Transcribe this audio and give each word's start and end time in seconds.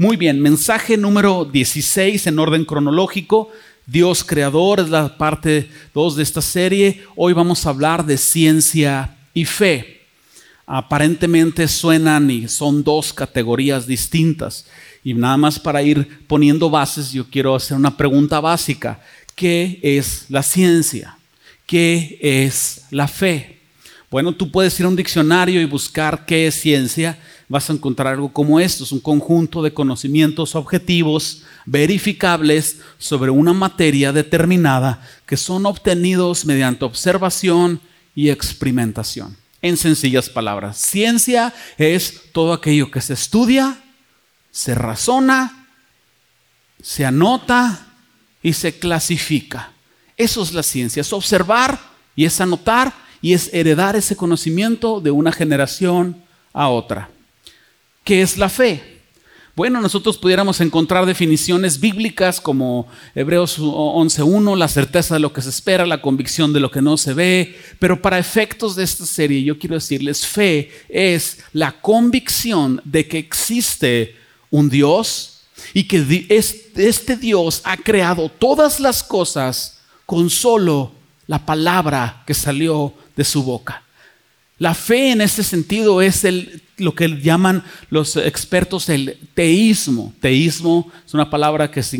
Muy 0.00 0.16
bien, 0.16 0.40
mensaje 0.40 0.96
número 0.96 1.44
16 1.44 2.28
en 2.28 2.38
orden 2.38 2.64
cronológico. 2.64 3.50
Dios 3.84 4.22
creador 4.22 4.78
es 4.78 4.90
la 4.90 5.18
parte 5.18 5.68
2 5.92 6.14
de 6.14 6.22
esta 6.22 6.40
serie. 6.40 7.02
Hoy 7.16 7.32
vamos 7.32 7.66
a 7.66 7.70
hablar 7.70 8.06
de 8.06 8.16
ciencia 8.16 9.16
y 9.34 9.44
fe. 9.44 10.02
Aparentemente 10.66 11.66
suenan 11.66 12.30
y 12.30 12.46
son 12.46 12.84
dos 12.84 13.12
categorías 13.12 13.88
distintas. 13.88 14.66
Y 15.02 15.14
nada 15.14 15.36
más 15.36 15.58
para 15.58 15.82
ir 15.82 16.24
poniendo 16.28 16.70
bases, 16.70 17.10
yo 17.10 17.28
quiero 17.28 17.56
hacer 17.56 17.76
una 17.76 17.96
pregunta 17.96 18.38
básica. 18.38 19.00
¿Qué 19.34 19.80
es 19.82 20.26
la 20.28 20.44
ciencia? 20.44 21.18
¿Qué 21.66 22.20
es 22.22 22.82
la 22.92 23.08
fe? 23.08 23.58
Bueno, 24.12 24.32
tú 24.32 24.52
puedes 24.52 24.78
ir 24.78 24.86
a 24.86 24.90
un 24.90 24.96
diccionario 24.96 25.60
y 25.60 25.64
buscar 25.64 26.24
qué 26.24 26.46
es 26.46 26.54
ciencia 26.54 27.18
vas 27.48 27.70
a 27.70 27.72
encontrar 27.72 28.14
algo 28.14 28.32
como 28.32 28.60
esto, 28.60 28.84
es 28.84 28.92
un 28.92 29.00
conjunto 29.00 29.62
de 29.62 29.72
conocimientos 29.72 30.54
objetivos, 30.54 31.44
verificables 31.64 32.80
sobre 32.98 33.30
una 33.30 33.52
materia 33.52 34.12
determinada 34.12 35.02
que 35.26 35.36
son 35.36 35.66
obtenidos 35.66 36.44
mediante 36.44 36.84
observación 36.84 37.80
y 38.14 38.30
experimentación. 38.30 39.36
En 39.60 39.76
sencillas 39.76 40.28
palabras, 40.28 40.78
ciencia 40.78 41.52
es 41.78 42.30
todo 42.32 42.52
aquello 42.52 42.90
que 42.90 43.00
se 43.00 43.14
estudia, 43.14 43.82
se 44.50 44.74
razona, 44.74 45.66
se 46.80 47.04
anota 47.04 47.86
y 48.42 48.52
se 48.52 48.78
clasifica. 48.78 49.72
Eso 50.16 50.42
es 50.42 50.52
la 50.52 50.62
ciencia, 50.62 51.00
es 51.00 51.12
observar 51.12 51.78
y 52.14 52.24
es 52.24 52.40
anotar 52.40 52.92
y 53.20 53.32
es 53.32 53.52
heredar 53.52 53.96
ese 53.96 54.16
conocimiento 54.16 55.00
de 55.00 55.10
una 55.10 55.32
generación 55.32 56.22
a 56.52 56.68
otra. 56.68 57.10
¿Qué 58.08 58.22
es 58.22 58.38
la 58.38 58.48
fe? 58.48 59.02
Bueno, 59.54 59.82
nosotros 59.82 60.16
pudiéramos 60.16 60.62
encontrar 60.62 61.04
definiciones 61.04 61.78
bíblicas 61.78 62.40
como 62.40 62.88
Hebreos 63.14 63.58
11.1, 63.58 64.56
la 64.56 64.66
certeza 64.66 65.12
de 65.12 65.20
lo 65.20 65.34
que 65.34 65.42
se 65.42 65.50
espera, 65.50 65.84
la 65.84 66.00
convicción 66.00 66.54
de 66.54 66.60
lo 66.60 66.70
que 66.70 66.80
no 66.80 66.96
se 66.96 67.12
ve, 67.12 67.58
pero 67.78 68.00
para 68.00 68.18
efectos 68.18 68.76
de 68.76 68.84
esta 68.84 69.04
serie 69.04 69.42
yo 69.42 69.58
quiero 69.58 69.74
decirles, 69.74 70.26
fe 70.26 70.70
es 70.88 71.40
la 71.52 71.82
convicción 71.82 72.80
de 72.82 73.06
que 73.06 73.18
existe 73.18 74.16
un 74.48 74.70
Dios 74.70 75.42
y 75.74 75.84
que 75.84 76.26
este 76.30 77.16
Dios 77.18 77.60
ha 77.64 77.76
creado 77.76 78.30
todas 78.30 78.80
las 78.80 79.02
cosas 79.02 79.80
con 80.06 80.30
solo 80.30 80.92
la 81.26 81.44
palabra 81.44 82.22
que 82.26 82.32
salió 82.32 82.94
de 83.14 83.24
su 83.24 83.42
boca. 83.42 83.82
La 84.56 84.72
fe 84.72 85.10
en 85.10 85.20
este 85.20 85.42
sentido 85.42 86.00
es 86.00 86.24
lo 86.78 86.94
que 86.94 87.08
llaman 87.20 87.64
los 87.90 88.16
expertos 88.16 88.88
el 88.88 89.18
teísmo. 89.34 90.14
Teísmo 90.20 90.90
es 91.06 91.14
una 91.14 91.30
palabra 91.30 91.70
que 91.70 91.82
se, 91.82 91.98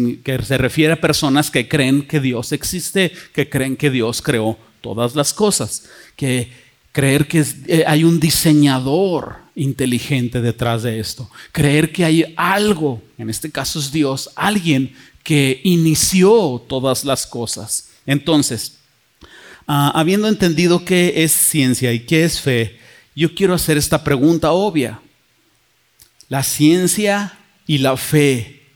refiere 0.59 0.93
a 0.93 1.01
personas 1.01 1.51
que 1.51 1.69
creen 1.69 2.03
que 2.03 2.21
Dios 2.21 2.53
existe, 2.53 3.13
que 3.33 3.49
creen 3.49 3.77
que 3.77 3.91
Dios 3.91 4.23
creó 4.23 4.59
todas 4.81 5.15
las 5.15 5.33
cosas, 5.33 5.85
que 6.17 6.51
creer 6.93 7.27
que 7.29 7.45
eh, 7.67 7.85
hay 7.87 8.05
un 8.05 8.19
diseñador 8.21 9.37
inteligente 9.55 10.41
detrás 10.41 10.85
de 10.85 11.01
esto, 11.01 11.31
creer 11.53 11.93
que 11.93 12.05
hay 12.05 12.35
algo, 12.37 13.03
en 13.19 13.29
este 13.29 13.51
caso 13.51 13.79
es 13.79 13.91
Dios, 13.91 14.31
alguien 14.37 14.95
que 15.23 15.61
inició 15.65 16.65
todas 16.69 17.05
las 17.05 17.27
cosas. 17.27 17.91
Entonces, 18.07 18.79
Ah, 19.71 19.93
habiendo 19.95 20.29
entendido 20.29 20.83
qué 20.83 21.13
es 21.25 21.31
ciencia 21.31 21.93
y 21.93 22.01
qué 22.01 22.25
es 22.25 22.41
fe, 22.41 22.79
yo 23.19 23.35
quiero 23.35 23.55
hacer 23.55 23.77
esta 23.77 24.05
pregunta 24.05 24.53
obvia. 24.53 25.01
¿La 26.29 26.43
ciencia 26.43 27.39
y 27.67 27.79
la 27.79 27.97
fe 27.97 28.67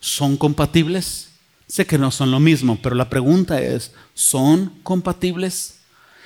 son 0.00 0.36
compatibles? 0.36 1.30
Sé 1.66 1.86
que 1.86 1.98
no 1.98 2.10
son 2.10 2.30
lo 2.30 2.40
mismo, 2.40 2.78
pero 2.82 2.94
la 2.94 3.08
pregunta 3.08 3.60
es, 3.60 3.92
¿son 4.14 4.72
compatibles? 4.82 5.80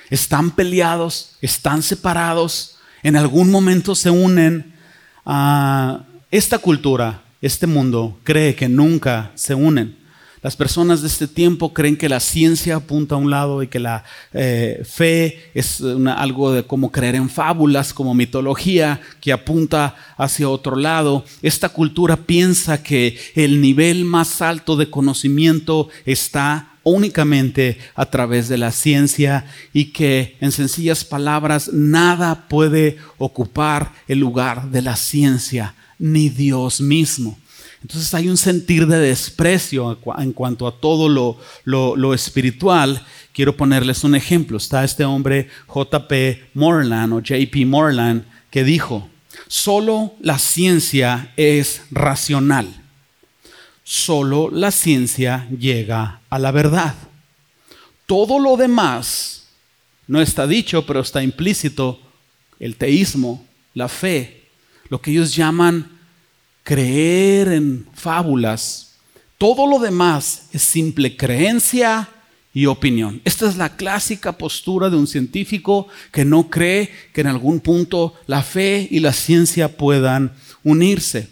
¿Están 0.09 0.51
peleados? 0.51 1.37
¿Están 1.41 1.81
separados? 1.81 2.77
¿En 3.03 3.15
algún 3.15 3.51
momento 3.51 3.95
se 3.95 4.09
unen? 4.09 4.77
a 5.29 6.05
esta 6.31 6.57
cultura, 6.57 7.21
este 7.41 7.67
mundo, 7.67 8.17
cree 8.23 8.55
que 8.55 8.69
nunca 8.69 9.31
se 9.35 9.53
unen. 9.53 9.97
Las 10.41 10.55
personas 10.55 11.01
de 11.01 11.07
este 11.07 11.27
tiempo 11.27 11.73
creen 11.73 11.97
que 11.97 12.09
la 12.09 12.19
ciencia 12.19 12.75
apunta 12.75 13.15
a 13.15 13.17
un 13.17 13.31
lado 13.31 13.63
y 13.63 13.67
que 13.67 13.79
la 13.79 14.03
eh, 14.33 14.83
fe 14.85 15.49
es 15.55 15.81
algo 15.81 16.51
de 16.51 16.63
como 16.63 16.91
creer 16.91 17.15
en 17.15 17.29
fábulas, 17.29 17.93
como 17.93 18.13
mitología 18.13 19.01
que 19.19 19.33
apunta 19.33 19.95
hacia 20.15 20.49
otro 20.49 20.75
lado. 20.75 21.25
Esta 21.41 21.69
cultura 21.69 22.17
piensa 22.17 22.83
que 22.83 23.17
el 23.35 23.61
nivel 23.61 24.05
más 24.05 24.41
alto 24.41 24.75
de 24.75 24.89
conocimiento 24.89 25.89
está 26.05 26.69
únicamente 26.83 27.77
a 27.95 28.05
través 28.05 28.47
de 28.47 28.57
la 28.57 28.71
ciencia 28.71 29.45
y 29.73 29.85
que 29.85 30.37
en 30.39 30.51
sencillas 30.51 31.03
palabras 31.03 31.71
nada 31.73 32.47
puede 32.47 32.97
ocupar 33.17 33.91
el 34.07 34.19
lugar 34.19 34.69
de 34.69 34.81
la 34.81 34.95
ciencia, 34.95 35.73
ni 35.99 36.29
Dios 36.29 36.79
mismo. 36.79 37.37
Entonces 37.81 38.13
hay 38.13 38.27
un 38.27 38.37
sentir 38.37 38.87
de 38.87 38.99
desprecio 38.99 39.97
en 40.17 40.33
cuanto 40.33 40.67
a 40.67 40.79
todo 40.79 41.09
lo, 41.65 42.13
espiritual. 42.13 43.05
Quiero 43.33 43.55
ponerles 43.55 44.03
un 44.03 44.15
ejemplo. 44.15 44.57
Está 44.57 44.83
este 44.83 45.05
hombre 45.05 45.49
JP 45.67 46.11
Morland 46.55 47.13
o 47.13 47.21
JP 47.21 47.65
Morland 47.65 48.25
que 48.49 48.63
dijo, 48.63 49.09
solo 49.47 50.13
la 50.19 50.39
ciencia 50.39 51.33
es 51.37 51.83
racional. 51.91 52.83
Solo 53.83 54.49
la 54.51 54.71
ciencia 54.71 55.47
llega 55.57 56.21
a 56.29 56.39
la 56.39 56.51
verdad. 56.51 56.95
Todo 58.05 58.39
lo 58.39 58.57
demás 58.57 59.47
no 60.07 60.19
está 60.19 60.47
dicho, 60.47 60.85
pero 60.85 61.01
está 61.01 61.21
implícito. 61.21 62.01
El 62.59 62.75
teísmo, 62.75 63.45
la 63.75 63.87
fe, 63.87 64.45
lo 64.89 64.99
que 64.99 65.11
ellos 65.11 65.35
llaman 65.35 65.96
creer 66.67 67.47
en 67.47 67.87
fábulas. 67.93 68.97
Todo 69.37 69.65
lo 69.67 69.79
demás 69.79 70.49
es 70.51 70.63
simple 70.63 71.15
creencia 71.15 72.09
y 72.53 72.65
opinión. 72.65 73.21
Esta 73.23 73.47
es 73.47 73.55
la 73.55 73.77
clásica 73.77 74.33
postura 74.33 74.89
de 74.89 74.97
un 74.97 75.07
científico 75.07 75.87
que 76.11 76.25
no 76.25 76.49
cree 76.49 76.91
que 77.13 77.21
en 77.21 77.27
algún 77.27 77.61
punto 77.61 78.15
la 78.25 78.43
fe 78.43 78.85
y 78.91 78.99
la 78.99 79.13
ciencia 79.13 79.77
puedan 79.77 80.33
unirse. 80.61 81.29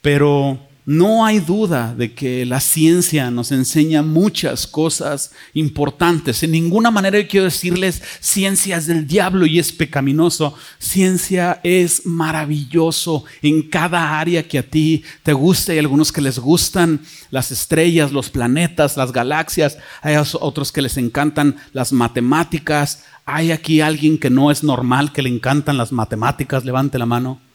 Pero 0.00 0.58
no 0.86 1.26
hay 1.26 1.40
duda 1.40 1.96
de 1.96 2.14
que 2.14 2.46
la 2.46 2.60
ciencia 2.60 3.28
nos 3.32 3.50
enseña 3.50 4.02
muchas 4.02 4.68
cosas 4.68 5.32
importantes. 5.52 6.44
En 6.44 6.52
ninguna 6.52 6.92
manera 6.92 7.26
quiero 7.26 7.46
decirles 7.46 8.00
ciencia 8.20 8.76
es 8.76 8.86
del 8.86 9.04
diablo 9.04 9.46
y 9.46 9.58
es 9.58 9.72
pecaminoso. 9.72 10.54
Ciencia 10.78 11.60
es 11.64 12.06
maravilloso 12.06 13.24
en 13.42 13.62
cada 13.62 14.20
área 14.20 14.46
que 14.46 14.60
a 14.60 14.62
ti 14.62 15.02
te 15.24 15.32
guste. 15.32 15.72
Hay 15.72 15.78
algunos 15.80 16.12
que 16.12 16.20
les 16.20 16.38
gustan 16.38 17.00
las 17.32 17.50
estrellas, 17.50 18.12
los 18.12 18.30
planetas, 18.30 18.96
las 18.96 19.10
galaxias. 19.10 19.78
Hay 20.02 20.14
otros 20.16 20.70
que 20.70 20.82
les 20.82 20.96
encantan 20.98 21.56
las 21.72 21.92
matemáticas. 21.92 23.02
Hay 23.24 23.50
aquí 23.50 23.80
alguien 23.80 24.18
que 24.18 24.30
no 24.30 24.52
es 24.52 24.62
normal, 24.62 25.12
que 25.12 25.22
le 25.22 25.30
encantan 25.30 25.78
las 25.78 25.90
matemáticas. 25.90 26.64
Levante 26.64 26.96
la 26.96 27.06
mano. 27.06 27.45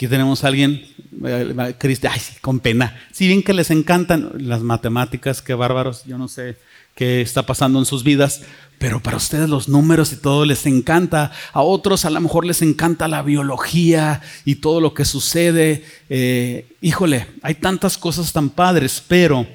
Aquí 0.00 0.08
tenemos 0.08 0.44
a 0.44 0.48
alguien, 0.48 0.82
eh, 1.26 1.74
Cristian, 1.76 2.14
ay, 2.14 2.22
con 2.40 2.58
pena. 2.58 2.98
Si 3.12 3.26
bien 3.26 3.42
que 3.42 3.52
les 3.52 3.70
encantan 3.70 4.32
las 4.38 4.62
matemáticas, 4.62 5.42
qué 5.42 5.52
bárbaros, 5.52 6.06
yo 6.06 6.16
no 6.16 6.26
sé 6.26 6.56
qué 6.94 7.20
está 7.20 7.44
pasando 7.44 7.78
en 7.78 7.84
sus 7.84 8.02
vidas, 8.02 8.40
pero 8.78 9.02
para 9.02 9.18
ustedes 9.18 9.50
los 9.50 9.68
números 9.68 10.10
y 10.14 10.16
todo 10.16 10.46
les 10.46 10.64
encanta. 10.64 11.32
A 11.52 11.60
otros 11.60 12.06
a 12.06 12.10
lo 12.10 12.18
mejor 12.18 12.46
les 12.46 12.62
encanta 12.62 13.08
la 13.08 13.20
biología 13.20 14.22
y 14.46 14.54
todo 14.54 14.80
lo 14.80 14.94
que 14.94 15.04
sucede. 15.04 15.84
Eh, 16.08 16.74
híjole, 16.80 17.26
hay 17.42 17.56
tantas 17.56 17.98
cosas 17.98 18.32
tan 18.32 18.48
padres, 18.48 19.04
pero 19.06 19.46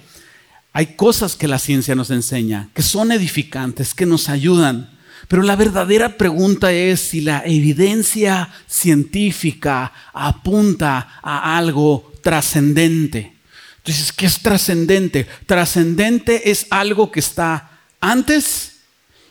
hay 0.73 0.95
cosas 0.95 1.35
que 1.35 1.47
la 1.47 1.57
ciencia 1.57 1.95
nos 1.95 2.11
enseña, 2.11 2.69
que 2.75 2.83
son 2.83 3.11
edificantes, 3.11 3.95
que 3.95 4.05
nos 4.05 4.29
ayudan. 4.29 4.94
Pero 5.27 5.41
la 5.41 5.55
verdadera 5.55 6.17
pregunta 6.17 6.71
es 6.71 6.99
si 6.99 7.21
la 7.21 7.43
evidencia 7.45 8.49
científica 8.67 9.91
apunta 10.13 11.19
a 11.21 11.57
algo 11.57 12.13
trascendente. 12.21 13.33
Entonces, 13.77 14.11
¿qué 14.11 14.25
es 14.25 14.39
trascendente? 14.41 15.27
Trascendente 15.45 16.49
es 16.49 16.67
algo 16.69 17.11
que 17.11 17.19
está 17.19 17.71
antes 17.99 18.77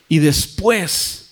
y 0.07 0.19
después 0.19 1.31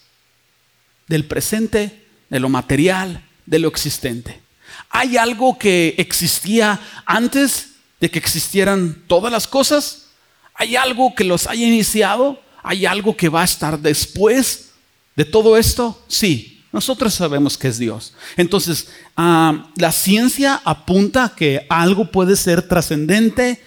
del 1.07 1.25
presente, 1.25 2.06
de 2.30 2.39
lo 2.39 2.50
material, 2.50 3.24
de 3.45 3.60
lo 3.60 3.68
existente. 3.68 4.42
¿Hay 4.89 5.18
algo 5.18 5.57
que 5.57 5.95
existía 5.98 6.80
antes 7.06 7.69
de 8.00 8.10
que 8.10 8.19
existieran 8.19 9.04
todas 9.07 9.31
las 9.31 9.48
cosas? 9.48 10.07
¿Hay 10.54 10.75
algo 10.75 11.15
que 11.15 11.24
los 11.24 11.48
haya 11.48 11.65
iniciado? 11.65 12.42
¿Hay 12.63 12.86
algo 12.86 13.15
que 13.15 13.30
va 13.30 13.42
a 13.42 13.45
estar 13.45 13.77
después 13.77 14.71
de 15.15 15.25
todo 15.25 15.57
esto? 15.57 16.01
Sí, 16.07 16.50
Nosotros 16.71 17.13
sabemos 17.13 17.56
que 17.56 17.68
es 17.68 17.77
Dios. 17.77 18.15
Entonces, 18.36 18.88
ah, 19.15 19.69
la 19.75 19.92
ciencia 19.92 20.60
apunta 20.65 21.25
a 21.25 21.36
que 21.36 21.68
algo 21.69 22.10
puede 22.10 22.36
ser 22.36 22.68
trascendente. 22.68 23.62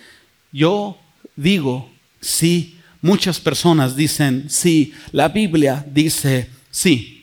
Yo 0.51 0.99
digo 1.37 1.89
sí. 2.21 2.77
Muchas 3.01 3.39
personas 3.39 3.95
dicen 3.95 4.47
sí. 4.49 4.93
La 5.13 5.29
Biblia 5.29 5.87
dice 5.89 6.51
sí. 6.69 7.16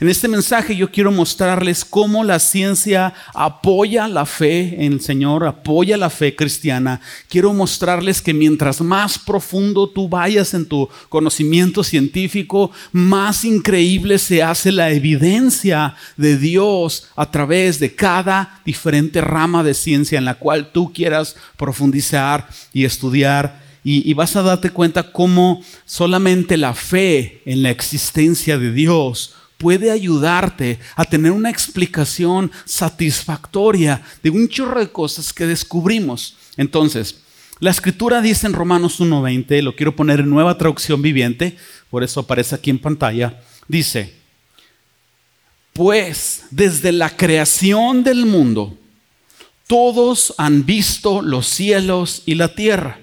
En 0.00 0.08
este 0.08 0.28
mensaje 0.28 0.76
yo 0.76 0.92
quiero 0.92 1.10
mostrarles 1.10 1.84
cómo 1.84 2.22
la 2.22 2.38
ciencia 2.38 3.14
apoya 3.34 4.06
la 4.06 4.26
fe 4.26 4.84
en 4.84 4.92
el 4.92 5.00
Señor, 5.00 5.44
apoya 5.44 5.96
la 5.96 6.08
fe 6.08 6.36
cristiana. 6.36 7.00
Quiero 7.28 7.52
mostrarles 7.52 8.22
que 8.22 8.32
mientras 8.32 8.80
más 8.80 9.18
profundo 9.18 9.88
tú 9.88 10.08
vayas 10.08 10.54
en 10.54 10.66
tu 10.66 10.88
conocimiento 11.08 11.82
científico, 11.82 12.70
más 12.92 13.44
increíble 13.44 14.18
se 14.18 14.40
hace 14.40 14.70
la 14.70 14.92
evidencia 14.92 15.96
de 16.16 16.36
Dios 16.36 17.08
a 17.16 17.28
través 17.28 17.80
de 17.80 17.92
cada 17.92 18.60
diferente 18.64 19.20
rama 19.20 19.64
de 19.64 19.74
ciencia 19.74 20.16
en 20.16 20.26
la 20.26 20.34
cual 20.34 20.70
tú 20.70 20.92
quieras 20.92 21.34
profundizar 21.56 22.48
y 22.72 22.84
estudiar. 22.84 23.66
Y, 23.82 24.12
vas 24.12 24.36
a 24.36 24.42
darte 24.42 24.70
cuenta 24.70 25.12
cómo 25.12 25.62
solamente 25.86 26.58
la 26.58 26.74
fe 26.74 27.40
en 27.46 27.62
la 27.62 27.70
existencia 27.70 28.58
de 28.58 28.70
Dios 28.70 29.34
puede 29.58 29.90
ayudarte 29.90 30.78
a 30.94 31.04
tener 31.04 31.32
una 31.32 31.50
explicación 31.50 32.50
satisfactoria 32.64 34.00
de 34.22 34.30
un 34.30 34.48
chorro 34.48 34.80
de 34.80 34.90
cosas 34.90 35.32
que 35.32 35.46
descubrimos. 35.46 36.36
Entonces, 36.56 37.20
la 37.58 37.70
escritura 37.70 38.22
dice 38.22 38.46
en 38.46 38.52
Romanos 38.52 39.00
1.20, 39.00 39.62
lo 39.62 39.74
quiero 39.74 39.96
poner 39.96 40.20
en 40.20 40.30
nueva 40.30 40.56
traducción 40.56 41.02
viviente, 41.02 41.56
por 41.90 42.04
eso 42.04 42.20
aparece 42.20 42.54
aquí 42.54 42.70
en 42.70 42.78
pantalla, 42.78 43.42
dice, 43.66 44.14
pues 45.72 46.44
desde 46.50 46.92
la 46.92 47.16
creación 47.16 48.04
del 48.04 48.26
mundo, 48.26 48.76
todos 49.66 50.34
han 50.38 50.64
visto 50.64 51.20
los 51.20 51.48
cielos 51.48 52.22
y 52.26 52.36
la 52.36 52.54
tierra. 52.54 52.98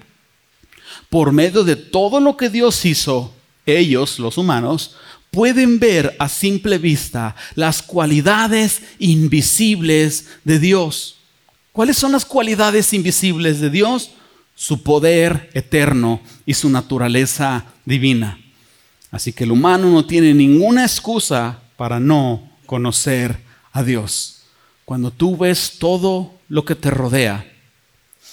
Por 1.10 1.32
medio 1.32 1.62
de 1.62 1.76
todo 1.76 2.18
lo 2.18 2.36
que 2.36 2.48
Dios 2.48 2.84
hizo, 2.86 3.32
ellos, 3.66 4.18
los 4.18 4.38
humanos, 4.38 4.96
pueden 5.36 5.78
ver 5.78 6.16
a 6.18 6.30
simple 6.30 6.78
vista 6.78 7.36
las 7.56 7.82
cualidades 7.82 8.80
invisibles 8.98 10.28
de 10.44 10.58
Dios. 10.58 11.18
¿Cuáles 11.72 11.98
son 11.98 12.12
las 12.12 12.24
cualidades 12.24 12.94
invisibles 12.94 13.60
de 13.60 13.68
Dios? 13.68 14.12
Su 14.54 14.82
poder 14.82 15.50
eterno 15.52 16.22
y 16.46 16.54
su 16.54 16.70
naturaleza 16.70 17.66
divina. 17.84 18.40
Así 19.10 19.34
que 19.34 19.44
el 19.44 19.52
humano 19.52 19.90
no 19.90 20.06
tiene 20.06 20.32
ninguna 20.32 20.84
excusa 20.84 21.60
para 21.76 22.00
no 22.00 22.56
conocer 22.64 23.38
a 23.72 23.82
Dios. 23.82 24.40
Cuando 24.86 25.10
tú 25.10 25.36
ves 25.36 25.74
todo 25.78 26.32
lo 26.48 26.64
que 26.64 26.76
te 26.76 26.88
rodea, 26.88 27.46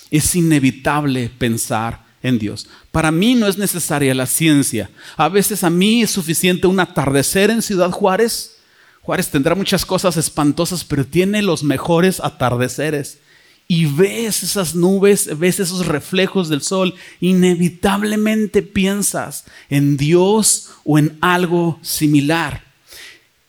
es 0.10 0.38
inevitable 0.38 1.30
pensar 1.38 2.03
en 2.24 2.40
Dios. 2.40 2.68
Para 2.92 3.12
mí 3.12 3.36
no 3.36 3.48
es 3.48 3.58
necesaria 3.58 4.16
la 4.16 4.26
ciencia. 4.26 4.90
A 5.18 5.30
veces 5.30 5.64
a 5.64 5.70
mí 5.70 6.02
es 6.02 6.12
suficiente 6.12 6.66
un 6.66 6.80
atardecer 6.80 7.52
en 7.52 7.62
Ciudad 7.62 7.92
Juárez. 7.92 8.56
Juárez 9.02 9.30
tendrá 9.30 9.54
muchas 9.54 9.86
cosas 9.86 10.18
espantosas, 10.18 10.84
pero 10.84 11.06
tiene 11.06 11.42
los 11.42 11.64
mejores 11.64 12.22
atardeceres. 12.22 13.20
Y 13.68 13.86
ves 13.86 14.44
esas 14.44 14.76
nubes, 14.76 15.38
ves 15.38 15.60
esos 15.60 15.86
reflejos 15.86 16.50
del 16.50 16.62
sol, 16.62 16.96
inevitablemente 17.20 18.62
piensas 18.62 19.46
en 19.70 19.98
Dios 19.98 20.72
o 20.84 20.98
en 20.98 21.18
algo 21.22 21.80
similar. 21.82 22.64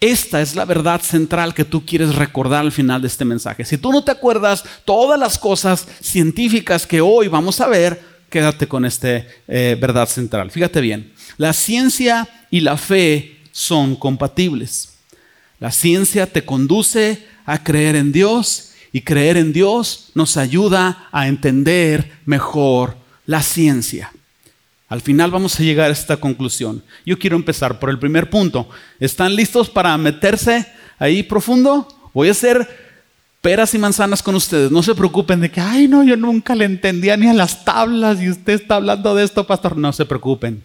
Esta 0.00 0.42
es 0.42 0.54
la 0.54 0.64
verdad 0.64 1.00
central 1.00 1.54
que 1.54 1.64
tú 1.64 1.86
quieres 1.86 2.14
recordar 2.14 2.60
al 2.60 2.72
final 2.72 3.00
de 3.00 3.08
este 3.08 3.24
mensaje. 3.24 3.64
Si 3.64 3.78
tú 3.78 3.90
no 3.90 4.04
te 4.04 4.10
acuerdas 4.10 4.64
todas 4.84 5.18
las 5.18 5.38
cosas 5.38 5.86
científicas 6.00 6.86
que 6.86 7.00
hoy 7.00 7.28
vamos 7.28 7.60
a 7.60 7.68
ver, 7.68 8.13
quédate 8.34 8.66
con 8.66 8.84
esta 8.84 9.24
eh, 9.46 9.76
verdad 9.80 10.08
central. 10.08 10.50
Fíjate 10.50 10.80
bien, 10.80 11.12
la 11.36 11.52
ciencia 11.52 12.28
y 12.50 12.62
la 12.62 12.76
fe 12.76 13.36
son 13.52 13.94
compatibles. 13.94 14.94
La 15.60 15.70
ciencia 15.70 16.26
te 16.26 16.44
conduce 16.44 17.24
a 17.46 17.62
creer 17.62 17.94
en 17.94 18.10
Dios 18.10 18.72
y 18.90 19.02
creer 19.02 19.36
en 19.36 19.52
Dios 19.52 20.10
nos 20.16 20.36
ayuda 20.36 21.08
a 21.12 21.28
entender 21.28 22.10
mejor 22.26 22.96
la 23.24 23.40
ciencia. 23.40 24.10
Al 24.88 25.00
final 25.00 25.30
vamos 25.30 25.60
a 25.60 25.62
llegar 25.62 25.90
a 25.90 25.92
esta 25.92 26.16
conclusión. 26.16 26.82
Yo 27.06 27.16
quiero 27.16 27.36
empezar 27.36 27.78
por 27.78 27.88
el 27.88 28.00
primer 28.00 28.30
punto. 28.30 28.68
¿Están 28.98 29.36
listos 29.36 29.70
para 29.70 29.96
meterse 29.96 30.66
ahí 30.98 31.22
profundo? 31.22 31.86
Voy 32.12 32.26
a 32.26 32.32
hacer 32.32 32.83
peras 33.44 33.74
y 33.74 33.78
manzanas 33.78 34.22
con 34.22 34.34
ustedes. 34.36 34.70
No 34.70 34.82
se 34.82 34.94
preocupen 34.94 35.38
de 35.38 35.50
que, 35.50 35.60
ay, 35.60 35.86
no, 35.86 36.02
yo 36.02 36.16
nunca 36.16 36.54
le 36.54 36.64
entendía 36.64 37.14
ni 37.14 37.28
a 37.28 37.34
las 37.34 37.62
tablas 37.62 38.18
y 38.22 38.30
usted 38.30 38.54
está 38.54 38.76
hablando 38.76 39.14
de 39.14 39.22
esto, 39.22 39.46
pastor. 39.46 39.76
No 39.76 39.92
se 39.92 40.06
preocupen. 40.06 40.62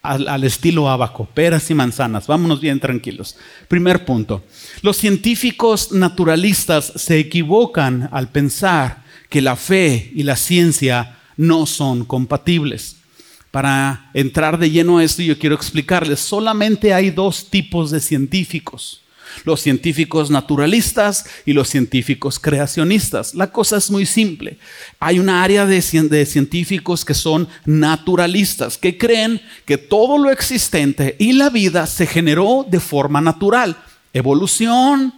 Al, 0.00 0.44
estilo 0.44 0.88
abaco, 0.88 1.24
peras 1.34 1.68
y 1.72 1.74
manzanas. 1.74 2.28
Vámonos 2.28 2.60
bien 2.60 2.78
tranquilos. 2.78 3.36
Primer 3.66 4.04
punto. 4.04 4.44
Los 4.82 4.96
científicos 4.96 5.90
naturalistas 5.90 6.92
se 6.94 7.18
equivocan 7.18 8.08
al 8.12 8.28
pensar 8.28 9.02
que 9.28 9.42
la 9.42 9.56
fe 9.56 10.12
y 10.14 10.22
la 10.22 10.36
ciencia 10.36 11.18
no 11.36 11.66
son 11.66 12.04
compatibles. 12.04 12.98
Para 13.50 14.08
entrar 14.14 14.56
de 14.56 14.70
lleno 14.70 14.98
a 14.98 15.04
esto, 15.04 15.20
yo 15.20 15.36
quiero 15.36 15.56
explicarles, 15.56 16.20
solamente 16.20 16.94
hay 16.94 17.10
dos 17.10 17.50
tipos 17.50 17.90
de 17.90 17.98
científicos 17.98 19.03
los 19.44 19.60
científicos 19.60 20.30
naturalistas 20.30 21.26
y 21.44 21.52
los 21.52 21.68
científicos 21.68 22.38
creacionistas. 22.38 23.34
La 23.34 23.50
cosa 23.50 23.76
es 23.76 23.90
muy 23.90 24.06
simple. 24.06 24.58
Hay 25.00 25.18
una 25.18 25.42
área 25.42 25.66
de, 25.66 25.82
científicos 25.82 27.04
que 27.04 27.14
son 27.14 27.48
naturalistas, 27.64 28.78
que 28.78 28.96
creen 28.96 29.40
que 29.64 29.78
todo 29.78 30.18
lo 30.18 30.30
existente 30.30 31.16
y 31.18 31.32
la 31.32 31.50
vida 31.50 31.86
se 31.86 32.06
generó 32.06 32.66
de 32.68 32.80
forma 32.80 33.20
natural. 33.20 33.76
Evolución, 34.12 35.12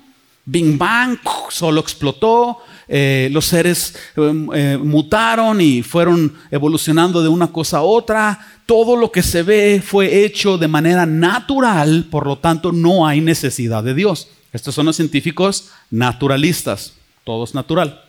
Bing 0.45 0.79
Bang, 0.79 1.19
solo 1.51 1.81
explotó, 1.81 2.59
eh, 2.89 3.29
los 3.33 3.47
seres 3.47 3.95
em, 4.17 4.49
eh, 4.55 4.79
mutaron 4.79 5.61
y 5.61 5.83
fueron 5.83 6.33
evolucionando 6.51 7.23
de 7.23 7.29
una 7.29 7.49
cosa 7.49 7.79
a 7.79 7.83
otra. 7.83 8.39
Todo 8.65 8.97
lo 8.97 9.11
que 9.11 9.23
se 9.23 9.43
ve 9.43 9.83
fue 9.85 10.25
hecho 10.25 10.59
de 10.59 10.69
manera 10.69 11.07
natural, 11.07 12.07
por 12.11 12.27
lo 12.27 12.39
tanto 12.39 12.73
no 12.73 13.07
hay 13.07 13.21
necesidad 13.21 13.83
de 13.83 13.95
Dios. 13.95 14.29
Estos 14.53 14.75
son 14.75 14.87
los 14.87 14.97
científicos 14.97 15.71
naturalistas, 15.91 16.95
todo 17.25 17.45
es 17.45 17.55
natural. 17.55 18.03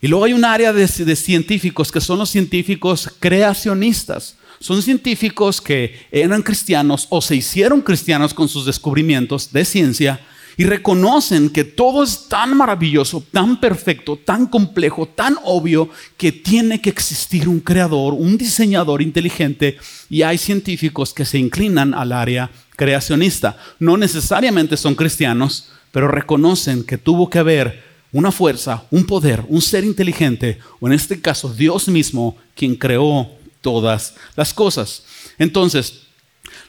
Y 0.00 0.08
luego 0.08 0.24
hay 0.24 0.32
un 0.32 0.44
área 0.44 0.72
de 0.72 1.16
científicos 1.16 1.92
que 1.92 2.00
son 2.00 2.18
los 2.18 2.30
científicos 2.30 3.08
creacionistas. 3.20 4.36
Son 4.58 4.80
científicos 4.80 5.60
que 5.60 6.06
eran 6.10 6.42
cristianos 6.42 7.06
o 7.10 7.20
se 7.20 7.34
hicieron 7.34 7.80
cristianos 7.80 8.32
con 8.32 8.48
sus 8.48 8.64
descubrimientos 8.64 9.52
de 9.52 9.64
ciencia 9.64 10.20
y 10.56 10.64
reconocen 10.64 11.50
que 11.50 11.64
todo 11.64 12.02
es 12.02 12.28
tan 12.28 12.56
maravilloso, 12.56 13.24
tan 13.30 13.60
perfecto, 13.60 14.16
tan 14.16 14.46
complejo, 14.46 15.06
tan 15.06 15.36
obvio, 15.44 15.88
que 16.16 16.32
tiene 16.32 16.80
que 16.80 16.90
existir 16.90 17.48
un 17.48 17.60
creador, 17.60 18.14
un 18.14 18.36
diseñador 18.36 19.02
inteligente, 19.02 19.76
y 20.10 20.22
hay 20.22 20.38
científicos 20.38 21.12
que 21.12 21.24
se 21.24 21.38
inclinan 21.38 21.94
al 21.94 22.12
área 22.12 22.50
creacionista. 22.76 23.56
No 23.78 23.96
necesariamente 23.96 24.76
son 24.76 24.94
cristianos, 24.94 25.68
pero 25.90 26.08
reconocen 26.08 26.84
que 26.84 26.98
tuvo 26.98 27.30
que 27.30 27.38
haber 27.38 27.82
una 28.12 28.30
fuerza, 28.30 28.84
un 28.90 29.06
poder, 29.06 29.44
un 29.48 29.62
ser 29.62 29.84
inteligente, 29.84 30.58
o 30.80 30.86
en 30.86 30.92
este 30.92 31.20
caso 31.20 31.52
Dios 31.52 31.88
mismo, 31.88 32.36
quien 32.54 32.76
creó 32.76 33.30
todas 33.60 34.14
las 34.36 34.52
cosas. 34.52 35.04
Entonces, 35.38 36.02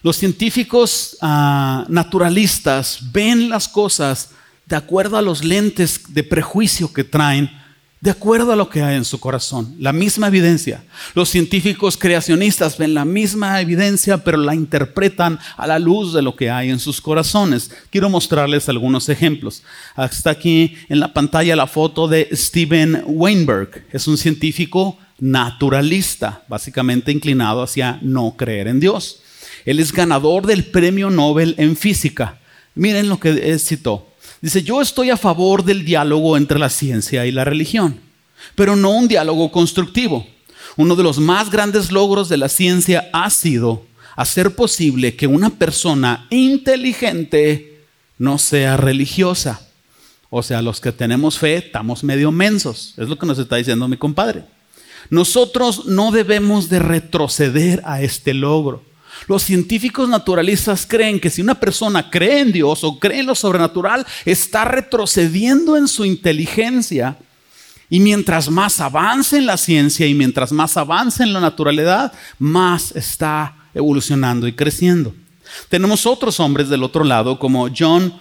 los 0.04 0.18
científicos 0.18 1.18
ah, 1.22 1.86
naturalistas 1.88 3.00
ven 3.14 3.50
las 3.50 3.70
cosas 3.70 4.32
de 4.66 4.76
acuerdo 4.76 5.18
a 5.18 5.22
los 5.22 5.46
lentes 5.46 6.02
de 6.10 6.24
prejuicio 6.24 6.92
que 6.92 7.06
traen, 7.06 7.50
de 8.02 8.12
acuerdo 8.12 8.52
a 8.52 8.58
lo 8.58 8.70
que 8.70 8.82
hay 8.82 8.98
en 8.98 9.06
su 9.06 9.18
corazón, 9.22 9.76
la 9.80 9.94
misma 9.94 10.28
evidencia. 10.28 10.84
Los 11.16 11.30
científicos 11.30 11.96
creacionistas 11.96 12.78
ven 12.78 12.94
la 12.94 13.06
misma 13.06 13.62
evidencia, 13.62 14.18
pero 14.18 14.38
la 14.38 14.54
interpretan 14.54 15.40
a 15.56 15.68
la 15.68 15.80
luz 15.80 16.14
de 16.14 16.22
lo 16.22 16.36
que 16.36 16.50
hay 16.50 16.70
en 16.70 16.80
sus 16.80 17.00
corazones. 17.00 17.72
Quiero 17.90 18.10
mostrarles 18.10 18.68
algunos 18.68 19.08
ejemplos. 19.08 19.64
Está 19.98 20.32
aquí 20.32 20.76
en 20.90 21.00
la 21.00 21.14
pantalla 21.14 21.56
la 21.56 21.68
foto 21.68 22.10
de 22.10 22.28
Steven 22.34 23.04
Weinberg. 23.06 23.86
Es 23.94 24.06
un 24.10 24.18
científico 24.18 24.98
naturalista, 25.20 26.44
básicamente 26.50 27.14
inclinado 27.14 27.64
hacia 27.64 28.00
no 28.02 28.36
creer 28.36 28.68
en 28.68 28.82
Dios. 28.82 29.23
Él 29.66 29.80
es 29.80 29.92
ganador 29.92 30.46
del 30.46 30.66
premio 30.66 31.10
Nobel 31.10 31.56
en 31.58 31.76
física. 31.76 32.40
Miren 32.76 33.10
lo 33.10 33.20
que 33.20 33.58
citó. 33.60 34.08
Dice, 34.42 34.64
yo 34.64 34.82
estoy 34.82 35.10
a 35.10 35.18
favor 35.18 35.64
del 35.64 35.86
diálogo 35.86 36.36
entre 36.36 36.60
la 36.60 36.70
ciencia 36.70 37.26
y 37.26 37.32
la 37.32 37.46
religión, 37.46 38.00
pero 38.56 38.76
no 38.76 38.90
un 38.90 39.08
diálogo 39.08 39.52
constructivo. 39.52 40.28
Uno 40.76 40.96
de 40.96 41.04
los 41.04 41.20
más 41.20 41.50
grandes 41.50 41.92
logros 41.92 42.30
de 42.30 42.38
la 42.38 42.50
ciencia 42.50 43.10
ha 43.14 43.30
sido 43.30 43.86
hacer 44.16 44.56
posible 44.56 45.16
que 45.16 45.28
una 45.28 45.50
persona 45.50 46.28
inteligente 46.30 47.86
no 48.18 48.38
sea 48.38 48.78
religiosa. 48.78 49.68
O 50.30 50.42
sea, 50.42 50.62
los 50.62 50.82
que 50.82 50.92
tenemos 50.92 51.38
fe 51.38 51.58
estamos 51.58 52.04
medio 52.04 52.32
mensos. 52.32 52.96
Es 52.98 53.08
lo 53.08 53.18
que 53.18 53.26
nos 53.26 53.38
está 53.38 53.58
diciendo 53.58 53.88
mi 53.88 53.98
compadre. 53.98 54.44
Nosotros 55.10 55.86
no 55.86 56.12
debemos 56.12 56.70
de 56.70 56.80
retroceder 56.80 57.82
a 57.86 58.02
este 58.02 58.34
logro. 58.34 58.84
Los 59.28 59.44
científicos 59.44 60.10
naturalistas 60.10 60.86
creen 60.86 61.20
que 61.20 61.30
si 61.30 61.42
una 61.42 61.56
persona 61.56 62.10
cree 62.10 62.42
en 62.42 62.52
Dios 62.52 62.84
o 62.84 63.00
cree 63.00 63.20
en 63.20 63.26
lo 63.26 63.36
sobrenatural, 63.36 64.06
está 64.26 64.66
retrocediendo 64.66 65.78
en 65.78 65.88
su 65.88 66.06
inteligencia. 66.06 67.18
Y 67.90 68.00
mientras 68.00 68.50
más 68.50 68.80
avance 68.80 69.38
en 69.38 69.46
la 69.46 69.58
ciencia 69.58 70.08
y 70.08 70.14
mientras 70.14 70.52
más 70.52 70.78
avance 70.78 71.24
en 71.24 71.34
la 71.34 71.40
naturalidad, 71.40 72.12
más 72.40 72.92
está 72.96 73.56
evolucionando 73.74 74.48
y 74.48 74.54
creciendo. 74.54 75.14
Tenemos 75.70 76.06
otros 76.06 76.40
hombres 76.40 76.70
del 76.70 76.84
otro 76.84 77.04
lado, 77.04 77.38
como 77.38 77.70
John 77.76 78.14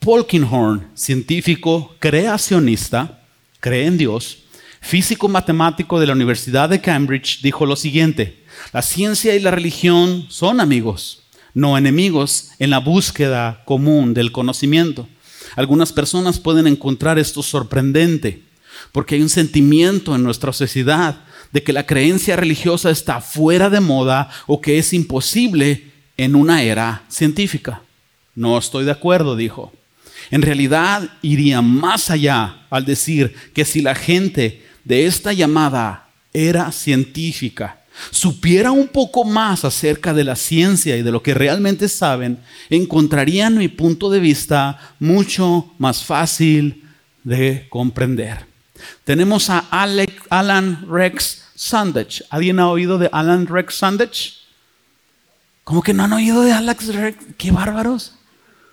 Polkinghorne, 0.00 0.88
científico 0.94 1.94
creacionista, 2.00 3.20
cree 3.60 3.86
en 3.86 3.98
Dios, 3.98 4.38
físico 4.80 5.28
matemático 5.28 6.00
de 6.00 6.06
la 6.06 6.12
Universidad 6.12 6.68
de 6.68 6.80
Cambridge, 6.80 7.40
dijo 7.40 7.66
lo 7.66 7.76
siguiente, 7.76 8.41
la 8.72 8.82
ciencia 8.82 9.34
y 9.34 9.40
la 9.40 9.50
religión 9.50 10.26
son 10.28 10.60
amigos, 10.60 11.22
no 11.54 11.76
enemigos 11.76 12.50
en 12.58 12.70
la 12.70 12.78
búsqueda 12.78 13.62
común 13.64 14.14
del 14.14 14.32
conocimiento. 14.32 15.08
Algunas 15.56 15.92
personas 15.92 16.38
pueden 16.38 16.66
encontrar 16.66 17.18
esto 17.18 17.42
sorprendente, 17.42 18.42
porque 18.90 19.16
hay 19.16 19.22
un 19.22 19.28
sentimiento 19.28 20.14
en 20.14 20.22
nuestra 20.22 20.52
sociedad 20.52 21.24
de 21.52 21.62
que 21.62 21.72
la 21.72 21.86
creencia 21.86 22.36
religiosa 22.36 22.90
está 22.90 23.20
fuera 23.20 23.68
de 23.68 23.80
moda 23.80 24.30
o 24.46 24.60
que 24.60 24.78
es 24.78 24.92
imposible 24.92 25.92
en 26.16 26.34
una 26.34 26.62
era 26.62 27.04
científica. 27.08 27.82
No 28.34 28.56
estoy 28.56 28.84
de 28.84 28.92
acuerdo, 28.92 29.36
dijo. 29.36 29.72
En 30.30 30.40
realidad 30.40 31.10
iría 31.20 31.60
más 31.60 32.10
allá 32.10 32.66
al 32.70 32.86
decir 32.86 33.34
que 33.52 33.64
si 33.64 33.82
la 33.82 33.94
gente 33.94 34.64
de 34.84 35.06
esta 35.06 35.32
llamada 35.32 36.08
era 36.32 36.72
científica, 36.72 37.81
supiera 38.10 38.70
un 38.70 38.88
poco 38.88 39.24
más 39.24 39.64
acerca 39.64 40.12
de 40.12 40.24
la 40.24 40.36
ciencia 40.36 40.96
y 40.96 41.02
de 41.02 41.10
lo 41.10 41.22
que 41.22 41.34
realmente 41.34 41.88
saben, 41.88 42.38
encontrarían 42.70 43.58
mi 43.58 43.68
punto 43.68 44.10
de 44.10 44.20
vista 44.20 44.94
mucho 44.98 45.72
más 45.78 46.04
fácil 46.04 46.84
de 47.24 47.66
comprender. 47.68 48.46
Tenemos 49.04 49.50
a 49.50 49.64
Alan 49.70 50.86
Rex 50.88 51.42
Sandage. 51.54 52.24
¿Alguien 52.30 52.58
ha 52.58 52.68
oído 52.68 52.98
de 52.98 53.08
Alan 53.12 53.46
Rex 53.46 53.74
Sandage? 53.76 54.32
¿Cómo 55.64 55.82
que 55.82 55.94
no 55.94 56.04
han 56.04 56.12
oído 56.12 56.42
de 56.42 56.52
Alex 56.52 56.94
Rex? 56.94 57.24
¡Qué 57.38 57.50
bárbaros! 57.50 58.14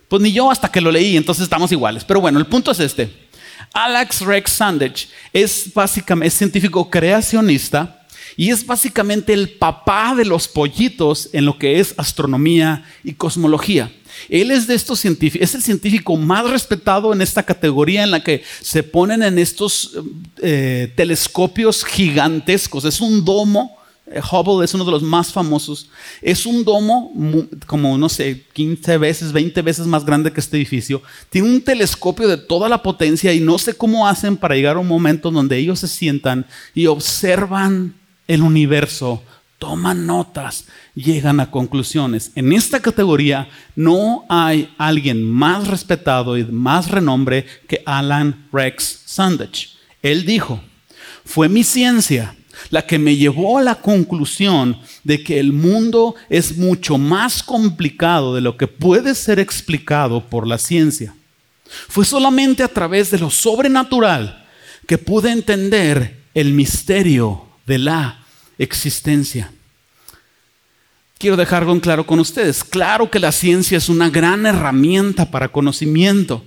Pues 0.07 0.21
ni 0.23 0.31
yo 0.31 0.49
hasta 0.49 0.71
que 0.71 0.81
lo 0.81 0.91
leí, 0.91 1.15
entonces 1.15 1.43
estamos 1.43 1.71
iguales. 1.71 2.03
Pero 2.03 2.19
bueno, 2.19 2.39
el 2.39 2.47
punto 2.47 2.71
es 2.71 2.79
este. 2.79 3.29
Alex 3.73 4.21
Rex 4.21 4.51
Sandage 4.51 5.07
es 5.31 5.71
básicamente 5.71 6.35
científico 6.35 6.89
creacionista 6.89 7.98
y 8.39 8.51
es 8.51 8.65
básicamente 8.65 9.33
el 9.33 9.49
papá 9.49 10.15
de 10.15 10.23
los 10.23 10.47
pollitos 10.47 11.27
en 11.33 11.43
lo 11.43 11.57
que 11.57 11.81
es 11.81 11.93
astronomía 11.97 12.85
y 13.03 13.11
cosmología. 13.11 13.91
Él 14.29 14.51
es 14.51 14.65
de 14.65 14.75
estos 14.75 15.01
científicos, 15.01 15.49
es 15.49 15.55
el 15.55 15.61
científico 15.61 16.15
más 16.15 16.49
respetado 16.49 17.11
en 17.11 17.21
esta 17.21 17.43
categoría 17.43 18.01
en 18.01 18.11
la 18.11 18.23
que 18.23 18.41
se 18.61 18.81
ponen 18.81 19.23
en 19.23 19.37
estos 19.37 19.99
eh, 20.41 20.89
telescopios 20.95 21.83
gigantescos. 21.83 22.85
Es 22.85 23.01
un 23.01 23.25
domo 23.25 23.77
eh, 24.07 24.21
Hubble 24.21 24.63
es 24.63 24.73
uno 24.73 24.85
de 24.85 24.91
los 24.91 25.03
más 25.03 25.33
famosos. 25.33 25.89
Es 26.21 26.45
un 26.45 26.63
domo 26.63 27.11
como, 27.67 27.97
no 27.97 28.07
sé, 28.07 28.45
15 28.53 28.97
veces, 28.99 29.33
20 29.33 29.61
veces 29.63 29.85
más 29.85 30.05
grande 30.05 30.31
que 30.31 30.39
este 30.39 30.55
edificio. 30.55 31.01
Tiene 31.29 31.49
un 31.49 31.59
telescopio 31.59 32.29
de 32.29 32.37
toda 32.37 32.69
la 32.69 32.81
potencia 32.81 33.33
y 33.33 33.41
no 33.41 33.57
sé 33.57 33.73
cómo 33.73 34.07
hacen 34.07 34.37
para 34.37 34.55
llegar 34.55 34.77
a 34.77 34.79
un 34.79 34.87
momento 34.87 35.29
donde 35.29 35.57
ellos 35.57 35.79
se 35.79 35.89
sientan 35.89 36.45
y 36.73 36.85
observan 36.85 37.99
el 38.29 38.43
universo, 38.43 39.23
toman 39.57 40.05
notas, 40.05 40.65
llegan 40.95 41.39
a 41.41 41.51
conclusiones. 41.51 42.31
En 42.35 42.53
esta 42.53 42.79
categoría 42.79 43.49
no 43.75 44.23
hay 44.29 44.73
alguien 44.77 45.21
más 45.23 45.67
respetado 45.67 46.37
y 46.37 46.45
más 46.45 46.89
renombre 46.89 47.45
que 47.67 47.83
Alan 47.85 48.47
Rex 48.53 49.01
Sandage. 49.05 49.69
Él 50.01 50.25
dijo, 50.25 50.61
fue 51.25 51.49
mi 51.49 51.63
ciencia 51.63 52.35
la 52.69 52.85
que 52.85 52.99
me 52.99 53.15
llevó 53.15 53.57
a 53.57 53.63
la 53.63 53.75
conclusión 53.75 54.77
de 55.03 55.23
que 55.23 55.39
el 55.39 55.51
mundo 55.51 56.15
es 56.29 56.57
mucho 56.57 56.97
más 56.97 57.41
complicado 57.41 58.35
de 58.35 58.41
lo 58.41 58.57
que 58.57 58.67
puede 58.67 59.15
ser 59.15 59.39
explicado 59.39 60.25
por 60.25 60.45
la 60.45 60.57
ciencia. 60.57 61.15
Fue 61.87 62.05
solamente 62.05 62.63
a 62.63 62.67
través 62.67 63.11
de 63.11 63.19
lo 63.19 63.29
sobrenatural 63.29 64.45
que 64.87 64.97
pude 64.97 65.31
entender 65.31 66.19
el 66.33 66.53
misterio 66.53 67.45
de 67.65 67.77
la 67.77 68.18
existencia. 68.59 69.51
Quiero 71.17 71.35
dejar 71.35 71.63
algo 71.63 71.73
en 71.73 71.79
claro 71.79 72.05
con 72.05 72.19
ustedes. 72.19 72.63
Claro 72.63 73.09
que 73.09 73.19
la 73.19 73.31
ciencia 73.31 73.77
es 73.77 73.89
una 73.89 74.09
gran 74.09 74.45
herramienta 74.45 75.31
para 75.31 75.49
conocimiento, 75.49 76.45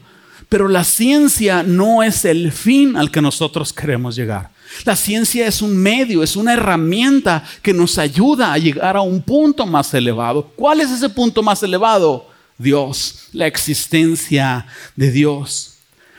pero 0.49 0.69
la 0.69 0.85
ciencia 0.85 1.63
no 1.63 2.03
es 2.03 2.25
el 2.25 2.53
fin 2.53 2.97
al 2.97 3.11
que 3.11 3.21
nosotros 3.21 3.73
queremos 3.73 4.15
llegar. 4.15 4.51
La 4.85 4.97
ciencia 4.97 5.47
es 5.47 5.61
un 5.61 5.77
medio, 5.77 6.23
es 6.23 6.37
una 6.37 6.55
herramienta 6.55 7.45
que 7.61 7.75
nos 7.75 7.99
ayuda 7.99 8.53
a 8.53 8.59
llegar 8.59 8.97
a 8.97 9.03
un 9.03 9.21
punto 9.21 9.67
más 9.67 9.93
elevado. 9.93 10.51
¿Cuál 10.57 10.81
es 10.81 10.91
ese 10.91 11.09
punto 11.11 11.43
más 11.43 11.63
elevado? 11.63 12.31
Dios, 12.57 13.29
la 13.33 13.47
existencia 13.47 14.67
de 14.97 15.11
Dios. 15.11 15.72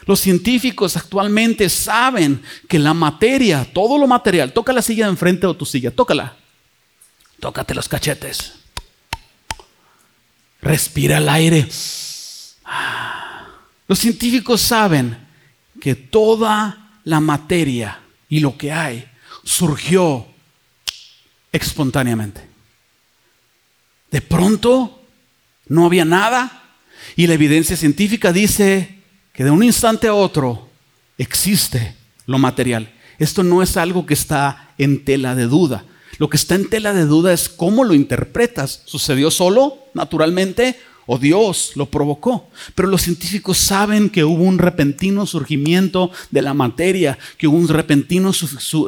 Los 0.05 0.19
científicos 0.19 0.97
actualmente 0.97 1.69
saben 1.69 2.41
que 2.67 2.79
la 2.79 2.93
materia, 2.93 3.65
todo 3.73 3.97
lo 3.97 4.07
material, 4.07 4.51
toca 4.51 4.73
la 4.73 4.81
silla 4.81 5.05
de 5.05 5.11
enfrente 5.11 5.47
o 5.47 5.55
tu 5.55 5.65
silla, 5.65 5.91
tócala. 5.91 6.35
Tócate 7.39 7.73
los 7.73 7.87
cachetes. 7.89 8.53
Respira 10.61 11.17
el 11.17 11.29
aire. 11.29 11.67
Los 13.87 13.99
científicos 13.99 14.61
saben 14.61 15.17
que 15.79 15.95
toda 15.95 16.99
la 17.03 17.19
materia 17.19 17.99
y 18.29 18.39
lo 18.39 18.57
que 18.57 18.71
hay 18.71 19.05
surgió 19.43 20.25
espontáneamente. 21.51 22.49
De 24.09 24.21
pronto 24.21 25.03
no 25.67 25.85
había 25.85 26.05
nada 26.05 26.63
y 27.15 27.27
la 27.27 27.33
evidencia 27.33 27.75
científica 27.75 28.31
dice 28.31 28.92
que 29.33 29.43
de 29.43 29.51
un 29.51 29.63
instante 29.63 30.07
a 30.07 30.13
otro 30.13 30.69
existe 31.17 31.95
lo 32.27 32.37
material. 32.37 32.93
Esto 33.17 33.43
no 33.43 33.61
es 33.63 33.77
algo 33.77 34.05
que 34.05 34.13
está 34.13 34.73
en 34.77 35.03
tela 35.03 35.35
de 35.35 35.47
duda. 35.47 35.85
Lo 36.19 36.29
que 36.29 36.37
está 36.37 36.55
en 36.55 36.69
tela 36.69 36.93
de 36.93 37.05
duda 37.05 37.33
es 37.33 37.49
cómo 37.49 37.83
lo 37.83 37.95
interpretas. 37.95 38.83
¿Sucedió 38.85 39.31
solo, 39.31 39.79
naturalmente? 39.93 40.77
o 41.05 41.17
Dios 41.17 41.73
lo 41.75 41.87
provocó. 41.87 42.47
Pero 42.75 42.87
los 42.87 43.01
científicos 43.01 43.57
saben 43.57 44.09
que 44.09 44.23
hubo 44.23 44.43
un 44.43 44.57
repentino 44.57 45.25
surgimiento 45.25 46.11
de 46.31 46.41
la 46.41 46.53
materia, 46.53 47.17
que 47.37 47.47
hubo 47.47 47.57
un 47.57 47.67
repentino 47.67 48.31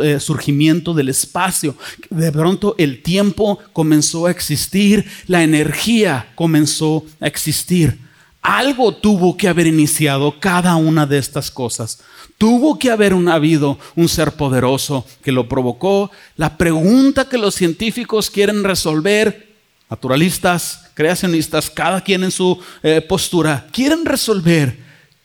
eh, 0.01 0.19
surgimiento 0.19 0.93
del 0.93 1.09
espacio. 1.09 1.75
De 2.09 2.31
pronto 2.31 2.75
el 2.77 3.01
tiempo 3.01 3.59
comenzó 3.73 4.27
a 4.27 4.31
existir, 4.31 5.05
la 5.27 5.43
energía 5.43 6.31
comenzó 6.35 7.05
a 7.19 7.27
existir. 7.27 8.04
Algo 8.45 8.93
tuvo 8.93 9.35
que 9.35 9.47
haber 9.47 9.65
iniciado 9.65 10.39
cada 10.39 10.75
una 10.75 11.07
de 11.07 11.17
estas 11.17 11.49
cosas. 11.49 12.03
Tuvo 12.37 12.77
que 12.77 12.91
haber 12.91 13.15
un, 13.15 13.27
habido 13.27 13.79
un 13.95 14.07
ser 14.07 14.33
poderoso 14.33 15.03
que 15.23 15.31
lo 15.31 15.49
provocó. 15.49 16.11
La 16.37 16.55
pregunta 16.55 17.27
que 17.27 17.39
los 17.39 17.55
científicos 17.55 18.29
quieren 18.29 18.63
resolver, 18.63 19.55
naturalistas, 19.89 20.91
creacionistas, 20.93 21.71
cada 21.71 22.01
quien 22.01 22.23
en 22.23 22.29
su 22.29 22.59
eh, 22.83 23.01
postura, 23.01 23.65
quieren 23.71 24.05
resolver 24.05 24.77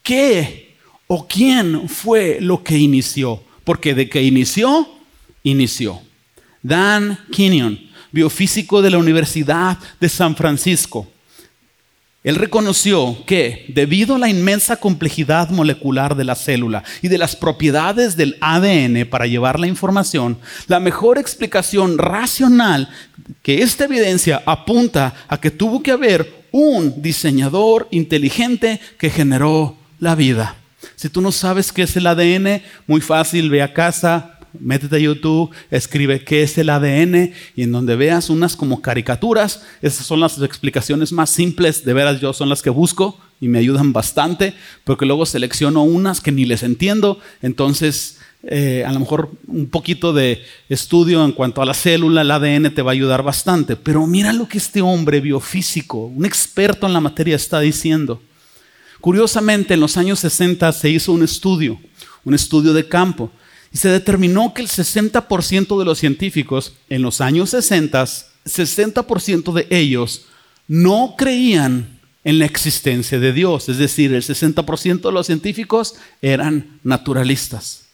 qué 0.02 0.78
o 1.06 1.26
quién 1.28 1.90
fue 1.90 2.38
lo 2.40 2.64
que 2.64 2.78
inició. 2.78 3.42
Porque 3.64 3.94
de 3.94 4.08
que 4.08 4.22
inició, 4.22 4.88
inició. 5.42 6.00
Dan 6.62 7.18
Kenyon, 7.30 7.78
biofísico 8.12 8.80
de 8.80 8.88
la 8.88 8.98
Universidad 8.98 9.76
de 10.00 10.08
San 10.08 10.34
Francisco, 10.34 11.06
él 12.22 12.34
reconoció 12.34 13.16
que 13.24 13.64
debido 13.68 14.14
a 14.14 14.18
la 14.18 14.28
inmensa 14.28 14.76
complejidad 14.76 15.48
molecular 15.48 16.16
de 16.16 16.24
la 16.24 16.34
célula 16.34 16.84
y 17.00 17.08
de 17.08 17.16
las 17.16 17.34
propiedades 17.34 18.14
del 18.14 18.36
ADN 18.42 19.08
para 19.08 19.26
llevar 19.26 19.58
la 19.58 19.66
información, 19.66 20.38
la 20.66 20.80
mejor 20.80 21.16
explicación 21.16 21.96
racional 21.96 22.90
que 23.42 23.62
esta 23.62 23.84
evidencia 23.84 24.42
apunta 24.44 25.14
a 25.28 25.40
que 25.40 25.50
tuvo 25.50 25.82
que 25.82 25.92
haber 25.92 26.44
un 26.52 27.00
diseñador 27.00 27.88
inteligente 27.90 28.80
que 28.98 29.08
generó 29.08 29.76
la 29.98 30.14
vida. 30.14 30.56
Si 30.96 31.08
tú 31.08 31.22
no 31.22 31.32
sabes 31.32 31.72
qué 31.72 31.82
es 31.82 31.96
el 31.96 32.06
ADN, 32.06 32.62
muy 32.86 33.00
fácil, 33.00 33.48
ve 33.48 33.62
a 33.62 33.72
casa, 33.72 34.39
métete 34.58 34.96
a 34.96 34.98
YouTube, 34.98 35.50
escribe 35.70 36.24
qué 36.24 36.42
es 36.42 36.58
el 36.58 36.70
ADN 36.70 37.32
y 37.56 37.62
en 37.62 37.72
donde 37.72 37.96
veas 37.96 38.30
unas 38.30 38.56
como 38.56 38.82
caricaturas, 38.82 39.62
esas 39.82 40.06
son 40.06 40.20
las 40.20 40.40
explicaciones 40.40 41.12
más 41.12 41.30
simples, 41.30 41.84
de 41.84 41.92
veras 41.92 42.20
yo 42.20 42.32
son 42.32 42.48
las 42.48 42.62
que 42.62 42.70
busco 42.70 43.18
y 43.40 43.48
me 43.48 43.58
ayudan 43.58 43.92
bastante, 43.92 44.54
porque 44.84 45.06
luego 45.06 45.26
selecciono 45.26 45.82
unas 45.82 46.20
que 46.20 46.32
ni 46.32 46.44
les 46.44 46.62
entiendo, 46.62 47.18
entonces 47.42 48.18
eh, 48.42 48.84
a 48.86 48.92
lo 48.92 49.00
mejor 49.00 49.30
un 49.48 49.68
poquito 49.68 50.14
de 50.14 50.42
estudio 50.70 51.22
en 51.24 51.32
cuanto 51.32 51.60
a 51.60 51.66
la 51.66 51.74
célula, 51.74 52.22
el 52.22 52.30
ADN 52.30 52.74
te 52.74 52.82
va 52.82 52.90
a 52.90 52.94
ayudar 52.94 53.22
bastante, 53.22 53.76
pero 53.76 54.06
mira 54.06 54.32
lo 54.32 54.48
que 54.48 54.58
este 54.58 54.80
hombre 54.80 55.20
biofísico, 55.20 56.06
un 56.06 56.24
experto 56.24 56.86
en 56.86 56.94
la 56.94 57.00
materia 57.00 57.36
está 57.36 57.60
diciendo. 57.60 58.22
Curiosamente, 59.00 59.74
en 59.74 59.80
los 59.80 59.96
años 59.96 60.20
60 60.20 60.72
se 60.72 60.90
hizo 60.90 61.12
un 61.12 61.22
estudio, 61.22 61.78
un 62.24 62.34
estudio 62.34 62.72
de 62.72 62.86
campo, 62.86 63.30
y 63.72 63.78
se 63.78 63.88
determinó 63.88 64.52
que 64.52 64.62
el 64.62 64.68
60% 64.68 65.78
de 65.78 65.84
los 65.84 65.98
científicos 65.98 66.74
en 66.88 67.02
los 67.02 67.20
años 67.20 67.50
60, 67.50 68.04
60% 68.44 69.52
de 69.52 69.66
ellos 69.70 70.26
no 70.66 71.14
creían 71.16 72.00
en 72.24 72.38
la 72.38 72.44
existencia 72.44 73.18
de 73.18 73.32
Dios, 73.32 73.68
es 73.68 73.78
decir, 73.78 74.12
el 74.12 74.22
60% 74.22 75.00
de 75.00 75.12
los 75.12 75.26
científicos 75.26 75.94
eran 76.20 76.80
naturalistas. 76.82 77.86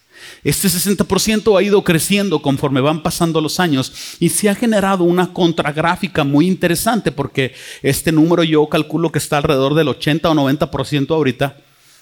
Este 0.43 0.69
60% 0.69 1.59
ha 1.59 1.63
ido 1.63 1.83
creciendo 1.85 2.43
conforme 2.43 2.81
van 2.81 3.03
pasando 3.03 3.41
los 3.41 3.61
años 3.61 3.93
y 4.19 4.31
se 4.31 4.49
ha 4.49 4.55
generado 4.55 5.05
una 5.05 5.33
contragráfica 5.33 6.25
muy 6.25 6.47
interesante 6.47 7.13
porque 7.13 7.55
este 7.83 8.13
número 8.13 8.43
yo 8.43 8.67
calculo 8.69 9.13
que 9.13 9.19
está 9.19 9.39
alrededor 9.39 9.75
del 9.75 9.89
80 9.89 10.31
o 10.31 10.35
90% 10.35 11.11
ahorita. 11.11 11.57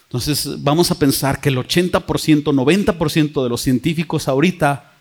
Entonces 0.04 0.62
vamos 0.62 0.90
a 0.90 0.99
pensar 0.99 1.40
que 1.40 1.49
el 1.49 1.56
80%, 1.56 2.02
90% 2.44 3.42
de 3.42 3.49
los 3.49 3.61
científicos 3.61 4.28
ahorita 4.28 4.92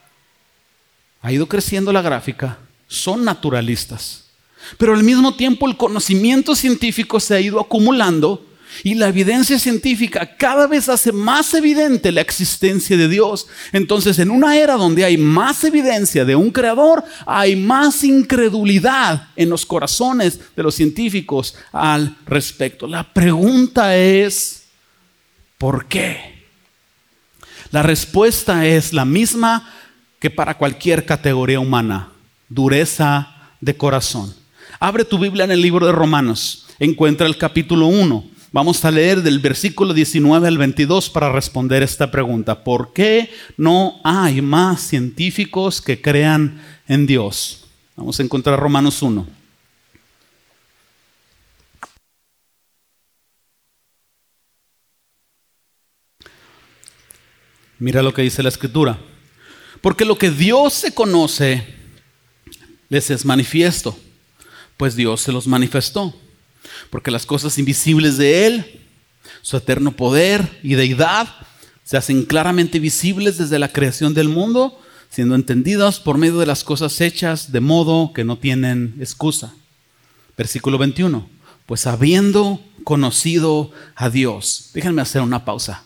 ha 1.22 1.32
ido 1.32 1.48
creciendo 1.48 1.94
la 1.94 2.02
gráfica, 2.02 2.60
son 2.88 3.24
naturalistas. 3.24 4.26
Pero 4.78 4.94
al 4.94 5.04
mismo 5.04 5.36
tiempo 5.36 5.68
el 5.68 5.78
conocimiento 5.78 6.56
científico 6.56 7.20
se 7.20 7.36
ha 7.36 7.40
ido 7.40 7.60
acumulando 7.60 8.46
y 8.84 8.96
la 8.96 9.08
evidencia 9.08 9.60
científica 9.60 10.36
cada 10.38 10.68
vez 10.68 10.90
hace 10.90 11.12
más 11.12 11.54
evidente 11.54 12.12
la 12.12 12.22
existencia 12.22 12.98
de 12.98 13.08
Dios. 13.08 13.48
Entonces, 13.72 14.18
en 14.20 14.32
una 14.32 14.58
era 14.58 14.76
donde 14.76 15.06
hay 15.06 15.18
más 15.18 15.64
evidencia 15.64 16.26
de 16.26 16.36
un 16.36 16.50
creador, 16.50 17.04
hay 17.26 17.56
más 17.56 18.04
incredulidad 18.04 19.28
en 19.36 19.50
los 19.50 19.66
corazones 19.66 20.40
de 20.56 20.64
los 20.64 20.76
científicos 20.76 21.56
al 21.72 22.18
respecto. 22.26 22.88
La 22.88 23.14
pregunta 23.14 23.96
es, 23.96 24.63
¿por 25.64 25.86
qué? 25.86 26.44
La 27.72 27.84
respuesta 27.84 28.66
es 28.66 28.92
la 28.92 29.06
misma 29.06 29.72
que 30.20 30.30
para 30.30 30.58
cualquier 30.58 31.06
categoría 31.06 31.62
humana, 31.62 32.10
dureza 32.50 33.34
de 33.62 33.78
corazón. 33.78 34.36
Abre 34.78 35.06
tu 35.06 35.18
Biblia 35.18 35.46
en 35.46 35.52
el 35.52 35.62
libro 35.62 35.86
de 35.86 35.94
Romanos, 35.94 36.66
encuentra 36.80 37.28
el 37.28 37.38
capítulo 37.38 37.88
1 37.88 38.26
Vamos 38.52 38.84
a 38.84 38.92
leer 38.92 39.24
del 39.24 39.40
versículo 39.40 39.94
19 39.94 40.50
al 40.50 40.58
22 40.58 41.10
para 41.10 41.32
responder 41.32 41.82
esta 41.82 42.12
pregunta. 42.12 42.64
¿Por 42.66 42.92
qué 42.92 43.32
no 43.56 44.02
hay 44.04 44.42
más 44.42 44.82
científicos 44.82 45.82
que 45.82 46.02
crean 46.02 46.62
en 46.90 47.08
Dios? 47.08 47.66
Vamos 47.96 48.20
a 48.20 48.24
encontrar 48.24 48.60
Romanos 48.60 49.02
1. 49.02 49.43
Mira 57.84 58.02
lo 58.02 58.14
que 58.14 58.22
dice 58.22 58.42
la 58.42 58.50
escritura. 58.50 58.98
Porque 59.82 60.06
lo 60.06 60.18
que 60.18 60.32
Dios 60.32 60.74
se 60.74 60.94
conoce 60.94 61.68
les 62.88 63.10
es 63.10 63.26
manifiesto, 63.26 63.98
pues 64.78 64.96
Dios 64.96 65.20
se 65.22 65.32
los 65.32 65.48
manifestó 65.48 66.16
porque 66.90 67.12
las 67.12 67.26
cosas 67.26 67.58
invisibles 67.58 68.18
de 68.18 68.46
Él, 68.46 68.82
su 69.42 69.58
eterno 69.58 69.92
poder 69.92 70.60
y 70.64 70.76
deidad, 70.76 71.28
se 71.84 71.98
hacen 71.98 72.24
claramente 72.24 72.80
visibles 72.80 73.38
desde 73.38 73.60
la 73.60 73.74
creación 73.74 74.14
del 74.14 74.30
mundo, 74.30 74.80
siendo 75.10 75.36
entendidas 75.36 76.00
por 76.00 76.18
medio 76.18 76.40
de 76.40 76.46
las 76.46 76.64
cosas 76.64 77.02
hechas, 77.02 77.52
de 77.52 77.60
modo 77.60 78.14
que 78.14 78.24
no 78.24 78.38
tienen 78.38 78.96
excusa. 79.00 79.54
Versículo 80.38 80.78
21. 80.78 81.28
Pues 81.66 81.86
habiendo 81.86 82.62
conocido 82.84 83.72
a 83.96 84.10
Dios, 84.10 84.70
déjenme 84.74 85.02
hacer 85.02 85.22
una 85.22 85.46
pausa. 85.46 85.84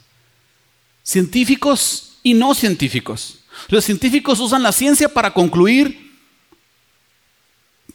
Científicos 1.07 2.17
y 2.21 2.33
no 2.33 2.53
científicos. 2.53 3.39
Los 3.69 3.85
científicos 3.85 4.41
usan 4.41 4.61
la 4.61 4.73
ciencia 4.73 5.07
para 5.07 5.33
concluir 5.33 6.11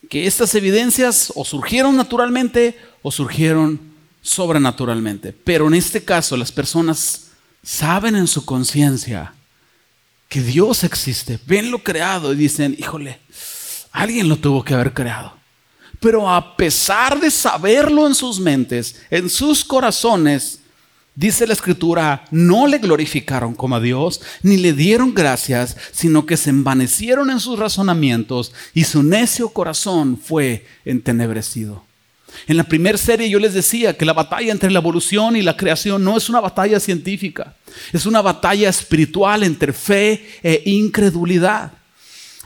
que 0.09 0.27
estas 0.27 0.55
evidencias 0.55 1.31
o 1.37 1.44
surgieron 1.44 1.94
naturalmente 1.94 2.75
o 3.03 3.12
surgieron 3.12 3.79
sobrenaturalmente. 4.22 5.35
Pero 5.44 5.66
en 5.66 5.75
este 5.75 6.03
caso 6.03 6.38
las 6.38 6.51
personas 6.51 7.33
saben 7.62 8.16
en 8.16 8.27
su 8.27 8.46
conciencia 8.46 9.35
que 10.31 10.40
Dios 10.40 10.83
existe, 10.83 11.38
ven 11.44 11.70
lo 11.70 11.81
creado 11.81 12.33
y 12.33 12.37
dicen, 12.37 12.75
híjole, 12.79 13.20
alguien 13.90 14.27
lo 14.27 14.38
tuvo 14.38 14.64
que 14.64 14.72
haber 14.72 14.94
creado. 14.94 15.37
Pero 16.01 16.31
a 16.31 16.57
pesar 16.57 17.20
de 17.20 17.31
saberlo 17.31 18.07
en 18.07 18.14
sus 18.14 18.40
mentes, 18.40 19.03
en 19.11 19.29
sus 19.29 19.62
corazones, 19.62 20.62
Dice 21.14 21.46
la 21.46 21.53
escritura, 21.53 22.25
no 22.31 22.66
le 22.66 22.79
glorificaron 22.79 23.55
como 23.55 23.77
a 23.77 23.81
Dios, 23.81 24.22
ni 24.42 24.57
le 24.57 24.72
dieron 24.72 25.12
gracias, 25.12 25.77
sino 25.92 26.25
que 26.25 26.38
se 26.38 26.48
envanecieron 26.48 27.31
en 27.31 27.38
sus 27.38 27.59
razonamientos 27.59 28.53
y 28.72 28.85
su 28.85 29.03
necio 29.03 29.51
corazón 29.51 30.16
fue 30.16 30.66
entenebrecido. 30.87 31.85
En 32.46 32.57
la 32.57 32.64
primera 32.64 32.96
serie 32.96 33.29
yo 33.29 33.38
les 33.38 33.53
decía 33.53 33.94
que 33.94 34.07
la 34.07 34.14
batalla 34.14 34.53
entre 34.53 34.70
la 34.70 34.79
evolución 34.79 35.37
y 35.37 35.42
la 35.42 35.55
creación 35.55 36.03
no 36.03 36.16
es 36.16 36.31
una 36.31 36.40
batalla 36.40 36.81
científica, 36.81 37.55
es 37.92 38.07
una 38.07 38.22
batalla 38.22 38.70
espiritual 38.70 39.42
entre 39.42 39.75
fe 39.75 40.27
e 40.42 40.62
incredulidad. 40.64 41.72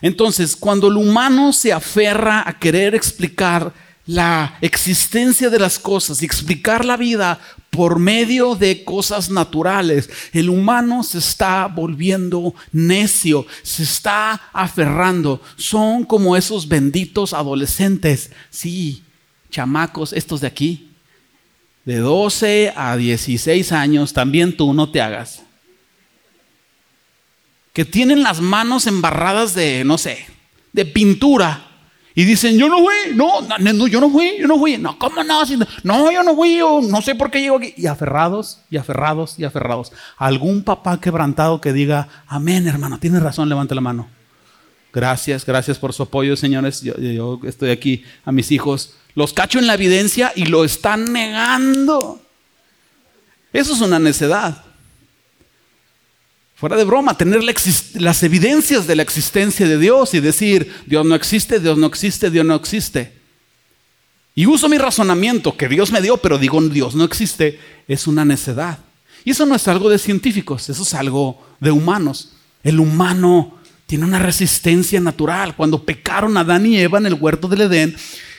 Entonces, 0.03 0.57
cuando 0.57 0.89
el 0.89 0.97
humano 0.97 1.53
se 1.53 1.73
aferra 1.73 2.43
a 2.47 2.59
querer 2.59 2.97
explicar 2.97 3.73
la 4.07 4.57
existencia 4.61 5.51
de 5.51 5.59
las 5.59 5.79
cosas 5.79 6.23
y 6.23 6.25
explicar 6.25 6.85
la 6.85 6.97
vida 6.97 7.41
por 7.71 7.99
medio 7.99 8.55
de 8.55 8.85
cosas 8.85 9.29
naturales. 9.29 10.09
El 10.33 10.49
humano 10.49 11.03
se 11.03 11.19
está 11.19 11.67
volviendo 11.67 12.55
necio, 12.73 13.47
se 13.63 13.83
está 13.83 14.41
aferrando. 14.53 15.43
Son 15.57 16.05
como 16.05 16.37
esos 16.37 16.69
benditos 16.69 17.35
adolescentes, 17.35 18.31
sí, 18.49 19.03
chamacos, 19.51 20.13
estos 20.13 20.41
de 20.41 20.47
aquí, 20.47 20.91
de 21.85 21.99
12 21.99 22.73
a 22.77 22.97
16 22.97 23.73
años, 23.73 24.13
también 24.13 24.57
tú 24.57 24.73
no 24.73 24.91
te 24.91 25.01
hagas. 25.01 25.43
Que 27.73 27.85
tienen 27.85 28.23
las 28.23 28.41
manos 28.41 28.87
embarradas 28.87 29.55
de, 29.55 29.85
no 29.85 29.99
sé, 29.99 30.27
de 30.73 30.85
pintura 30.85 31.66
y 32.19 32.25
dicen, 32.25 32.57
yo 32.57 32.71
no 32.71 32.79
fui, 32.79 33.15
no, 33.15 33.47
yo 33.89 34.01
no 34.01 34.11
fui, 34.11 34.39
yo 34.41 34.49
no 34.49 34.59
fui. 34.59 34.79
No, 34.79 34.99
¿cómo 34.99 35.23
no? 35.23 35.43
No, 35.83 36.11
yo 36.11 36.23
no 36.23 36.35
fui, 36.35 36.59
no 36.89 37.03
sé 37.03 37.15
por 37.15 37.31
qué 37.31 37.43
llego 37.43 37.59
aquí. 37.59 37.75
Y 37.77 37.87
aferrados, 37.87 38.61
y 38.71 38.79
aferrados, 38.79 39.39
y 39.39 39.45
aferrados. 39.45 39.93
Algún 40.17 40.65
papá 40.65 40.99
quebrantado 40.99 41.61
que 41.61 41.75
diga, 41.75 42.09
amén, 42.27 42.67
hermano, 42.67 42.99
tienes 42.99 43.23
razón, 43.23 43.51
levante 43.51 43.75
la 43.75 43.83
mano. 43.83 44.09
Gracias, 44.95 45.45
gracias 45.45 45.79
por 45.79 45.93
su 45.93 46.05
apoyo, 46.05 46.37
señores. 46.37 46.81
Yo 46.81 47.39
estoy 47.45 47.69
aquí 47.69 48.03
a 48.25 48.33
mis 48.33 48.51
hijos. 48.51 48.95
Los 49.15 49.35
cacho 49.35 49.59
en 49.59 49.67
la 49.67 49.75
evidencia 49.75 50.33
y 50.35 50.47
lo 50.47 50.65
están 50.65 51.13
negando. 51.13 52.23
Eso 53.53 53.75
es 53.75 53.83
una 53.83 53.99
necedad. 53.99 54.65
Fuera 56.57 56.77
de 56.77 56.85
broma, 56.85 57.19
tener 57.19 57.43
las 57.45 58.23
evidencias 58.23 58.87
de 58.87 58.97
la 58.97 59.03
existencia 59.03 59.69
de 59.69 59.79
Dios 59.79 60.15
y 60.15 60.21
decir, 60.21 60.73
Dios 60.87 61.05
no 61.05 61.15
existe, 61.15 61.61
Dios 61.61 61.77
no 61.77 61.87
existe, 61.87 62.31
Dios 62.31 62.47
no 62.47 62.55
existe. 62.55 63.13
Y 64.35 64.47
uso 64.47 64.67
mi 64.67 64.79
razonamiento 64.79 65.55
que 65.55 65.69
Dios 65.69 65.93
me 65.93 66.01
dio, 66.01 66.17
pero 66.17 66.39
digo, 66.39 66.63
Dios 66.63 66.95
no 66.95 67.05
existe, 67.05 67.61
es 67.87 68.07
una 68.07 68.25
necedad. 68.25 68.79
Y 69.23 69.33
eso 69.33 69.45
no 69.45 69.55
es 69.55 69.69
algo 69.69 69.91
de 69.91 69.99
científicos, 69.99 70.71
eso 70.71 70.83
es 70.83 70.95
algo 70.95 71.47
de 71.61 71.71
humanos. 71.71 72.33
El 72.63 72.81
humano 72.81 73.59
tiene 73.87 74.07
una 74.07 74.19
resistencia 74.19 74.99
natural. 74.99 75.57
Cuando 75.57 75.85
pecaron 75.85 76.39
Adán 76.39 76.65
y 76.65 76.79
Eva 76.79 76.97
en 76.97 77.07
el 77.07 77.15
huerto 77.15 77.49
del 77.49 77.63
Edén, 77.63 77.97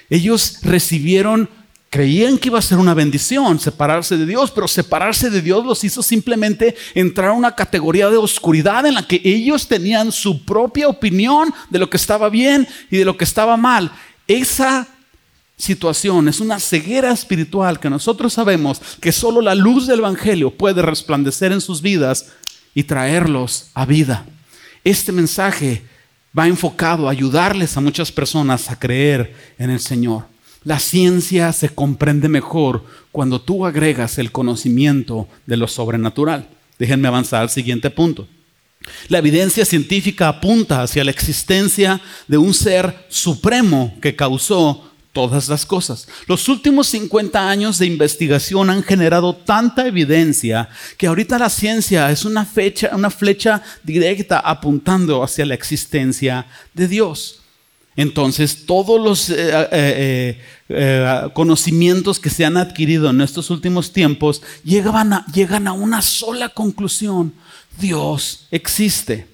ellos 0.09 0.57
recibieron 0.63 1.49
Creían 1.97 2.37
que 2.37 2.49
iba 2.49 2.59
a 2.59 2.61
ser 2.61 2.77
una 2.77 2.93
bendición 2.93 3.59
separarse 3.59 4.17
de 4.17 4.27
Dios, 4.27 4.51
pero 4.51 4.67
separarse 4.67 5.31
de 5.31 5.41
Dios 5.41 5.65
los 5.65 5.83
hizo 5.83 6.03
simplemente 6.03 6.75
entrar 6.93 7.29
a 7.29 7.33
una 7.33 7.55
categoría 7.55 8.07
de 8.11 8.17
oscuridad 8.17 8.85
en 8.85 8.93
la 8.93 9.07
que 9.07 9.19
ellos 9.23 9.67
tenían 9.67 10.11
su 10.11 10.45
propia 10.45 10.89
opinión 10.89 11.51
de 11.71 11.79
lo 11.79 11.89
que 11.89 11.97
estaba 11.97 12.29
bien 12.29 12.67
y 12.91 12.97
de 12.97 13.05
lo 13.05 13.17
que 13.17 13.23
estaba 13.23 13.57
mal. 13.57 13.91
Esa 14.27 14.87
situación 15.57 16.27
es 16.27 16.39
una 16.39 16.59
ceguera 16.59 17.11
espiritual 17.11 17.79
que 17.79 17.89
nosotros 17.89 18.31
sabemos 18.31 18.79
que 19.01 19.11
solo 19.11 19.41
la 19.41 19.55
luz 19.55 19.87
del 19.87 19.97
Evangelio 19.97 20.51
puede 20.51 20.83
resplandecer 20.83 21.51
en 21.51 21.61
sus 21.61 21.81
vidas 21.81 22.27
y 22.75 22.83
traerlos 22.83 23.71
a 23.73 23.87
vida. 23.87 24.23
este 24.83 25.11
mensaje 25.11 25.81
va 26.37 26.47
enfocado 26.47 27.07
a 27.07 27.11
ayudarles 27.11 27.75
a 27.75 27.81
muchas 27.81 28.11
personas 28.11 28.69
a 28.69 28.77
creer 28.77 29.33
en 29.57 29.71
el 29.71 29.79
Señor. 29.79 30.36
La 30.67 30.79
ciencia 30.79 31.53
se 31.53 31.69
comprende 31.69 32.27
mejor 32.27 32.83
cuando 33.13 33.39
tú 33.39 33.65
agregas 33.65 34.17
el 34.17 34.33
conocimiento 34.33 35.29
de 35.45 35.55
lo 35.55 35.65
sobrenatural. 35.65 36.49
Déjenme 36.77 37.07
avanzar 37.07 37.41
al 37.41 37.49
siguiente 37.49 37.89
punto. 37.89 38.27
La 39.07 39.19
evidencia 39.19 39.63
científica 39.63 40.27
apunta 40.27 40.81
hacia 40.81 41.05
la 41.05 41.11
existencia 41.11 42.01
de 42.27 42.37
un 42.37 42.53
ser 42.53 43.05
supremo 43.07 43.95
que 44.01 44.17
causó 44.17 44.91
todas 45.13 45.47
las 45.47 45.65
cosas. 45.65 46.05
Los 46.27 46.49
últimos 46.49 46.87
50 46.87 47.49
años 47.49 47.79
de 47.79 47.85
investigación 47.85 48.69
han 48.69 48.83
generado 48.83 49.37
tanta 49.37 49.87
evidencia 49.87 50.67
que 50.97 51.07
ahorita 51.07 51.39
la 51.39 51.49
ciencia 51.49 52.11
es 52.11 52.25
una, 52.25 52.43
fecha, 52.43 52.89
una 52.93 53.09
flecha 53.09 53.63
directa 53.83 54.39
apuntando 54.39 55.23
hacia 55.23 55.45
la 55.45 55.53
existencia 55.53 56.45
de 56.73 56.89
Dios. 56.89 57.39
Entonces, 57.97 58.67
todos 58.67 59.01
los 59.01 59.31
eh, 59.31 59.67
eh, 59.71 60.39
eh, 60.69 61.29
conocimientos 61.33 62.19
que 62.19 62.29
se 62.29 62.45
han 62.45 62.55
adquirido 62.55 63.09
en 63.09 63.21
estos 63.21 63.49
últimos 63.49 63.91
tiempos 63.91 64.43
llegan 64.63 65.13
a, 65.13 65.25
llegan 65.33 65.67
a 65.67 65.73
una 65.73 66.03
sola 66.03 66.49
conclusión. 66.49 67.33
Dios 67.79 68.47
existe. 68.51 69.27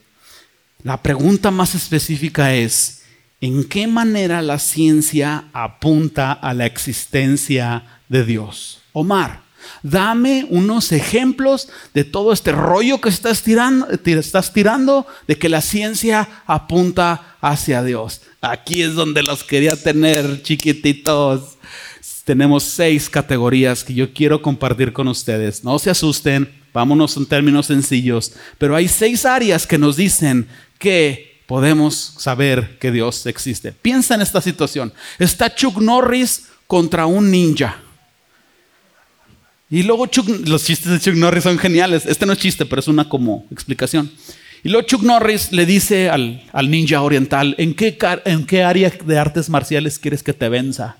La 0.81 1.01
pregunta 1.01 1.51
más 1.51 1.75
específica 1.75 2.55
es, 2.55 3.03
en 3.41 3.65
qué 3.65 3.85
manera 3.85 4.41
la 4.41 4.57
ciencia 4.59 5.43
apunta 5.51 6.31
a 6.31 6.53
la 6.53 6.65
existencia 6.65 7.83
de 8.07 8.23
Dios. 8.23 8.79
Omar, 8.93 9.42
dame 9.81 10.45
unos 10.49 10.91
ejemplos 10.91 11.69
de 11.93 12.03
todo 12.03 12.33
este 12.33 12.51
rollo 12.51 13.01
que 13.01 13.09
estás 13.09 13.43
tirando, 13.43 13.87
estás 13.89 14.53
tirando 14.53 15.05
de 15.27 15.37
que 15.37 15.49
la 15.49 15.61
ciencia 15.61 16.27
apunta 16.45 17.37
hacia 17.41 17.83
Dios. 17.83 18.21
Aquí 18.41 18.81
es 18.81 18.95
donde 18.95 19.23
los 19.23 19.43
quería 19.43 19.75
tener 19.75 20.41
chiquititos. 20.43 21.57
Tenemos 22.25 22.63
seis 22.63 23.09
categorías 23.09 23.83
que 23.83 23.93
yo 23.93 24.13
quiero 24.13 24.41
compartir 24.41 24.93
con 24.93 25.07
ustedes. 25.07 25.63
No 25.63 25.77
se 25.79 25.89
asusten, 25.89 26.49
vámonos 26.73 27.17
en 27.17 27.25
términos 27.25 27.67
sencillos, 27.67 28.33
pero 28.57 28.75
hay 28.75 28.87
seis 28.87 29.25
áreas 29.25 29.67
que 29.67 29.77
nos 29.77 29.97
dicen 29.97 30.47
que 30.79 31.41
podemos 31.47 32.15
saber 32.17 32.77
que 32.79 32.91
Dios 32.91 33.25
existe. 33.25 33.71
Piensa 33.71 34.15
en 34.15 34.21
esta 34.21 34.41
situación. 34.41 34.93
Está 35.19 35.53
Chuck 35.53 35.77
Norris 35.77 36.47
contra 36.67 37.05
un 37.05 37.29
ninja. 37.29 37.79
Y 39.73 39.81
luego 39.81 40.05
Chuck, 40.05 40.29
los 40.45 40.65
chistes 40.65 40.91
de 40.91 40.99
Chuck 40.99 41.15
Norris 41.15 41.45
son 41.45 41.57
geniales. 41.57 42.05
Este 42.05 42.27
no 42.27 42.33
es 42.33 42.37
chiste, 42.37 42.63
pero 42.63 42.79
es 42.79 42.87
una 42.87 43.09
como 43.09 43.47
explicación. 43.49 44.11
Y 44.63 44.69
luego 44.69 44.85
Chuck 44.85 45.01
Norris 45.01 45.51
le 45.51 45.65
dice 45.65 46.11
al, 46.11 46.43
ninja 46.69 47.01
oriental, 47.01 47.55
¿en 47.57 47.73
qué, 47.73 47.97
¿en 48.25 48.45
qué 48.45 48.61
área 48.61 48.91
de 49.03 49.17
artes 49.17 49.49
marciales 49.49 49.97
quieres 49.97 50.21
que 50.21 50.31
te 50.31 50.47
venza? 50.47 50.97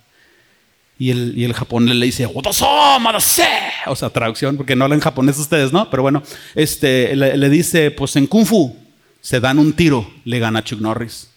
Y 0.98 1.12
el, 1.12 1.38
y 1.38 1.44
el 1.44 1.54
japonés 1.54 1.96
le 1.96 2.08
dice, 2.08 2.26
o 2.26 3.96
sea, 3.96 4.10
traducción, 4.10 4.58
porque 4.58 4.76
no 4.76 4.86
hablan 4.86 5.02
japonés 5.02 5.38
ustedes, 5.38 5.72
¿no? 5.72 5.88
Pero 5.92 6.02
bueno, 6.02 6.24
este, 6.56 7.16
le 7.16 7.50
dice, 7.52 7.92
pues 7.92 8.16
en 8.16 8.26
Kung 8.26 8.48
Fu 8.48 8.76
se 9.22 9.40
dan 9.40 9.60
un 9.60 9.74
tiro, 9.74 10.12
le 10.26 10.40
gana 10.40 10.64
Chuck 10.64 10.82
Norris. 10.82 11.30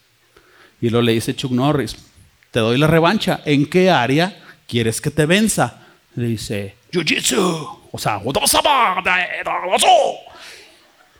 Y 0.81 0.89
luego 0.89 1.03
le 1.03 1.11
dice 1.11 1.35
Chuck 1.35 1.51
Norris, 1.51 1.97
te 2.49 2.61
doy 2.61 2.79
la 2.79 2.87
revancha, 2.87 3.41
¿en 3.45 3.67
qué 3.67 3.91
área 3.91 4.43
quieres 4.67 4.99
que 4.99 5.11
te 5.11 5.27
venza? 5.27 5.83
Le 6.15 6.29
dice, 6.29 6.77
Jiu-Jitsu, 6.97 7.79
o 7.91 7.97
sea, 7.97 8.21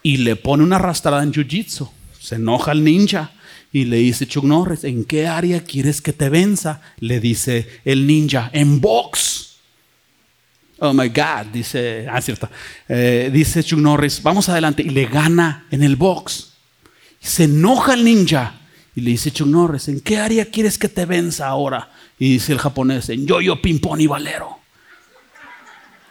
y 0.04 0.18
le 0.18 0.36
pone 0.36 0.64
una 0.64 0.78
arrastrada 0.78 1.24
en 1.24 1.34
Jiu-Jitsu. 1.34 1.90
Se 2.20 2.36
enoja 2.36 2.72
el 2.72 2.84
ninja 2.84 3.32
y 3.72 3.86
le 3.86 3.98
dice 3.98 4.28
Chuck 4.28 4.44
Norris, 4.44 4.84
¿en 4.84 5.04
qué 5.04 5.28
área 5.28 5.64
quieres 5.64 6.02
que 6.02 6.14
te 6.14 6.30
venza? 6.30 6.82
Le 7.00 7.20
dice 7.20 7.68
el 7.84 8.08
ninja, 8.08 8.50
en 8.54 8.80
box. 8.80 9.58
Oh 10.80 10.94
my 10.94 11.10
God, 11.10 11.48
dice, 11.52 12.08
ah, 12.10 12.22
cierto. 12.22 12.50
Eh, 12.88 13.30
dice 13.34 13.64
Chuck 13.64 13.80
Norris, 13.80 14.22
vamos 14.22 14.48
adelante 14.50 14.84
y 14.84 14.90
le 14.90 15.06
gana 15.06 15.68
en 15.72 15.84
el 15.84 15.96
box. 15.96 16.54
Se 17.20 17.46
enoja 17.46 17.94
el 17.94 18.04
ninja 18.04 18.62
y 18.96 19.02
le 19.02 19.12
dice 19.12 19.32
Chuck 19.32 19.48
Norris, 19.48 19.88
¿en 19.90 20.00
qué 20.00 20.18
área 20.18 20.46
quieres 20.46 20.78
que 20.78 20.90
te 20.90 21.06
venza 21.06 21.48
ahora? 21.48 21.92
Y 22.18 22.34
dice 22.34 22.54
el 22.54 22.60
japonés, 22.60 23.10
en 23.10 23.28
yoyo, 23.28 23.62
ping-pong 23.62 24.00
y 24.02 24.08
valero. 24.08 24.57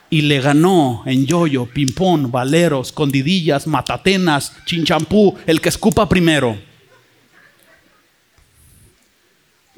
Y 0.09 0.23
le 0.23 0.40
ganó 0.40 1.03
en 1.07 1.27
yoyo, 1.27 1.66
ping-pong, 1.66 2.31
valero, 2.31 2.81
escondidillas, 2.81 3.66
matatenas, 3.66 4.53
chinchampú, 4.64 5.37
el 5.47 5.61
que 5.61 5.69
escupa 5.69 6.09
primero. 6.09 6.57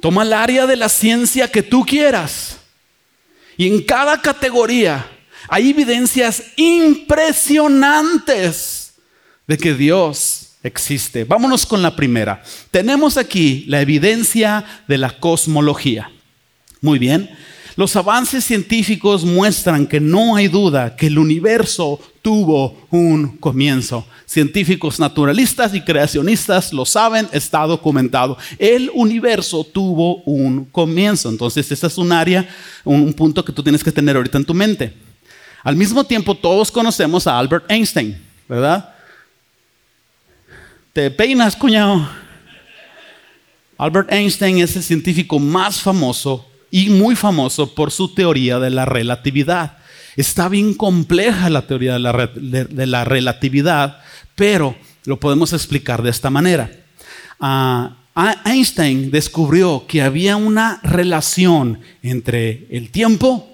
Toma 0.01 0.23
el 0.23 0.33
área 0.33 0.67
de 0.67 0.77
la 0.77 0.89
ciencia 0.89 1.51
que 1.51 1.63
tú 1.63 1.85
quieras. 1.85 2.61
Y 3.57 3.67
en 3.67 3.83
cada 3.83 4.23
categoría 4.23 5.05
hay 5.49 5.71
evidencias 5.71 6.45
impresionantes 6.57 8.95
de 9.47 9.57
que 9.57 9.73
Dios 9.75 10.51
existe. 10.63 11.25
Vámonos 11.25 11.65
con 11.67 11.83
la 11.83 11.97
primera. 11.97 12.43
Tenemos 12.71 13.17
aquí 13.17 13.65
la 13.67 13.81
evidencia 13.81 14.65
de 14.87 14.99
la 14.99 15.19
cosmología. 15.19 16.13
Muy 16.81 16.99
bien. 16.99 17.31
Los 17.79 17.95
avances 17.95 18.45
científicos 18.45 19.25
muestran 19.25 19.87
que 19.87 20.01
no 20.01 20.35
hay 20.35 20.49
duda 20.49 20.97
que 20.97 21.07
el 21.07 21.17
universo 21.17 22.01
tuvo 22.23 22.77
un 22.91 23.37
comienzo. 23.37 24.05
Científicos 24.27 24.99
naturalistas 24.99 25.73
y 25.73 25.83
creacionistas 25.83 26.73
lo 26.73 26.85
saben, 26.85 27.29
está 27.31 27.61
documentado. 27.69 28.37
El 28.59 28.91
universo 28.93 29.63
tuvo 29.63 30.25
un 30.25 30.65
comienzo. 30.65 31.29
Entonces, 31.29 31.71
ese 31.71 31.87
es 31.87 31.97
un 31.99 32.11
área, 32.11 32.49
un 32.83 33.13
punto 33.13 33.45
que 33.45 33.53
tú 33.53 33.63
tienes 33.63 33.85
que 33.85 33.93
tener 33.93 34.17
ahorita 34.17 34.39
en 34.39 34.45
tu 34.45 34.55
mente. 34.55 34.93
Al 35.63 35.77
mismo 35.77 36.03
tiempo, 36.03 36.35
todos 36.35 36.73
conocemos 36.73 37.29
a 37.29 37.39
Albert 37.39 37.71
Einstein, 37.71 38.21
¿verdad? 38.49 38.93
Te 40.93 41.13
peinas, 41.13 41.55
cuñado. 41.55 42.11
Albert 43.77 44.13
Einstein 44.13 44.59
es 44.59 44.75
el 44.75 44.83
científico 44.83 45.39
más 45.39 45.81
famoso 45.81 46.48
y 46.71 46.91
muy 46.91 47.17
famoso 47.17 47.75
por 47.75 47.91
su 47.91 48.15
teoría 48.15 48.59
de 48.59 48.71
la 48.71 48.85
relatividad. 48.85 49.79
Está 50.17 50.49
bien 50.49 50.75
compleja 50.75 51.49
la 51.49 51.67
teoría 51.67 51.95
de 51.95 52.87
la, 52.87 53.05
relatividad, 53.05 54.01
pero 54.35 54.77
lo 55.05 55.21
podemos 55.21 55.53
explicar 55.53 56.03
de 56.03 56.11
esta 56.11 56.31
manera. 56.31 56.71
Ah, 57.41 57.95
Einstein 58.45 59.11
descubrió 59.11 59.87
que 59.87 60.03
había 60.03 60.37
una 60.37 60.81
relación 60.83 61.81
entre 62.03 62.67
el 62.71 62.91
tiempo, 62.91 63.49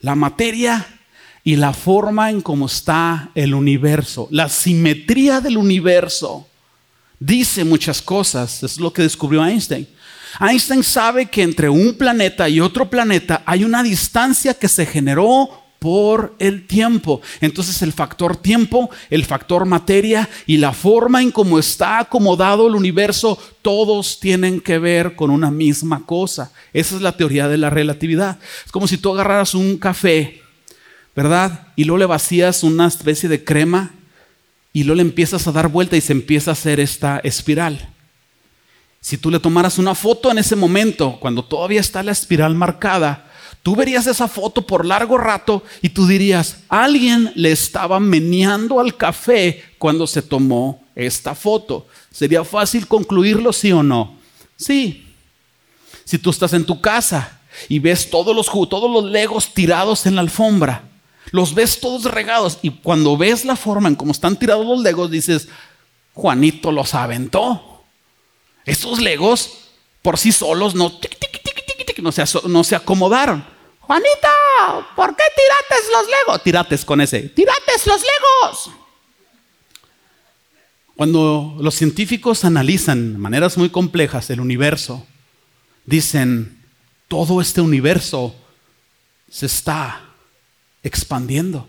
la 0.00 0.14
materia 0.14 0.86
y 1.42 1.56
la 1.56 1.72
forma 1.72 2.30
en 2.30 2.42
cómo 2.42 2.66
está 2.66 3.30
el 3.34 3.54
universo, 3.54 4.28
la 4.30 4.50
simetría 4.50 5.40
del 5.40 5.56
universo 5.56 6.46
dice 7.18 7.64
muchas 7.64 8.02
cosas, 8.02 8.62
es 8.62 8.78
lo 8.78 8.92
que 8.92 9.02
descubrió 9.02 9.44
Einstein. 9.44 9.86
Einstein 10.40 10.82
sabe 10.82 11.26
que 11.26 11.42
entre 11.42 11.68
un 11.68 11.94
planeta 11.94 12.48
y 12.48 12.60
otro 12.60 12.90
planeta 12.90 13.42
hay 13.46 13.64
una 13.64 13.82
distancia 13.82 14.54
que 14.54 14.68
se 14.68 14.86
generó 14.86 15.66
por 15.78 16.34
el 16.38 16.66
tiempo. 16.66 17.20
Entonces 17.40 17.80
el 17.82 17.92
factor 17.92 18.36
tiempo, 18.36 18.90
el 19.10 19.24
factor 19.24 19.66
materia 19.66 20.28
y 20.46 20.56
la 20.56 20.72
forma 20.72 21.22
en 21.22 21.30
cómo 21.30 21.58
está 21.58 21.98
acomodado 22.00 22.66
el 22.66 22.74
universo, 22.74 23.38
todos 23.62 24.18
tienen 24.20 24.60
que 24.60 24.78
ver 24.78 25.16
con 25.16 25.30
una 25.30 25.50
misma 25.50 26.04
cosa. 26.04 26.52
Esa 26.72 26.96
es 26.96 27.02
la 27.02 27.16
teoría 27.16 27.48
de 27.48 27.58
la 27.58 27.70
relatividad. 27.70 28.38
Es 28.64 28.72
como 28.72 28.86
si 28.86 28.98
tú 28.98 29.12
agarraras 29.12 29.54
un 29.54 29.76
café, 29.78 30.42
¿verdad? 31.14 31.68
Y 31.76 31.84
luego 31.84 31.98
le 31.98 32.06
vacías 32.06 32.62
una 32.62 32.86
especie 32.86 33.28
de 33.28 33.44
crema 33.44 33.92
y 34.72 34.84
luego 34.84 34.96
le 34.96 35.02
empiezas 35.02 35.46
a 35.46 35.52
dar 35.52 35.68
vuelta 35.68 35.96
y 35.96 36.00
se 36.00 36.12
empieza 36.12 36.50
a 36.50 36.52
hacer 36.52 36.80
esta 36.80 37.20
espiral. 37.22 37.95
Si 39.06 39.18
tú 39.18 39.30
le 39.30 39.38
tomaras 39.38 39.78
una 39.78 39.94
foto 39.94 40.32
en 40.32 40.38
ese 40.38 40.56
momento, 40.56 41.16
cuando 41.20 41.44
todavía 41.44 41.78
está 41.78 42.02
la 42.02 42.10
espiral 42.10 42.56
marcada, 42.56 43.30
tú 43.62 43.76
verías 43.76 44.08
esa 44.08 44.26
foto 44.26 44.66
por 44.66 44.84
largo 44.84 45.16
rato 45.16 45.62
y 45.80 45.90
tú 45.90 46.08
dirías, 46.08 46.56
alguien 46.68 47.30
le 47.36 47.52
estaba 47.52 48.00
meneando 48.00 48.80
al 48.80 48.96
café 48.96 49.62
cuando 49.78 50.08
se 50.08 50.22
tomó 50.22 50.84
esta 50.96 51.36
foto. 51.36 51.86
¿Sería 52.10 52.42
fácil 52.42 52.88
concluirlo, 52.88 53.52
sí 53.52 53.70
o 53.70 53.80
no? 53.84 54.16
Sí. 54.56 55.06
Si 56.04 56.18
tú 56.18 56.30
estás 56.30 56.52
en 56.52 56.66
tu 56.66 56.80
casa 56.80 57.38
y 57.68 57.78
ves 57.78 58.10
todos 58.10 58.34
los, 58.34 58.46
todos 58.68 58.90
los 58.90 59.08
legos 59.08 59.54
tirados 59.54 60.04
en 60.06 60.16
la 60.16 60.22
alfombra, 60.22 60.82
los 61.30 61.54
ves 61.54 61.78
todos 61.78 62.02
regados 62.06 62.58
y 62.60 62.70
cuando 62.70 63.16
ves 63.16 63.44
la 63.44 63.54
forma 63.54 63.86
en 63.86 63.94
cómo 63.94 64.10
están 64.10 64.36
tirados 64.36 64.66
los 64.66 64.80
legos, 64.80 65.12
dices, 65.12 65.46
Juanito 66.12 66.72
los 66.72 66.92
aventó. 66.92 67.75
Estos 68.66 69.00
legos 69.00 69.58
por 70.02 70.18
sí 70.18 70.32
solos 70.32 70.74
no, 70.74 70.92
no, 71.98 72.12
se, 72.12 72.24
no 72.48 72.64
se 72.64 72.76
acomodaron. 72.76 73.46
Juanita, 73.80 74.88
¿por 74.96 75.14
qué 75.14 75.22
tirates 75.36 75.90
los 75.92 76.06
legos? 76.06 76.42
Tirates 76.42 76.84
con 76.84 77.00
ese. 77.00 77.22
Tirates 77.28 77.86
los 77.86 78.02
legos. 78.02 78.70
Cuando 80.96 81.56
los 81.60 81.74
científicos 81.74 82.44
analizan 82.44 83.12
de 83.12 83.18
maneras 83.18 83.56
muy 83.56 83.70
complejas 83.70 84.30
el 84.30 84.40
universo, 84.40 85.06
dicen, 85.84 86.60
todo 87.06 87.40
este 87.40 87.60
universo 87.60 88.34
se 89.30 89.46
está 89.46 90.00
expandiendo. 90.82 91.68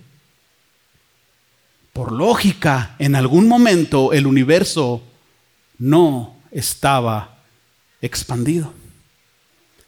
Por 1.93 2.11
lógica, 2.11 2.95
en 2.99 3.15
algún 3.15 3.47
momento 3.47 4.13
el 4.13 4.27
universo 4.27 5.03
no 5.77 6.36
estaba 6.51 7.37
expandido. 8.01 8.73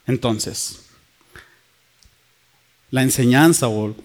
Entonces, 0.07 0.79
la 2.91 3.03
enseñanza 3.03 3.67
o 3.67 3.95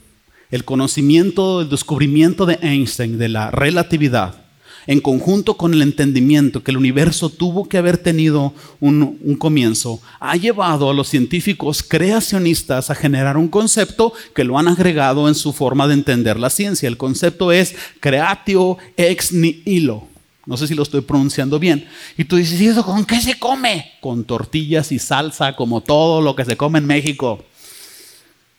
el 0.50 0.64
conocimiento, 0.64 1.62
el 1.62 1.70
descubrimiento 1.70 2.46
de 2.46 2.58
Einstein 2.62 3.18
de 3.18 3.28
la 3.28 3.50
relatividad, 3.50 4.44
en 4.86 5.00
conjunto 5.00 5.56
con 5.56 5.72
el 5.72 5.82
entendimiento 5.82 6.62
que 6.62 6.70
el 6.70 6.76
universo 6.76 7.30
tuvo 7.30 7.68
que 7.68 7.78
haber 7.78 7.96
tenido 7.98 8.52
un, 8.80 9.18
un, 9.22 9.36
comienzo, 9.36 10.00
ha 10.20 10.36
llevado 10.36 10.90
a 10.90 10.94
los 10.94 11.08
científicos 11.08 11.82
creacionistas 11.82 12.90
a 12.90 12.94
generar 12.94 13.36
un 13.36 13.48
concepto 13.48 14.12
que 14.34 14.44
lo 14.44 14.58
han 14.58 14.68
agregado 14.68 15.26
en 15.28 15.34
su 15.34 15.52
forma 15.52 15.88
de 15.88 15.94
entender 15.94 16.38
la 16.38 16.50
ciencia. 16.50 16.86
El 16.86 16.98
concepto 16.98 17.50
es 17.50 17.74
creatio 18.00 18.76
ex 18.96 19.32
nihilo. 19.32 20.08
No 20.46 20.56
sé 20.56 20.66
si 20.66 20.74
lo 20.74 20.82
estoy 20.82 21.00
pronunciando 21.00 21.58
bien. 21.58 21.88
Y 22.16 22.24
tú 22.24 22.36
dices, 22.36 22.60
¿y 22.60 22.66
eso 22.66 22.84
con 22.84 23.04
qué 23.04 23.20
se 23.20 23.38
come? 23.38 23.92
Con 24.00 24.24
tortillas 24.24 24.92
y 24.92 24.98
salsa, 24.98 25.56
como 25.56 25.80
todo 25.80 26.20
lo 26.20 26.36
que 26.36 26.44
se 26.44 26.56
come 26.56 26.78
en 26.78 26.86
México. 26.86 27.44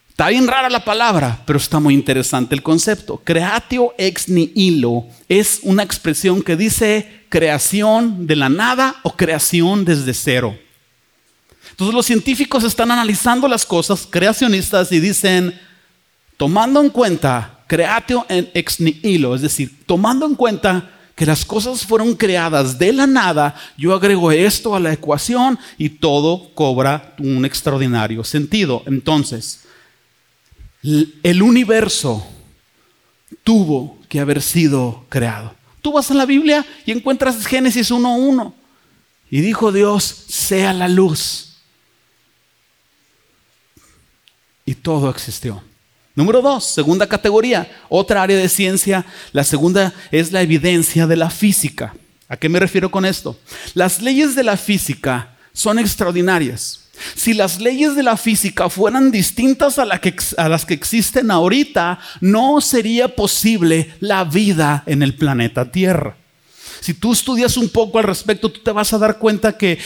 Está 0.10 0.30
bien 0.30 0.48
rara 0.48 0.69
la 0.69 0.86
palabra, 0.86 1.43
pero 1.45 1.58
está 1.58 1.80
muy 1.80 1.93
interesante 1.93 2.56
el 2.56 2.63
concepto. 2.63 3.21
Creatio 3.24 3.93
ex 3.98 4.30
nihilo 4.30 5.06
es 5.28 5.60
una 5.63 5.84
expresión 5.84 6.41
que 6.41 6.56
dice 6.56 7.26
creación 7.28 8.26
de 8.26 8.38
la 8.38 8.48
nada 8.48 8.95
o 9.04 9.12
creación 9.17 9.84
desde 9.84 10.13
cero. 10.13 10.58
Entonces 11.71 11.93
los 11.93 12.06
científicos 12.06 12.63
están 12.63 12.91
analizando 12.91 13.50
las 13.50 13.65
cosas 13.65 14.08
creacionistas 14.10 14.89
y 14.93 15.02
dicen, 15.02 15.60
tomando 16.38 16.80
en 16.80 16.89
cuenta 16.89 17.60
creatio 17.67 18.26
ex 18.30 18.80
nihilo, 18.80 19.36
es 19.36 19.41
decir, 19.41 19.86
tomando 19.86 20.26
en 20.26 20.36
cuenta 20.36 20.91
que 21.15 21.25
las 21.25 21.45
cosas 21.45 21.86
fueron 21.86 22.13
creadas 22.13 22.78
de 22.78 22.91
la 22.91 23.08
nada, 23.08 23.56
yo 23.78 23.93
agrego 23.93 24.32
esto 24.32 24.75
a 24.75 24.80
la 24.80 24.91
ecuación 24.91 25.58
y 25.78 25.89
todo 25.89 26.54
cobra 26.54 27.15
un 27.19 27.45
extraordinario 27.45 28.23
sentido. 28.23 28.84
Entonces, 28.86 29.62
el 30.84 31.41
universo 31.41 32.25
tuvo 33.43 33.97
que 34.10 34.19
haber 34.19 34.41
sido 34.41 35.06
creado. 35.10 35.56
Tú 35.82 35.93
vas 35.93 36.12
a 36.12 36.15
la 36.15 36.25
Biblia 36.25 36.65
y 36.86 36.91
encuentras 36.91 37.45
Génesis 37.45 37.91
1.1 37.91 38.54
y 39.30 39.41
dijo 39.41 39.71
Dios, 39.71 40.04
sea 40.04 40.73
la 40.73 40.88
luz. 40.88 41.58
Y 44.65 44.75
todo 44.75 45.10
existió. 45.10 45.63
Número 46.15 46.41
dos, 46.41 46.63
segunda 46.63 47.08
categoría, 47.08 47.69
otra 47.89 48.23
área 48.23 48.38
de 48.38 48.47
ciencia. 48.47 49.06
La 49.34 49.43
segunda 49.43 49.93
es 50.12 50.32
la 50.32 50.41
evidencia 50.41 51.08
de 51.08 51.17
la 51.17 51.30
física. 51.30 51.93
¿A 52.30 52.38
qué 52.38 52.47
me 52.47 52.60
refiero 52.60 52.89
con 52.89 53.06
esto? 53.06 53.38
Las 53.73 54.01
leyes 54.01 54.34
de 54.36 54.43
la 54.43 54.56
física 54.56 55.36
son 55.51 55.78
extraordinarias. 55.78 56.86
Si 57.15 57.34
las 57.34 57.60
leyes 57.60 57.95
de 57.95 58.04
la 58.04 58.15
física 58.15 58.69
fueran 58.69 59.12
distintas 59.12 59.78
a, 59.78 59.86
las 59.86 60.65
que 60.65 60.73
existen 60.73 61.30
ahorita, 61.30 61.99
no 62.21 62.62
sería 62.62 63.10
posible 63.13 63.93
la 63.99 64.23
vida 64.23 64.84
en 64.86 65.04
el 65.04 65.15
planeta 65.15 65.69
Tierra. 65.69 66.15
Si 66.86 66.93
tú 66.93 67.13
estudias 67.13 67.58
un 67.58 67.67
poco 67.67 67.98
al 67.98 68.04
respecto, 68.04 68.48
tú 68.48 68.60
te 68.60 68.69
vas 68.69 68.93
a 68.93 69.00
dar 69.00 69.17
cuenta 69.17 69.58
que 69.58 69.80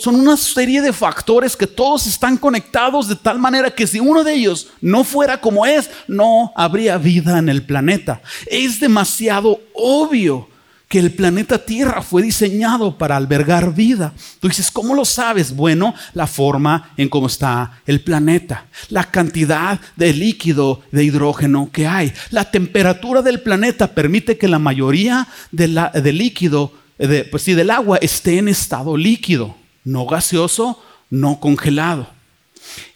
son 0.00 0.14
una 0.14 0.38
serie 0.38 0.80
de 0.80 0.90
factores 0.90 1.54
que 1.54 1.66
todos 1.66 2.06
están 2.06 2.38
conectados 2.38 3.08
de 3.08 3.16
tal 3.16 3.38
manera 3.38 3.70
que 3.70 3.86
si 3.86 4.00
uno 4.00 4.24
de 4.24 4.32
ellos 4.32 4.68
no 4.80 5.04
fuera 5.04 5.38
como 5.38 5.66
es, 5.66 5.90
no 6.08 6.54
habría 6.56 6.96
vida 6.96 7.38
en 7.38 7.50
el 7.50 7.62
planeta. 7.62 8.22
Es 8.46 8.80
demasiado 8.80 9.60
obvio 9.74 10.48
que 10.88 10.98
el 11.00 11.12
planeta 11.12 11.64
Tierra 11.64 12.00
fue 12.02 12.22
diseñado 12.22 12.96
para 12.96 13.16
albergar 13.16 13.74
vida. 13.74 14.12
Tú 14.40 14.48
dices, 14.48 14.70
¿cómo 14.70 14.94
lo 14.94 15.04
sabes? 15.04 15.54
Bueno, 15.54 15.94
la 16.14 16.26
forma 16.26 16.92
en 16.96 17.08
cómo 17.08 17.26
está 17.26 17.80
el 17.86 18.00
planeta, 18.00 18.66
la 18.88 19.04
cantidad 19.04 19.80
de 19.96 20.12
líquido 20.12 20.82
de 20.92 21.04
hidrógeno 21.04 21.70
que 21.72 21.86
hay, 21.86 22.12
la 22.30 22.50
temperatura 22.50 23.22
del 23.22 23.40
planeta 23.40 23.88
permite 23.88 24.38
que 24.38 24.48
la 24.48 24.58
mayoría 24.58 25.26
del 25.50 26.18
líquido, 26.18 26.72
de, 26.98 27.24
pues 27.24 27.42
sí, 27.42 27.54
del 27.54 27.70
agua 27.70 27.98
esté 28.00 28.38
en 28.38 28.48
estado 28.48 28.96
líquido, 28.96 29.56
no 29.84 30.06
gaseoso, 30.06 30.82
no 31.10 31.40
congelado 31.40 32.15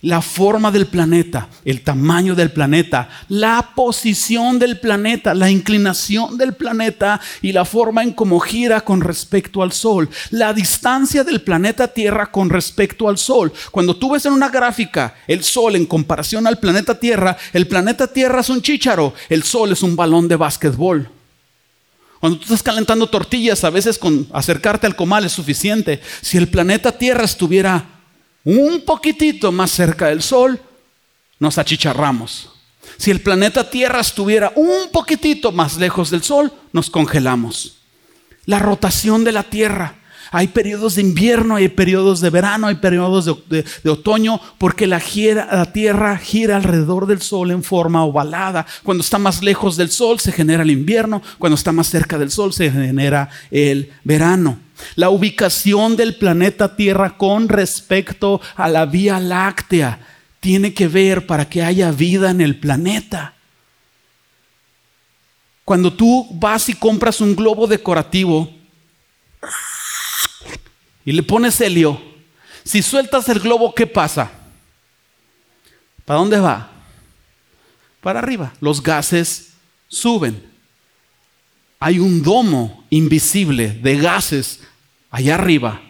la 0.03 0.23
forma 0.23 0.71
del 0.71 0.87
planeta, 0.87 1.49
el 1.65 1.83
tamaño 1.83 2.35
del 2.35 2.51
planeta, 2.51 3.09
la 3.29 3.73
posición 3.75 4.59
del 4.59 4.79
planeta, 4.79 5.35
la 5.35 5.51
inclinación 5.51 6.39
del 6.39 6.55
planeta 6.55 7.21
y 7.43 7.53
la 7.53 7.65
forma 7.65 8.03
en 8.03 8.13
cómo 8.13 8.41
gira 8.41 8.81
con 8.81 9.01
respecto 9.01 9.63
al 9.63 9.73
Sol, 9.73 10.09
la 10.31 10.53
distancia 10.53 11.25
del 11.25 11.43
planeta 11.43 11.89
Tierra 11.89 12.31
con 12.31 12.49
respecto 12.49 13.09
al 13.09 13.19
Sol. 13.19 13.53
Cuando 13.71 13.97
tú 13.97 14.11
ves 14.13 14.25
en 14.27 14.33
una 14.33 14.49
gráfica 14.49 15.15
el 15.27 15.45
Sol 15.45 15.77
en 15.77 15.87
comparación 15.87 16.47
al 16.47 16.59
planeta 16.59 16.99
Tierra, 16.99 17.37
el 17.53 17.67
planeta 17.67 18.07
Tierra 18.07 18.41
es 18.41 18.49
un 18.49 18.63
chícharo, 18.63 19.15
el 19.29 19.43
Sol 19.43 19.73
es 19.73 19.83
un 19.83 19.97
balón 19.97 20.29
de 20.29 20.37
básquetbol. 20.37 21.11
Cuando 22.21 22.39
tú 22.39 22.45
estás 22.45 22.63
calentando 22.63 23.07
tortillas, 23.07 23.65
a 23.65 23.71
veces 23.71 23.97
con 23.97 24.29
acercarte 24.35 24.87
al 24.87 24.95
comal 24.95 25.25
es 25.25 25.33
suficiente. 25.33 26.03
Si 26.21 26.37
el 26.37 26.49
planeta 26.49 26.93
Tierra 26.93 27.25
estuviera 27.25 27.90
un 28.45 28.83
poquitito 28.83 29.53
más 29.53 29.71
cerca 29.71 30.09
del 30.09 30.23
Sol, 30.23 30.61
nos 31.39 31.59
achicharramos. 31.59 32.51
Si 32.97 33.11
el 33.11 33.21
planeta 33.21 33.71
Tierra 33.71 34.01
estuviera 34.01 34.53
un 34.57 34.91
poquitito 34.93 35.53
más 35.53 35.77
lejos 35.77 36.11
del 36.11 36.23
Sol, 36.23 36.53
nos 36.73 36.91
congelamos. 36.91 37.79
La 38.47 38.59
rotación 38.59 39.25
de 39.25 39.33
la 39.33 39.45
Tierra. 39.45 40.00
Hay 40.33 40.49
periodos 40.49 40.95
de 40.95 41.03
invierno, 41.03 41.57
hay 41.57 41.69
periodos 41.69 42.21
de 42.21 42.31
verano, 42.31 42.69
hay 42.69 42.77
periodos 42.77 43.25
de, 43.49 43.91
otoño, 43.91 44.41
porque 44.59 44.87
la, 44.87 45.03
la, 45.51 45.73
Tierra 45.73 46.17
gira 46.19 46.57
alrededor 46.57 47.07
del 47.07 47.21
Sol 47.21 47.51
en 47.51 47.65
forma 47.65 48.05
ovalada. 48.05 48.65
Cuando 48.85 49.03
está 49.03 49.19
más 49.19 49.43
lejos 49.43 49.77
del 49.77 49.91
Sol 49.91 50.21
se 50.21 50.31
genera 50.31 50.63
el 50.63 50.71
invierno, 50.71 51.21
cuando 51.39 51.57
está 51.57 51.73
más 51.73 51.89
cerca 51.89 52.17
del 52.17 52.31
Sol 52.31 52.53
se 52.53 52.71
genera 52.71 53.29
el 53.51 53.91
verano. 54.05 54.59
La 54.95 55.11
ubicación 55.11 55.97
del 55.97 56.15
planeta 56.17 56.77
Tierra 56.77 57.17
con 57.17 57.49
respecto 57.49 58.41
a 58.55 58.69
la 58.69 58.87
Vía 58.87 59.19
Láctea 59.19 59.99
tiene 60.39 60.73
que 60.73 60.87
ver 60.87 61.27
para 61.27 61.49
que 61.49 61.63
haya 61.63 61.91
vida 61.91 62.31
en 62.31 62.41
el 62.41 62.59
planeta. 62.59 63.35
Cuando 65.65 65.93
tú 65.93 66.27
vas 66.33 66.69
y 66.69 66.75
compras 66.75 67.21
un 67.21 67.37
globo 67.37 67.67
decorativo, 67.67 68.60
y 71.05 71.13
le 71.13 71.23
pones 71.23 71.61
helio, 71.61 72.01
si 72.65 72.83
sueltas 72.83 73.29
el 73.29 73.41
globo, 73.41 73.75
¿qué 73.75 73.87
pasa? 73.87 74.31
¿Para 76.05 76.21
dónde 76.21 76.39
va? 76.39 76.71
Para 78.01 78.19
arriba. 78.19 78.53
Los 78.61 78.83
gases 78.83 79.53
suben. 79.89 80.51
Hay 81.79 81.99
un 81.99 82.23
domo 82.23 82.85
invisible 82.91 83.69
de 83.69 83.97
gases 83.97 84.61
allá 85.11 85.35
arriba 85.35 85.81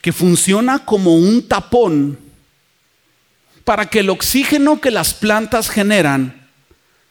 que 0.00 0.12
funciona 0.12 0.84
como 0.84 1.14
un 1.14 1.46
tapón 1.46 2.18
para 3.64 3.86
que 3.86 4.00
el 4.00 4.10
oxígeno 4.10 4.80
que 4.80 4.90
las 4.90 5.14
plantas 5.14 5.68
generan 5.68 6.48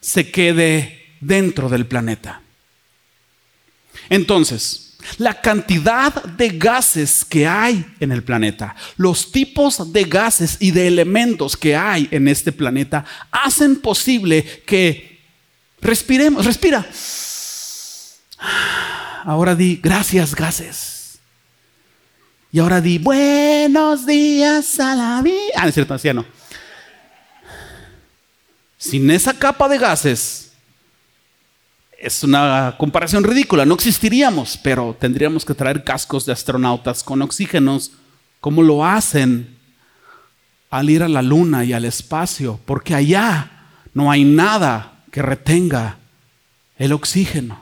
se 0.02 0.32
quede 0.32 1.16
dentro 1.22 1.70
del 1.70 1.86
planeta. 1.86 2.42
Entonces, 4.10 4.89
la 5.18 5.42
cantidad 5.42 6.24
de 6.24 6.50
gases 6.50 7.26
que 7.26 7.48
hay 7.48 7.86
en 8.00 8.12
el 8.12 8.24
planeta, 8.24 8.76
los 8.98 9.32
tipos 9.32 9.92
de 9.92 10.04
gases 10.04 10.58
y 10.60 10.72
de 10.72 10.88
elementos 10.88 11.56
que 11.56 11.76
hay 11.76 12.08
en 12.12 12.28
este 12.28 12.52
planeta 12.52 13.06
hacen 13.32 13.78
posible 13.78 14.44
que 14.66 15.20
respiremos, 15.82 16.46
respira. 16.46 16.86
Ahora 19.24 19.56
di 19.56 19.80
gracias 19.82 20.36
gases. 20.36 21.20
Y 22.52 22.60
ahora 22.60 22.82
di 22.82 22.98
buenos 22.98 24.06
días 24.06 24.80
a 24.80 24.96
la 24.96 25.22
vida. 25.22 25.54
Ah, 25.56 25.68
es 25.68 25.74
cierto, 25.74 25.94
anciano. 25.94 26.26
Sin 28.78 29.12
esa 29.12 29.34
capa 29.34 29.68
de 29.68 29.78
gases, 29.78 30.49
es 32.02 32.24
una 32.24 32.76
comparación 32.78 33.24
ridícula, 33.24 33.66
no 33.66 33.76
existiríamos, 33.76 34.58
pero 34.58 34.96
tendríamos 35.00 35.44
que 35.44 35.54
traer 35.54 35.84
cascos 35.84 36.26
de 36.26 36.32
astronautas 36.32 37.04
con 37.04 37.22
oxígenos, 37.22 37.92
como 38.40 38.64
lo 38.64 38.86
hacen 38.86 39.58
al 40.70 40.90
ir 40.90 41.04
a 41.04 41.10
la 41.10 41.22
luna 41.22 41.66
y 41.66 41.74
al 41.74 41.86
espacio, 41.86 42.60
porque 42.66 42.96
allá 42.96 43.52
no 43.94 44.10
hay 44.12 44.24
nada 44.24 45.04
que 45.12 45.22
retenga 45.22 45.98
el 46.78 46.94
oxígeno. 46.94 47.62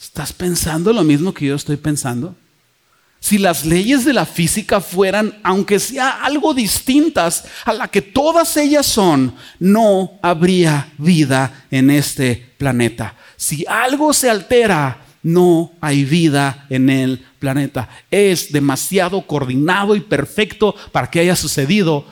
¿Estás 0.00 0.32
pensando 0.32 0.92
lo 0.92 1.02
mismo 1.02 1.34
que 1.34 1.46
yo 1.46 1.56
estoy 1.56 1.76
pensando? 1.76 2.36
Si 3.20 3.38
las 3.38 3.64
leyes 3.64 4.04
de 4.04 4.12
la 4.12 4.26
física 4.26 4.80
fueran, 4.80 5.38
aunque 5.42 5.78
sea 5.78 6.22
algo 6.22 6.54
distintas 6.54 7.44
a 7.64 7.72
la 7.72 7.88
que 7.88 8.00
todas 8.00 8.56
ellas 8.56 8.86
son, 8.86 9.34
no 9.58 10.18
habría 10.22 10.92
vida 10.98 11.64
en 11.70 11.90
este 11.90 12.52
planeta. 12.58 13.14
Si 13.36 13.64
algo 13.66 14.12
se 14.12 14.30
altera, 14.30 15.04
no 15.22 15.72
hay 15.80 16.04
vida 16.04 16.66
en 16.70 16.90
el 16.90 17.24
planeta. 17.38 17.88
Es 18.10 18.52
demasiado 18.52 19.26
coordinado 19.26 19.96
y 19.96 20.00
perfecto 20.00 20.74
para 20.92 21.10
que 21.10 21.20
haya 21.20 21.36
sucedido 21.36 22.04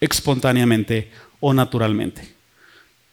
espontáneamente 0.00 1.10
o 1.40 1.52
naturalmente. 1.52 2.35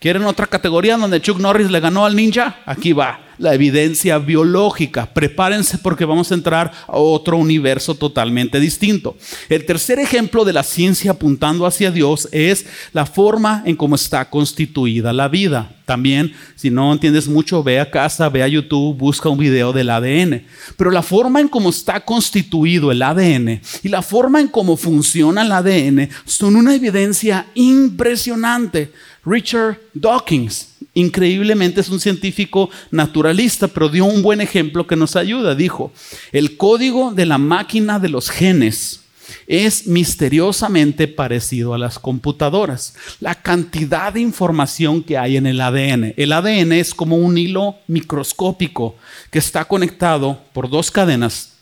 ¿Quieren 0.04 0.26
otra 0.26 0.48
categoría 0.48 0.98
donde 0.98 1.22
Chuck 1.22 1.40
Norris 1.40 1.72
le 1.72 1.80
ganó 1.80 2.06
al 2.06 2.14
ninja? 2.14 2.58
Aquí 2.66 2.92
va, 2.92 3.22
la 3.38 3.54
evidencia 3.54 4.18
biológica. 4.18 5.06
Prepárense 5.06 5.78
porque 5.78 6.04
vamos 6.04 6.30
a 6.30 6.36
entrar 6.36 6.74
a 6.88 6.98
otro 6.98 7.38
universo 7.38 7.96
totalmente 7.96 8.60
distinto. 8.60 9.16
El 9.48 9.66
tercer 9.66 10.00
ejemplo 10.00 10.44
de 10.44 10.52
la 10.52 10.64
ciencia 10.64 11.12
apuntando 11.12 11.66
hacia 11.66 11.90
Dios 11.90 12.28
es 12.34 12.66
la 12.92 13.06
forma 13.06 13.64
en 13.66 13.78
cómo 13.78 13.96
está 13.96 14.30
constituida 14.30 15.14
la 15.14 15.30
vida. 15.30 15.72
También, 15.86 16.34
si 16.56 16.70
no 16.70 16.92
entiendes 16.92 17.30
mucho, 17.30 17.64
ve 17.64 17.80
a 17.80 17.90
casa, 17.90 18.28
ve 18.28 18.44
a 18.44 18.48
YouTube, 18.50 18.98
busca 18.98 19.30
un 19.30 19.38
video 19.38 19.72
del 19.72 19.90
ADN. 19.90 20.46
Pero 20.76 20.92
la 20.92 21.02
forma 21.02 21.40
en 21.40 21.48
cómo 21.48 21.70
está 21.70 22.02
constituido 22.02 22.92
el 22.92 23.02
ADN 23.02 23.62
y 23.84 23.88
la 23.88 24.02
forma 24.02 24.42
en 24.42 24.50
cómo 24.50 24.76
funciona 24.76 25.44
el 25.44 25.52
ADN 25.54 26.10
son 26.26 26.58
una 26.58 26.76
evidencia 26.76 27.48
impresionante. 27.54 28.92
Richard 29.26 29.80
Dawkins, 29.94 30.76
increíblemente 30.94 31.82
es 31.82 31.90
un 31.90 32.00
científico 32.00 32.70
naturalista, 32.92 33.68
pero 33.68 33.90
dio 33.90 34.06
un 34.06 34.22
buen 34.22 34.42
ejemplo 34.42 34.86
que 34.86 34.96
nos 34.96 35.16
ayuda. 35.16 35.56
Dijo, 35.56 35.92
el 36.32 36.58
código 36.58 37.14
de 37.14 37.26
la 37.26 37.38
máquina 37.38 38.00
de 38.00 38.10
los 38.10 38.30
genes 38.30 39.00
es 39.48 39.88
misteriosamente 39.88 41.08
parecido 41.08 41.74
a 41.74 41.78
las 41.78 42.00
computadoras. 42.00 42.96
La 43.20 43.36
cantidad 43.36 44.14
de 44.14 44.20
información 44.20 45.02
que 45.02 45.18
hay 45.18 45.38
en 45.38 45.48
el 45.48 45.62
ADN. 45.62 46.14
El 46.18 46.34
ADN 46.34 46.74
es 46.74 46.94
como 46.94 47.18
un 47.18 47.38
hilo 47.38 47.78
microscópico 47.88 48.96
que 49.32 49.40
está 49.40 49.66
conectado 49.66 50.40
por 50.54 50.70
dos 50.70 50.92
cadenas 50.92 51.54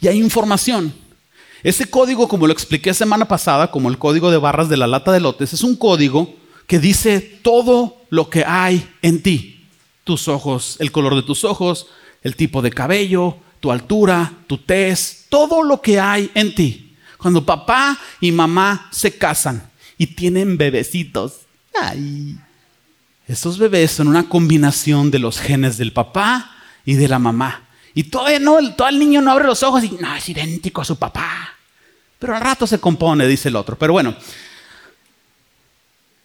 y 0.00 0.08
hay 0.08 0.18
información. 0.18 0.92
Ese 1.62 1.86
código, 1.86 2.28
como 2.28 2.46
lo 2.46 2.52
expliqué 2.52 2.94
semana 2.94 3.26
pasada, 3.26 3.70
como 3.70 3.88
el 3.88 3.98
código 3.98 4.30
de 4.30 4.36
barras 4.36 4.68
de 4.68 4.76
la 4.76 4.86
lata 4.86 5.10
de 5.10 5.20
lotes, 5.20 5.52
es 5.52 5.62
un 5.62 5.74
código 5.74 6.34
que 6.66 6.78
dice 6.78 7.20
todo 7.20 8.02
lo 8.10 8.30
que 8.30 8.44
hay 8.44 8.88
en 9.02 9.22
ti. 9.22 9.66
Tus 10.04 10.28
ojos, 10.28 10.76
el 10.78 10.92
color 10.92 11.14
de 11.14 11.22
tus 11.22 11.44
ojos, 11.44 11.88
el 12.22 12.36
tipo 12.36 12.62
de 12.62 12.70
cabello, 12.70 13.36
tu 13.60 13.72
altura, 13.72 14.32
tu 14.46 14.58
tez, 14.58 15.26
todo 15.28 15.62
lo 15.62 15.80
que 15.80 15.98
hay 15.98 16.30
en 16.34 16.54
ti. 16.54 16.94
Cuando 17.18 17.44
papá 17.44 17.98
y 18.20 18.30
mamá 18.30 18.88
se 18.92 19.16
casan 19.16 19.70
y 19.98 20.08
tienen 20.08 20.58
bebecitos, 20.58 21.40
ay, 21.80 22.36
esos 23.26 23.58
bebés 23.58 23.90
son 23.90 24.08
una 24.08 24.28
combinación 24.28 25.10
de 25.10 25.18
los 25.18 25.40
genes 25.40 25.78
del 25.78 25.92
papá 25.92 26.56
y 26.84 26.94
de 26.94 27.08
la 27.08 27.18
mamá. 27.18 27.64
Y 27.94 28.04
todo 28.04 28.28
el 28.28 28.98
niño 28.98 29.22
no 29.22 29.32
abre 29.32 29.46
los 29.46 29.62
ojos 29.62 29.82
y 29.82 29.90
no, 30.00 30.14
es 30.14 30.28
idéntico 30.28 30.82
a 30.82 30.84
su 30.84 30.96
papá. 30.96 31.54
Pero 32.18 32.34
al 32.34 32.40
rato 32.40 32.66
se 32.66 32.78
compone, 32.78 33.26
dice 33.26 33.48
el 33.48 33.56
otro. 33.56 33.76
Pero 33.76 33.94
bueno, 33.94 34.14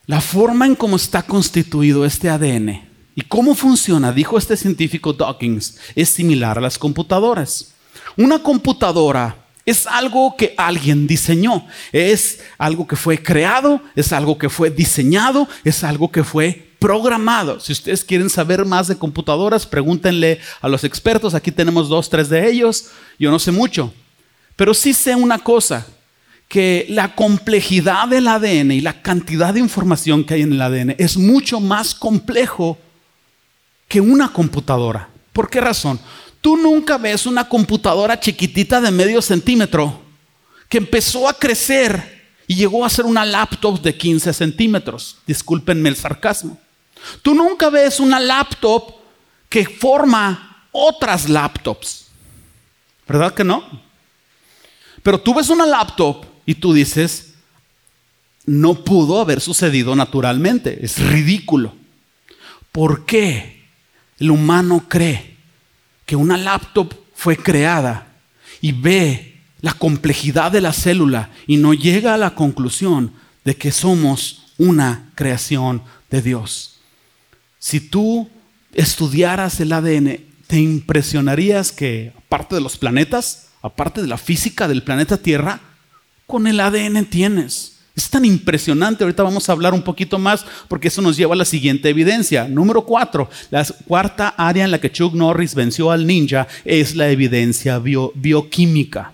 la 0.06 0.22
forma 0.22 0.66
en 0.66 0.76
cómo 0.76 0.96
está 0.96 1.24
constituido 1.24 2.06
este 2.06 2.30
ADN 2.30 2.90
y 3.16 3.22
cómo 3.22 3.56
funciona, 3.56 4.12
dijo 4.12 4.38
este 4.38 4.58
científico 4.58 5.14
Dawkins, 5.14 5.78
es 5.96 6.10
similar 6.10 6.58
a 6.58 6.62
las 6.62 6.78
computadoras. 6.78 7.74
Una 8.18 8.40
computadora 8.40 9.46
es 9.66 9.86
algo 9.86 10.36
que 10.38 10.54
alguien 10.58 11.08
diseñó, 11.08 11.68
es 11.92 12.40
algo 12.58 12.88
que 12.88 12.96
fue 12.96 13.22
creado, 13.22 13.82
es 13.96 14.12
algo 14.12 14.38
que 14.38 14.50
fue 14.50 14.70
diseñado, 14.70 15.48
es 15.64 15.84
algo 15.84 16.12
que 16.12 16.24
fue 16.24 16.72
programado. 16.80 17.60
Si 17.60 17.72
ustedes 17.72 18.04
quieren 18.04 18.30
saber 18.30 18.66
más 18.66 18.88
de 18.88 18.98
computadoras, 18.98 19.68
pregúntenle 19.68 20.40
a 20.62 20.68
los 20.68 20.84
expertos. 20.84 21.36
Aquí 21.36 21.52
tenemos 21.52 21.90
dos, 21.90 22.10
tres 22.10 22.28
de 22.28 22.50
ellos. 22.50 22.88
Yo 23.20 23.30
no 23.30 23.38
sé 23.38 23.52
mucho, 23.52 23.94
pero 24.56 24.74
sí 24.74 24.94
sé 24.94 25.16
una 25.16 25.38
cosa, 25.38 25.86
que 26.52 26.86
la 26.90 27.16
complejidad 27.16 28.10
del 28.10 28.28
ADN 28.28 28.72
y 28.72 28.82
la 28.82 29.02
cantidad 29.02 29.54
de 29.54 29.62
información 29.62 30.26
que 30.26 30.34
hay 30.34 30.42
en 30.42 30.52
el 30.52 30.62
ADN 30.62 30.96
es 30.98 31.16
mucho 31.16 31.62
más 31.62 31.96
complejo 31.96 32.78
que 33.88 34.02
una 34.02 34.34
computadora. 34.34 35.08
¿Por 35.32 35.50
qué 35.50 35.62
razón? 35.62 35.98
Tú 36.42 36.58
nunca 36.58 36.98
ves 36.98 37.26
una 37.26 37.48
computadora 37.48 38.20
chiquitita 38.20 38.82
de 38.82 38.92
medio 38.92 39.22
centímetro 39.22 40.02
que 40.68 40.80
empezó 40.80 41.30
a 41.30 41.34
crecer 41.34 42.22
y 42.48 42.56
llegó 42.56 42.84
a 42.84 42.90
ser 42.90 43.06
una 43.06 43.24
laptop 43.24 43.82
de 43.82 43.96
15 43.96 44.34
centímetros. 44.34 45.20
Discúlpenme 45.26 45.88
el 45.88 45.96
sarcasmo. 45.96 46.60
Tú 47.22 47.34
nunca 47.34 47.70
ves 47.70 47.98
una 48.02 48.20
laptop 48.20 48.96
que 49.48 49.66
forma 49.66 50.68
otras 50.74 51.30
laptops. 51.30 52.08
¿Verdad 53.08 53.34
que 53.34 53.46
no? 53.46 53.64
Pero 55.02 55.18
tú 55.18 55.34
ves 55.34 55.48
una 55.48 55.66
laptop 55.66 56.26
y 56.52 56.56
tú 56.56 56.74
dices, 56.74 57.36
no 58.46 58.84
pudo 58.84 59.22
haber 59.22 59.40
sucedido 59.40 59.96
naturalmente, 59.96 60.84
es 60.84 61.00
ridículo. 61.00 61.74
¿Por 62.74 63.06
qué 63.06 63.64
el 64.20 64.32
humano 64.32 64.84
cree 64.90 65.38
que 66.06 66.18
una 66.18 66.36
laptop 66.36 66.94
fue 67.16 67.38
creada 67.38 68.18
y 68.60 68.74
ve 68.74 69.40
la 69.62 69.72
complejidad 69.72 70.52
de 70.52 70.60
la 70.60 70.74
célula 70.74 71.30
y 71.48 71.56
no 71.56 71.74
llega 71.74 72.14
a 72.14 72.18
la 72.18 72.36
conclusión 72.36 73.14
de 73.46 73.56
que 73.56 73.72
somos 73.72 74.52
una 74.58 75.10
creación 75.16 75.82
de 76.10 76.22
Dios? 76.22 76.82
Si 77.60 77.80
tú 77.80 78.30
estudiaras 78.74 79.58
el 79.62 79.72
ADN, 79.72 80.20
te 80.48 80.60
impresionarías 80.60 81.72
que, 81.72 82.12
aparte 82.18 82.56
de 82.56 82.62
los 82.62 82.76
planetas, 82.76 83.52
aparte 83.62 84.02
de 84.02 84.08
la 84.10 84.18
física 84.18 84.68
del 84.68 84.84
planeta 84.84 85.16
Tierra, 85.16 85.62
con 86.28 86.48
el 86.48 86.60
ADN 86.60 87.06
tienes. 87.06 87.78
Es 87.96 88.10
tan 88.10 88.24
impresionante. 88.24 89.04
Ahorita 89.04 89.24
vamos 89.24 89.48
a 89.48 89.52
hablar 89.52 89.74
un 89.74 89.82
poquito 89.82 90.18
más 90.18 90.46
porque 90.68 90.88
eso 90.88 91.02
nos 91.02 91.18
lleva 91.18 91.34
a 91.34 91.38
la 91.38 91.46
siguiente 91.46 91.90
evidencia. 91.90 92.48
Número 92.48 92.86
cuatro, 92.86 93.30
la 93.50 93.66
cuarta 93.86 94.30
área 94.30 94.64
en 94.64 94.72
la 94.72 94.80
que 94.80 94.92
Chuck 94.92 95.14
Norris 95.14 95.56
venció 95.56 95.92
al 95.92 96.08
ninja 96.08 96.48
es 96.64 96.96
la 96.96 97.10
evidencia 97.10 97.80
bioquímica. 97.80 99.14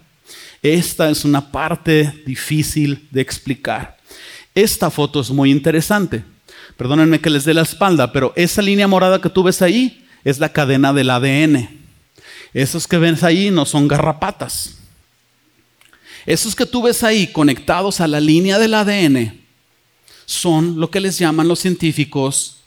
Esta 0.61 1.09
es 1.09 1.25
una 1.25 1.51
parte 1.51 2.23
difícil 2.25 3.07
de 3.11 3.21
explicar. 3.21 3.97
Esta 4.53 4.89
foto 4.89 5.21
es 5.21 5.31
muy 5.31 5.51
interesante. 5.51 6.23
Perdónenme 6.77 7.19
que 7.19 7.29
les 7.29 7.45
dé 7.45 7.53
la 7.53 7.63
espalda, 7.63 8.11
pero 8.11 8.33
esa 8.35 8.61
línea 8.61 8.87
morada 8.87 9.21
que 9.21 9.29
tú 9.29 9.43
ves 9.43 9.61
ahí 9.61 10.05
es 10.23 10.39
la 10.39 10.49
cadena 10.49 10.93
del 10.93 11.09
ADN. 11.09 11.69
Esos 12.53 12.87
que 12.87 12.97
ves 12.97 13.23
ahí 13.23 13.49
no 13.49 13.65
son 13.65 13.87
garrapatas. 13.87 14.77
Esos 16.27 16.53
que 16.53 16.65
tú 16.65 16.81
ves 16.81 17.03
ahí 17.03 17.31
conectados 17.31 18.01
a 18.01 18.07
la 18.07 18.19
línea 18.19 18.59
del 18.59 18.73
ADN 18.73 19.41
son 20.25 20.77
lo 20.77 20.91
que 20.91 20.99
les 20.99 21.17
llaman 21.17 21.47
los 21.47 21.59
científicos 21.59 22.57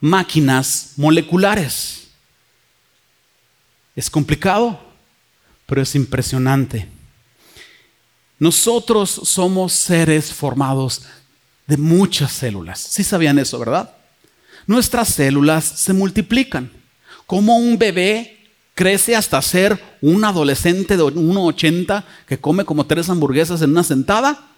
máquinas 0.00 0.94
moleculares. 0.96 2.08
Es 3.94 4.08
complicado, 4.08 4.80
pero 5.66 5.82
es 5.82 5.94
impresionante. 5.94 6.88
Nosotros 8.38 9.20
somos 9.24 9.74
seres 9.74 10.32
formados 10.32 11.02
de 11.66 11.76
muchas 11.76 12.32
células. 12.32 12.80
Sí 12.80 13.04
sabían 13.04 13.38
eso, 13.38 13.58
¿verdad? 13.58 13.94
Nuestras 14.66 15.08
células 15.08 15.62
se 15.62 15.92
multiplican. 15.92 16.72
Como 17.26 17.58
un 17.58 17.76
bebé 17.76 18.41
crece 18.74 19.16
hasta 19.16 19.40
ser 19.42 19.82
un 20.00 20.24
adolescente 20.24 20.96
de 20.96 21.02
1,80 21.02 22.04
que 22.26 22.38
come 22.38 22.64
como 22.64 22.86
tres 22.86 23.08
hamburguesas 23.08 23.62
en 23.62 23.70
una 23.70 23.84
sentada, 23.84 24.48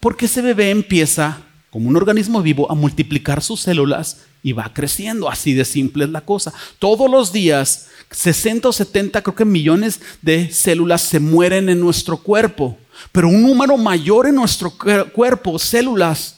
porque 0.00 0.26
ese 0.26 0.42
bebé 0.42 0.70
empieza, 0.70 1.42
como 1.70 1.88
un 1.88 1.96
organismo 1.96 2.42
vivo, 2.42 2.70
a 2.70 2.74
multiplicar 2.74 3.42
sus 3.42 3.60
células 3.60 4.18
y 4.42 4.52
va 4.52 4.72
creciendo. 4.72 5.28
Así 5.28 5.54
de 5.54 5.64
simple 5.64 6.04
es 6.04 6.10
la 6.10 6.20
cosa. 6.20 6.52
Todos 6.78 7.10
los 7.10 7.32
días, 7.32 7.88
60 8.10 8.68
o 8.68 8.72
70, 8.72 9.22
creo 9.22 9.34
que 9.34 9.44
millones 9.44 10.00
de 10.22 10.50
células 10.50 11.02
se 11.02 11.20
mueren 11.20 11.68
en 11.68 11.80
nuestro 11.80 12.16
cuerpo, 12.16 12.78
pero 13.12 13.28
un 13.28 13.42
número 13.42 13.76
mayor 13.76 14.26
en 14.26 14.36
nuestro 14.36 14.72
cuerpo, 15.12 15.58
células, 15.58 16.36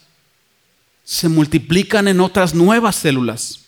se 1.05 1.29
multiplican 1.29 2.09
en 2.09 2.21
otras 2.21 2.55
nuevas 2.55 2.97
células. 2.97 3.61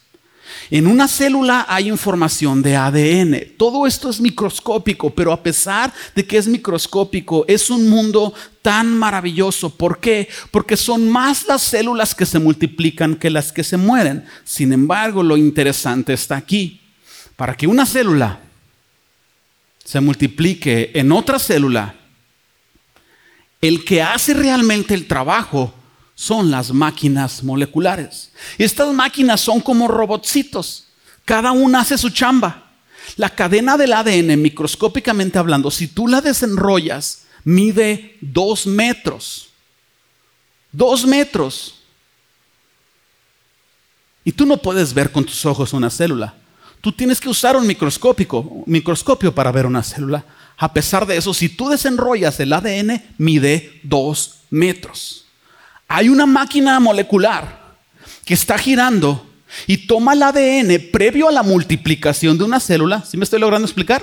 En 0.73 0.87
una 0.87 1.07
célula 1.07 1.67
hay 1.69 1.91
información 1.91 2.63
de 2.63 2.77
ADN. 2.77 3.59
Todo 3.59 3.87
esto 3.87 4.09
es 4.09 4.23
microscópico, 4.23 5.11
pero 5.11 5.31
a 5.31 5.43
pesar 5.43 5.93
de 6.15 6.27
que 6.27 6.39
es 6.39 6.49
microscópico, 6.49 7.45
es 7.47 7.69
un 7.69 7.91
mundo 7.91 8.33
tan 8.63 8.97
maravilloso. 8.97 9.69
¿Por 9.69 10.01
qué? 10.01 10.31
Porque 10.51 10.79
son 10.79 11.11
más 11.11 11.47
las 11.47 11.61
células 11.61 12.15
que 12.15 12.25
se 12.25 12.39
multiplican 12.39 13.17
que 13.17 13.29
las 13.29 13.53
que 13.53 13.65
se 13.65 13.77
mueren. 13.77 14.25
Sin 14.45 14.73
embargo, 14.73 15.23
lo 15.23 15.37
interesante 15.37 16.15
está 16.15 16.39
aquí. 16.39 16.81
Para 17.37 17.55
que 17.55 17.67
una 17.67 17.85
célula 17.85 18.41
se 19.85 20.01
multiplique 20.01 20.91
en 20.95 21.13
otra 21.13 21.39
célula, 21.39 21.97
el 23.61 23.85
que 23.85 24.01
hace 24.01 24.33
realmente 24.33 24.95
el 24.95 25.07
trabajo 25.07 25.75
son 26.15 26.51
las 26.51 26.73
máquinas 26.73 27.43
moleculares. 27.43 28.33
Estas 28.59 28.93
máquinas 28.93 29.41
son 29.41 29.61
como 29.61 29.89
robotcitos. 29.89 30.89
Cada 31.25 31.53
una 31.53 31.81
hace 31.81 31.99
su 31.99 32.11
chamba. 32.11 32.71
La 33.17 33.31
cadena 33.31 33.77
del 33.77 33.93
ADN, 33.93 34.41
microscópicamente 34.41 35.39
hablando, 35.39 35.71
si 35.71 35.89
tú 35.89 36.07
la 36.07 36.21
desenrollas, 36.21 37.25
mide 37.45 38.17
dos 38.21 38.67
metros. 38.67 39.49
Dos 40.71 41.07
metros. 41.07 41.75
Y 44.25 44.33
tú 44.33 44.47
no 44.47 44.57
puedes 44.57 44.95
ver 44.95 45.11
con 45.11 45.25
tus 45.25 45.45
ojos 45.45 45.73
una 45.73 45.91
célula. 45.91 46.35
Tú 46.81 46.93
tienes 46.93 47.21
que 47.21 47.29
usar 47.29 47.57
un 47.57 47.67
microscópico, 47.67 48.65
microscopio 48.67 49.35
para 49.35 49.53
ver 49.53 49.67
una 49.67 49.83
célula. 49.83 50.25
A 50.57 50.73
pesar 50.73 51.07
de 51.07 51.17
eso, 51.17 51.35
si 51.35 51.49
tú 51.49 51.69
desenrollas 51.69 52.39
el 52.41 52.53
ADN, 52.53 53.03
mide 53.19 53.81
dos 53.83 54.43
metros. 54.51 55.22
Hay 55.95 56.09
una 56.09 56.25
máquina 56.25 56.81
molecular 56.81 57.77
que 58.25 58.33
está 58.33 58.57
girando 58.57 59.31
y 59.67 59.87
toma 59.87 60.15
el 60.15 60.23
ADN 60.23 60.91
previo 60.91 61.29
a 61.29 61.33
la 61.33 61.43
multiplicación 61.43 62.39
de 62.39 62.45
una 62.45 62.61
célula. 62.61 63.05
¿Sí 63.05 63.19
me 63.19 63.25
estoy 63.25 63.39
logrando 63.39 63.67
explicar? 63.67 64.03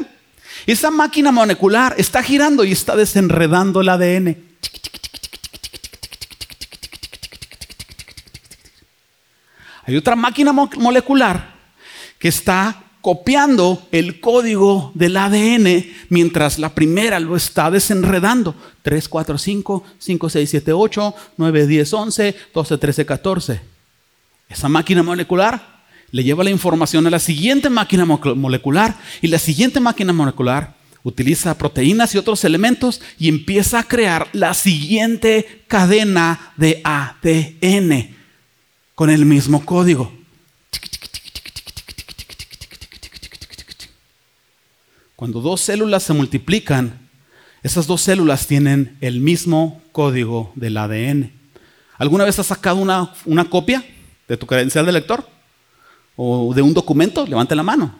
Esa 0.68 0.92
máquina 0.92 1.32
molecular 1.32 1.96
está 1.98 2.22
girando 2.22 2.64
y 2.64 2.74
está 2.74 2.96
desenredando 2.96 3.82
el 3.82 3.90
ADN. 3.90 4.38
Hay 9.86 9.98
otra 9.98 10.16
máquina 10.16 10.54
molecular 10.54 11.56
que 12.20 12.28
está 12.28 12.84
copiando 13.02 13.88
el 13.91 14.20
código 14.20 14.91
del 14.93 15.18
ADN 15.18 15.86
mientras 16.10 16.60
la 16.60 16.74
primera 16.76 17.20
lo 17.20 17.36
está 17.36 17.72
desenredando. 17.72 18.56
3, 18.82 19.08
4, 19.08 19.38
5, 19.38 19.84
5, 19.97 20.30
6, 20.30 20.50
7, 20.50 20.74
8, 20.74 21.16
9, 21.38 21.68
10, 21.68 21.93
11, 21.93 22.36
12, 22.54 22.78
13, 22.78 23.06
14. 23.06 23.62
Esa 24.50 24.70
máquina 24.70 25.04
molecular 25.04 25.80
le 26.12 26.24
lleva 26.24 26.43
la 26.43 26.50
información 26.50 27.06
a 27.08 27.10
la 27.10 27.20
siguiente 27.20 27.70
máquina 27.70 28.06
molecular 28.06 28.97
y 29.22 29.28
la 29.28 29.39
siguiente 29.39 29.80
máquina 29.80 30.12
molecular 30.12 30.76
utiliza 31.04 31.58
proteínas 31.58 32.14
y 32.14 32.18
otros 32.18 32.43
elementos 32.43 33.02
y 33.18 33.30
empieza 33.30 33.80
a 33.80 33.84
crear 33.84 34.28
la 34.34 34.54
siguiente 34.54 35.64
cadena 35.68 36.54
de 36.58 36.82
ADN 36.84 38.16
con 38.95 39.10
el 39.10 39.26
mismo 39.26 39.66
código. 39.66 40.18
Cuando 45.20 45.41
dos 45.41 45.59
células 45.59 46.03
se 46.03 46.13
multiplican, 46.13 46.97
esas 47.61 47.88
dos 47.88 47.99
células 47.99 48.47
tienen 48.47 48.97
el 49.01 49.20
mismo 49.20 49.82
código 49.91 50.53
del 50.55 50.78
ADN. 50.78 51.34
¿Alguna 51.97 52.24
vez 52.24 52.39
has 52.39 52.47
sacado 52.47 52.78
una, 52.78 53.13
una 53.26 53.43
copia 53.43 53.84
de 54.30 54.38
tu 54.38 54.47
credencial 54.47 54.86
de 54.86 54.93
lector? 54.93 55.30
¿O 56.15 56.53
de 56.53 56.61
un 56.61 56.74
documento? 56.74 57.28
Levante 57.28 57.53
la 57.53 57.63
mano. 57.63 57.93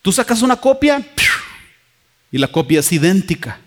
Tú 0.00 0.10
sacas 0.10 0.40
una 0.40 0.56
copia 0.56 1.06
y 2.30 2.38
la 2.38 2.48
copia 2.48 2.80
es 2.80 2.90
idéntica. 2.90 3.60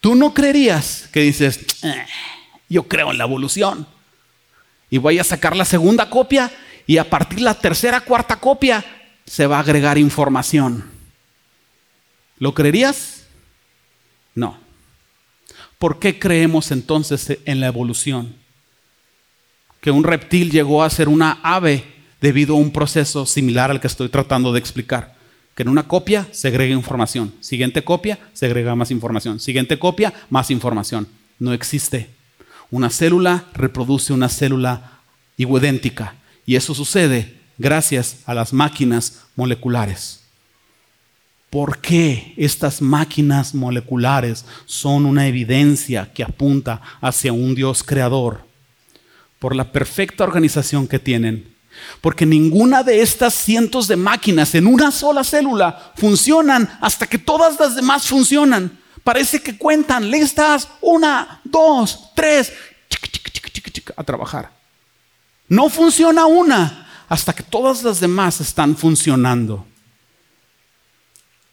Tú 0.00 0.14
no 0.14 0.32
creerías 0.32 1.08
que 1.12 1.22
dices, 1.22 1.58
eh, 1.82 2.06
yo 2.68 2.84
creo 2.84 3.10
en 3.10 3.18
la 3.18 3.24
evolución. 3.24 3.84
Y 4.90 4.98
voy 4.98 5.18
a 5.18 5.24
sacar 5.24 5.56
la 5.56 5.64
segunda 5.64 6.08
copia 6.08 6.52
y 6.86 6.98
a 6.98 7.10
partir 7.10 7.40
de 7.40 7.46
la 7.46 7.54
tercera, 7.54 8.00
cuarta 8.02 8.38
copia 8.38 8.84
se 9.26 9.46
va 9.46 9.56
a 9.56 9.60
agregar 9.60 9.98
información. 9.98 10.84
¿Lo 12.38 12.54
creerías? 12.54 13.24
No. 14.34 14.58
¿Por 15.78 15.98
qué 15.98 16.18
creemos 16.18 16.70
entonces 16.70 17.38
en 17.44 17.60
la 17.60 17.66
evolución? 17.66 18.34
Que 19.80 19.90
un 19.90 20.04
reptil 20.04 20.50
llegó 20.50 20.82
a 20.82 20.90
ser 20.90 21.08
una 21.08 21.40
ave 21.42 21.84
debido 22.20 22.54
a 22.54 22.58
un 22.58 22.72
proceso 22.72 23.26
similar 23.26 23.70
al 23.70 23.80
que 23.80 23.86
estoy 23.86 24.08
tratando 24.08 24.52
de 24.52 24.58
explicar. 24.58 25.14
Que 25.54 25.62
en 25.62 25.68
una 25.68 25.86
copia 25.86 26.26
se 26.32 26.48
agrega 26.48 26.74
información. 26.74 27.34
Siguiente 27.40 27.84
copia 27.84 28.18
se 28.32 28.46
agrega 28.46 28.74
más 28.74 28.90
información. 28.90 29.38
Siguiente 29.38 29.78
copia, 29.78 30.12
más 30.30 30.50
información. 30.50 31.06
No 31.38 31.52
existe. 31.52 32.10
Una 32.70 32.90
célula 32.90 33.44
reproduce 33.52 34.12
una 34.12 34.28
célula 34.28 35.00
idéntica. 35.36 36.16
Y 36.46 36.56
eso 36.56 36.74
sucede 36.74 37.43
gracias 37.58 38.18
a 38.26 38.34
las 38.34 38.52
máquinas 38.52 39.22
moleculares. 39.36 40.20
¿Por 41.50 41.78
qué 41.78 42.34
estas 42.36 42.82
máquinas 42.82 43.54
moleculares 43.54 44.44
son 44.66 45.06
una 45.06 45.28
evidencia 45.28 46.12
que 46.12 46.24
apunta 46.24 46.82
hacia 47.00 47.32
un 47.32 47.54
Dios 47.54 47.84
creador? 47.84 48.44
Por 49.38 49.54
la 49.54 49.70
perfecta 49.70 50.24
organización 50.24 50.88
que 50.88 50.98
tienen. 50.98 51.54
Porque 52.00 52.26
ninguna 52.26 52.82
de 52.82 53.02
estas 53.02 53.34
cientos 53.34 53.86
de 53.86 53.96
máquinas 53.96 54.54
en 54.56 54.66
una 54.66 54.90
sola 54.90 55.22
célula 55.22 55.92
funcionan 55.96 56.76
hasta 56.80 57.06
que 57.06 57.18
todas 57.18 57.58
las 57.60 57.76
demás 57.76 58.06
funcionan. 58.06 58.80
Parece 59.04 59.40
que 59.40 59.56
cuentan 59.56 60.10
listas, 60.10 60.68
una, 60.80 61.40
dos, 61.44 62.10
tres, 62.16 62.52
a 63.96 64.02
trabajar. 64.02 64.50
No 65.48 65.68
funciona 65.68 66.26
una 66.26 66.83
hasta 67.14 67.32
que 67.32 67.44
todas 67.44 67.84
las 67.84 68.00
demás 68.00 68.40
están 68.40 68.76
funcionando. 68.76 69.64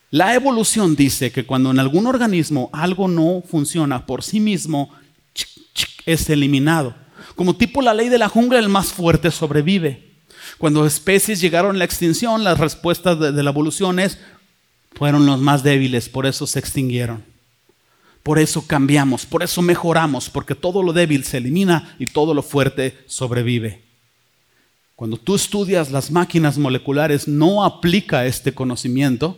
La 0.10 0.34
evolución 0.34 0.96
dice 0.96 1.32
que 1.32 1.46
cuando 1.46 1.70
en 1.70 1.78
algún 1.78 2.08
organismo 2.08 2.72
algo 2.74 3.08
no 3.08 3.44
funciona 3.48 4.08
por 4.08 4.24
sí 4.24 4.40
mismo, 4.40 4.92
es 6.08 6.30
eliminado. 6.32 6.96
Como 7.36 7.56
tipo 7.56 7.84
la 7.84 7.94
ley 7.94 8.10
de 8.10 8.18
la 8.18 8.28
jungla, 8.28 8.58
el 8.58 8.70
más 8.70 8.92
fuerte 8.92 9.30
sobrevive. 9.30 10.10
Cuando 10.58 10.84
especies 10.84 11.40
llegaron 11.40 11.76
a 11.76 11.80
la 11.80 11.86
extinción, 11.86 12.44
las 12.44 12.58
respuestas 12.58 13.20
de, 13.20 13.44
la 13.44 13.52
evolución 13.52 14.00
es, 14.00 14.18
fueron 14.96 15.28
los 15.28 15.40
más 15.40 15.62
débiles, 15.62 16.10
por 16.10 16.26
eso 16.26 16.48
se 16.48 16.58
extinguieron. 16.58 17.24
Por 18.24 18.40
eso 18.40 18.66
cambiamos, 18.66 19.28
por 19.28 19.44
eso 19.44 19.62
mejoramos, 19.62 20.28
porque 20.28 20.56
todo 20.56 20.82
lo 20.82 20.92
débil 20.92 21.24
se 21.24 21.38
elimina 21.38 21.96
y 22.00 22.08
todo 22.08 22.34
lo 22.34 22.42
fuerte 22.42 22.98
sobrevive. 23.06 23.91
Cuando 25.02 25.18
tú 25.18 25.34
estudias 25.34 25.90
las 25.90 26.12
máquinas 26.12 26.60
moleculares, 26.60 27.28
no 27.28 27.66
aplica 27.66 28.28
este 28.28 28.54
conocimiento 28.54 29.36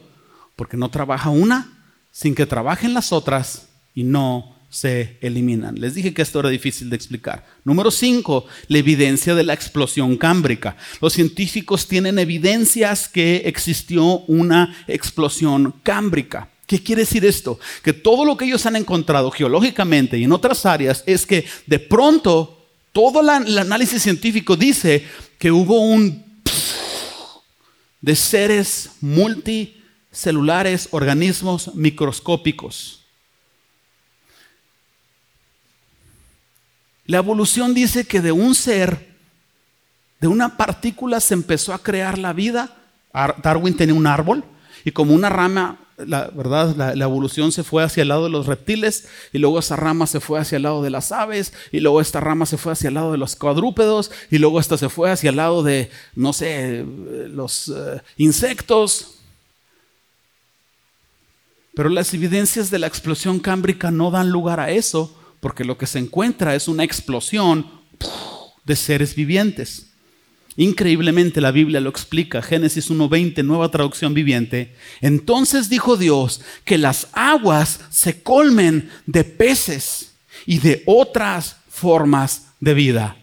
porque 0.57 0.75
no 0.75 0.89
trabaja 0.89 1.29
una 1.29 1.87
sin 2.11 2.35
que 2.35 2.45
trabajen 2.45 2.93
las 2.93 3.13
otras 3.13 3.69
y 3.95 4.03
no 4.03 4.57
se 4.69 5.17
eliminan. 5.21 5.79
Les 5.79 5.95
dije 5.95 6.13
que 6.13 6.21
esto 6.21 6.41
era 6.41 6.49
difícil 6.49 6.89
de 6.89 6.97
explicar. 6.97 7.47
Número 7.63 7.91
5, 7.91 8.45
la 8.67 8.77
evidencia 8.77 9.35
de 9.35 9.45
la 9.45 9.53
explosión 9.53 10.17
cámbrica. 10.17 10.75
Los 10.99 11.13
científicos 11.13 11.87
tienen 11.87 12.19
evidencias 12.19 13.07
que 13.07 13.43
existió 13.45 14.19
una 14.27 14.75
explosión 14.89 15.75
cámbrica. 15.81 16.49
¿Qué 16.67 16.83
quiere 16.83 17.03
decir 17.03 17.23
esto? 17.23 17.57
Que 17.83 17.93
todo 17.93 18.25
lo 18.25 18.35
que 18.35 18.43
ellos 18.43 18.65
han 18.65 18.75
encontrado 18.75 19.31
geológicamente 19.31 20.17
y 20.17 20.25
en 20.25 20.33
otras 20.33 20.65
áreas 20.65 21.05
es 21.05 21.25
que 21.25 21.45
de 21.67 21.79
pronto 21.79 22.59
todo 22.91 23.21
el 23.21 23.57
análisis 23.57 24.03
científico 24.03 24.55
dice 24.55 25.03
que 25.43 25.51
hubo 25.51 25.81
un 25.81 26.23
de 27.99 28.15
seres 28.15 28.91
multicelulares, 29.01 30.87
organismos 30.91 31.75
microscópicos. 31.75 33.03
La 37.05 37.17
evolución 37.17 37.73
dice 37.73 38.05
que 38.05 38.21
de 38.21 38.31
un 38.31 38.55
ser, 38.55 39.17
de 40.21 40.29
una 40.29 40.55
partícula 40.55 41.19
se 41.19 41.33
empezó 41.33 41.73
a 41.73 41.83
crear 41.83 42.17
la 42.17 42.31
vida. 42.31 42.77
Darwin 43.11 43.75
tenía 43.75 43.95
un 43.95 44.07
árbol 44.07 44.45
y 44.85 44.91
como 44.91 45.13
una 45.13 45.27
rama 45.27 45.77
la 45.97 46.29
verdad, 46.33 46.75
la, 46.75 47.03
evolución 47.03 47.51
se 47.51 47.63
fue 47.63 47.83
hacia 47.83 48.01
el 48.01 48.07
lado 48.07 48.23
de 48.23 48.29
los 48.29 48.47
reptiles 48.47 49.07
y 49.31 49.37
luego 49.37 49.59
esa 49.59 49.75
rama 49.75 50.07
se 50.07 50.19
fue 50.19 50.39
hacia 50.39 50.55
el 50.55 50.63
lado 50.63 50.81
de 50.81 50.89
las 50.89 51.11
aves 51.11 51.53
y 51.71 51.79
luego 51.79 52.01
esta 52.01 52.19
rama 52.19 52.45
se 52.45 52.57
fue 52.57 52.71
hacia 52.71 52.87
el 52.87 52.95
lado 52.95 53.11
de 53.11 53.17
los 53.17 53.35
cuadrúpedos 53.35 54.11
y 54.31 54.39
luego 54.39 54.59
esta 54.59 54.77
se 54.77 54.89
fue 54.89 55.11
hacia 55.11 55.29
el 55.29 55.35
lado 55.35 55.61
de, 55.63 55.91
no 56.15 56.33
sé, 56.33 56.85
los 57.29 57.69
eh, 57.69 58.01
insectos. 58.17 59.19
Pero 61.75 61.89
las 61.89 62.13
evidencias 62.13 62.69
de 62.69 62.79
la 62.79 62.87
explosión 62.87 63.39
cámbrica 63.39 63.91
no 63.91 64.11
dan 64.11 64.29
lugar 64.29 64.59
a 64.59 64.71
eso 64.71 65.15
porque 65.39 65.63
lo 65.63 65.77
que 65.77 65.87
se 65.87 65.99
encuentra 65.99 66.55
es 66.55 66.67
una 66.67 66.83
explosión 66.83 67.69
de 68.63 68.75
seres 68.75 69.15
vivientes. 69.15 69.92
Increíblemente 70.55 71.41
la 71.41 71.51
Biblia 71.51 71.79
lo 71.79 71.89
explica, 71.89 72.41
Génesis 72.41 72.91
1.20, 72.91 73.43
nueva 73.43 73.69
traducción 73.69 74.13
viviente. 74.13 74.75
Entonces 75.01 75.69
dijo 75.69 75.97
Dios 75.97 76.41
que 76.63 76.77
las 76.77 77.07
aguas 77.13 77.79
se 77.89 78.21
colmen 78.21 78.89
de 79.05 79.23
peces 79.23 80.13
y 80.45 80.59
de 80.59 80.83
otras 80.85 81.57
formas 81.69 82.47
de 82.59 82.73
vida. 82.73 83.17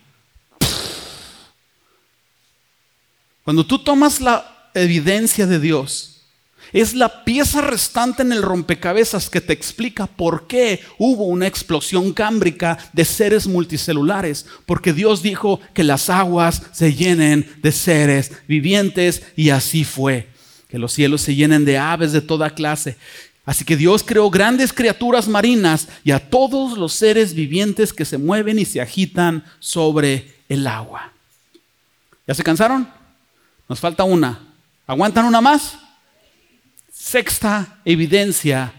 Cuando 3.44 3.64
tú 3.64 3.78
tomas 3.78 4.20
la 4.20 4.70
evidencia 4.74 5.46
de 5.46 5.58
Dios 5.58 6.19
es 6.72 6.94
la 6.94 7.24
pieza 7.24 7.60
restante 7.60 8.22
en 8.22 8.32
el 8.32 8.42
rompecabezas 8.42 9.28
que 9.28 9.40
te 9.40 9.52
explica 9.52 10.06
por 10.06 10.46
qué 10.46 10.80
hubo 10.98 11.26
una 11.26 11.46
explosión 11.46 12.12
cámbrica 12.12 12.78
de 12.92 13.04
seres 13.04 13.46
multicelulares. 13.46 14.46
Porque 14.66 14.92
Dios 14.92 15.22
dijo 15.22 15.60
que 15.74 15.84
las 15.84 16.10
aguas 16.10 16.62
se 16.72 16.94
llenen 16.94 17.50
de 17.62 17.72
seres 17.72 18.32
vivientes 18.46 19.22
y 19.36 19.50
así 19.50 19.84
fue. 19.84 20.28
Que 20.68 20.78
los 20.78 20.92
cielos 20.92 21.22
se 21.22 21.34
llenen 21.34 21.64
de 21.64 21.78
aves 21.78 22.12
de 22.12 22.20
toda 22.20 22.50
clase. 22.50 22.96
Así 23.44 23.64
que 23.64 23.76
Dios 23.76 24.04
creó 24.04 24.30
grandes 24.30 24.72
criaturas 24.72 25.26
marinas 25.26 25.88
y 26.04 26.12
a 26.12 26.30
todos 26.30 26.78
los 26.78 26.92
seres 26.92 27.34
vivientes 27.34 27.92
que 27.92 28.04
se 28.04 28.18
mueven 28.18 28.58
y 28.60 28.64
se 28.64 28.80
agitan 28.80 29.44
sobre 29.58 30.36
el 30.48 30.66
agua. 30.66 31.12
¿Ya 32.28 32.34
se 32.34 32.44
cansaron? 32.44 32.88
Nos 33.68 33.80
falta 33.80 34.04
una. 34.04 34.38
¿Aguantan 34.86 35.24
una 35.24 35.40
más? 35.40 35.76
Sexta 37.03 37.80
evidencia 37.86 38.74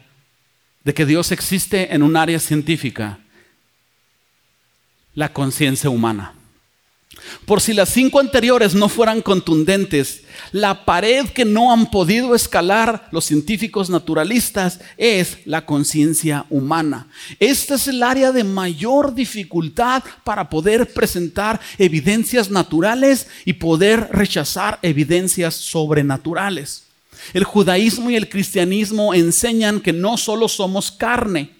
de 0.84 0.94
que 0.94 1.08
Dios 1.08 1.32
existe 1.32 1.94
en 1.94 2.04
un 2.04 2.16
área 2.16 2.40
científica, 2.40 3.20
la 5.16 5.34
conciencia 5.34 5.90
humana. 5.90 6.36
Por 7.48 7.62
si 7.62 7.74
las 7.74 7.90
cinco 7.90 8.20
anteriores 8.20 8.76
no 8.76 8.90
fueran 8.90 9.24
contundentes, 9.24 10.22
la 10.52 10.86
pared 10.86 11.30
que 11.30 11.46
no 11.46 11.74
han 11.74 11.90
podido 11.90 12.36
escalar 12.36 13.10
los 13.12 13.26
científicos 13.26 13.90
naturalistas 13.90 14.80
es 14.98 15.40
la 15.46 15.66
conciencia 15.66 16.46
humana. 16.52 17.08
Esta 17.40 17.74
es 17.74 17.88
el 17.88 18.04
área 18.04 18.32
de 18.32 18.44
mayor 18.44 19.16
dificultad 19.16 20.04
para 20.24 20.48
poder 20.48 20.94
presentar 20.94 21.60
evidencias 21.80 22.52
naturales 22.52 23.28
y 23.46 23.54
poder 23.54 24.10
rechazar 24.12 24.78
evidencias 24.84 25.56
sobrenaturales. 25.56 26.91
El 27.34 27.44
judaísmo 27.44 28.10
y 28.10 28.16
el 28.16 28.30
cristianismo 28.30 29.14
enseñan 29.14 29.80
que 29.80 29.94
no 29.94 30.18
solo 30.18 30.48
somos 30.48 30.92
carne, 30.92 31.52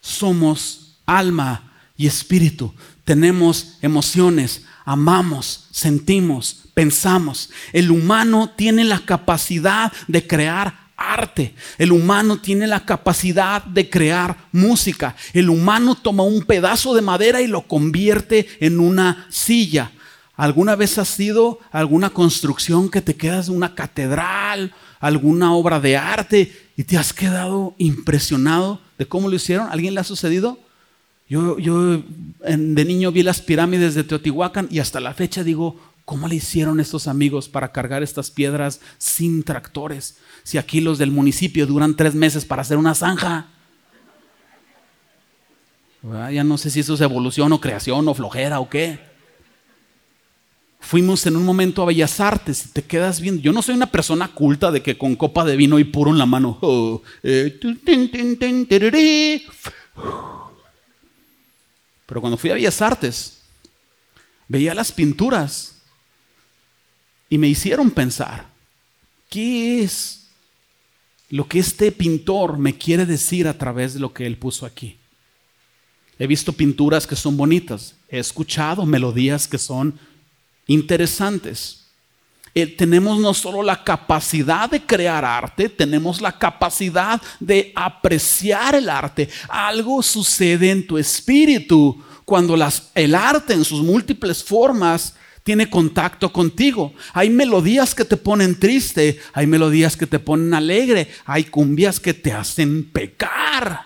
somos 0.00 0.96
alma 1.06 1.72
y 1.96 2.06
espíritu. 2.06 2.74
Tenemos 3.04 3.78
emociones, 3.82 4.64
amamos, 4.84 5.66
sentimos, 5.70 6.64
pensamos. 6.74 7.50
El 7.72 7.90
humano 7.90 8.50
tiene 8.56 8.84
la 8.84 9.00
capacidad 9.00 9.92
de 10.08 10.26
crear 10.26 10.84
arte. 10.96 11.54
El 11.78 11.92
humano 11.92 12.38
tiene 12.38 12.66
la 12.66 12.84
capacidad 12.84 13.62
de 13.64 13.88
crear 13.88 14.48
música. 14.52 15.16
El 15.32 15.50
humano 15.50 15.94
toma 15.94 16.22
un 16.22 16.42
pedazo 16.42 16.94
de 16.94 17.02
madera 17.02 17.40
y 17.40 17.46
lo 17.46 17.62
convierte 17.62 18.48
en 18.60 18.80
una 18.80 19.26
silla. 19.30 19.90
¿Alguna 20.36 20.74
vez 20.74 20.98
has 20.98 21.08
sido 21.08 21.60
alguna 21.70 22.10
construcción 22.10 22.90
que 22.90 23.00
te 23.00 23.14
quedas 23.14 23.48
una 23.48 23.74
catedral, 23.74 24.74
alguna 24.98 25.54
obra 25.54 25.78
de 25.78 25.96
arte 25.96 26.70
y 26.76 26.82
te 26.82 26.98
has 26.98 27.12
quedado 27.12 27.74
impresionado 27.78 28.80
de 28.98 29.06
cómo 29.06 29.28
lo 29.28 29.36
hicieron? 29.36 29.68
¿Alguien 29.70 29.94
le 29.94 30.00
ha 30.00 30.04
sucedido? 30.04 30.58
Yo, 31.28 31.58
yo 31.58 32.02
de 32.46 32.84
niño 32.84 33.12
vi 33.12 33.22
las 33.22 33.40
pirámides 33.40 33.94
de 33.94 34.02
Teotihuacán 34.02 34.66
y 34.70 34.80
hasta 34.80 34.98
la 34.98 35.14
fecha 35.14 35.44
digo, 35.44 35.80
¿cómo 36.04 36.26
le 36.26 36.34
hicieron 36.34 36.80
estos 36.80 37.06
amigos 37.06 37.48
para 37.48 37.70
cargar 37.70 38.02
estas 38.02 38.32
piedras 38.32 38.80
sin 38.98 39.44
tractores? 39.44 40.18
Si 40.42 40.58
aquí 40.58 40.80
los 40.80 40.98
del 40.98 41.12
municipio 41.12 41.64
duran 41.64 41.94
tres 41.94 42.14
meses 42.14 42.44
para 42.44 42.62
hacer 42.62 42.76
una 42.76 42.94
zanja. 42.94 43.46
Ya 46.32 46.44
no 46.44 46.58
sé 46.58 46.70
si 46.70 46.80
eso 46.80 46.94
es 46.94 47.00
evolución 47.00 47.52
o 47.52 47.60
creación 47.60 48.06
o 48.08 48.14
flojera 48.14 48.58
o 48.58 48.68
qué. 48.68 49.13
Fuimos 50.94 51.26
en 51.26 51.34
un 51.34 51.44
momento 51.44 51.82
a 51.82 51.86
Bellas 51.86 52.20
Artes 52.20 52.66
y 52.66 52.68
te 52.68 52.80
quedas 52.80 53.20
viendo. 53.20 53.42
Yo 53.42 53.52
no 53.52 53.62
soy 53.62 53.74
una 53.74 53.90
persona 53.90 54.28
culta 54.28 54.70
de 54.70 54.80
que 54.80 54.96
con 54.96 55.16
copa 55.16 55.44
de 55.44 55.56
vino 55.56 55.80
y 55.80 55.82
puro 55.82 56.12
en 56.12 56.18
la 56.18 56.24
mano. 56.24 56.56
Oh, 56.60 57.02
eh, 57.24 57.58
Pero 62.06 62.20
cuando 62.20 62.36
fui 62.36 62.50
a 62.50 62.54
Bellas 62.54 62.80
Artes, 62.80 63.40
veía 64.46 64.72
las 64.72 64.92
pinturas 64.92 65.82
y 67.28 67.38
me 67.38 67.48
hicieron 67.48 67.90
pensar, 67.90 68.46
¿qué 69.28 69.82
es 69.82 70.28
lo 71.28 71.48
que 71.48 71.58
este 71.58 71.90
pintor 71.90 72.56
me 72.56 72.78
quiere 72.78 73.04
decir 73.04 73.48
a 73.48 73.58
través 73.58 73.94
de 73.94 73.98
lo 73.98 74.12
que 74.12 74.26
él 74.26 74.36
puso 74.36 74.64
aquí? 74.64 74.96
He 76.20 76.28
visto 76.28 76.52
pinturas 76.52 77.04
que 77.04 77.16
son 77.16 77.36
bonitas, 77.36 77.96
he 78.08 78.20
escuchado 78.20 78.86
melodías 78.86 79.48
que 79.48 79.58
son 79.58 79.98
interesantes. 80.66 81.84
Eh, 82.54 82.68
tenemos 82.68 83.18
no 83.18 83.34
solo 83.34 83.64
la 83.64 83.82
capacidad 83.82 84.70
de 84.70 84.80
crear 84.80 85.24
arte, 85.24 85.68
tenemos 85.68 86.20
la 86.20 86.38
capacidad 86.38 87.20
de 87.40 87.72
apreciar 87.74 88.76
el 88.76 88.88
arte. 88.88 89.28
Algo 89.48 90.02
sucede 90.02 90.70
en 90.70 90.86
tu 90.86 90.96
espíritu 90.96 92.00
cuando 92.24 92.54
el 92.94 93.14
arte 93.14 93.54
en 93.54 93.64
sus 93.64 93.82
múltiples 93.82 94.44
formas 94.44 95.14
tiene 95.42 95.68
contacto 95.68 96.32
contigo. 96.32 96.94
Hay 97.12 97.28
melodías 97.28 97.92
que 97.92 98.04
te 98.04 98.16
ponen 98.16 98.58
triste, 98.58 99.18
hay 99.32 99.48
melodías 99.48 99.96
que 99.96 100.06
te 100.06 100.20
ponen 100.20 100.54
alegre, 100.54 101.08
hay 101.26 101.44
cumbias 101.44 101.98
que 101.98 102.14
te 102.14 102.32
hacen 102.32 102.90
pecar. 102.90 103.80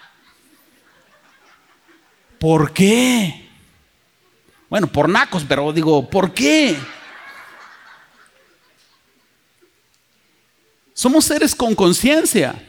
¿Por 2.39 2.73
qué? 2.73 3.48
Bueno, 4.71 4.87
por 4.87 5.09
nacos, 5.09 5.45
pero 5.49 5.73
digo, 5.73 6.09
¿por 6.09 6.35
qué? 6.35 6.77
Somos 10.93 11.25
seres 11.25 11.55
con 11.55 11.75
conciencia. 11.75 12.61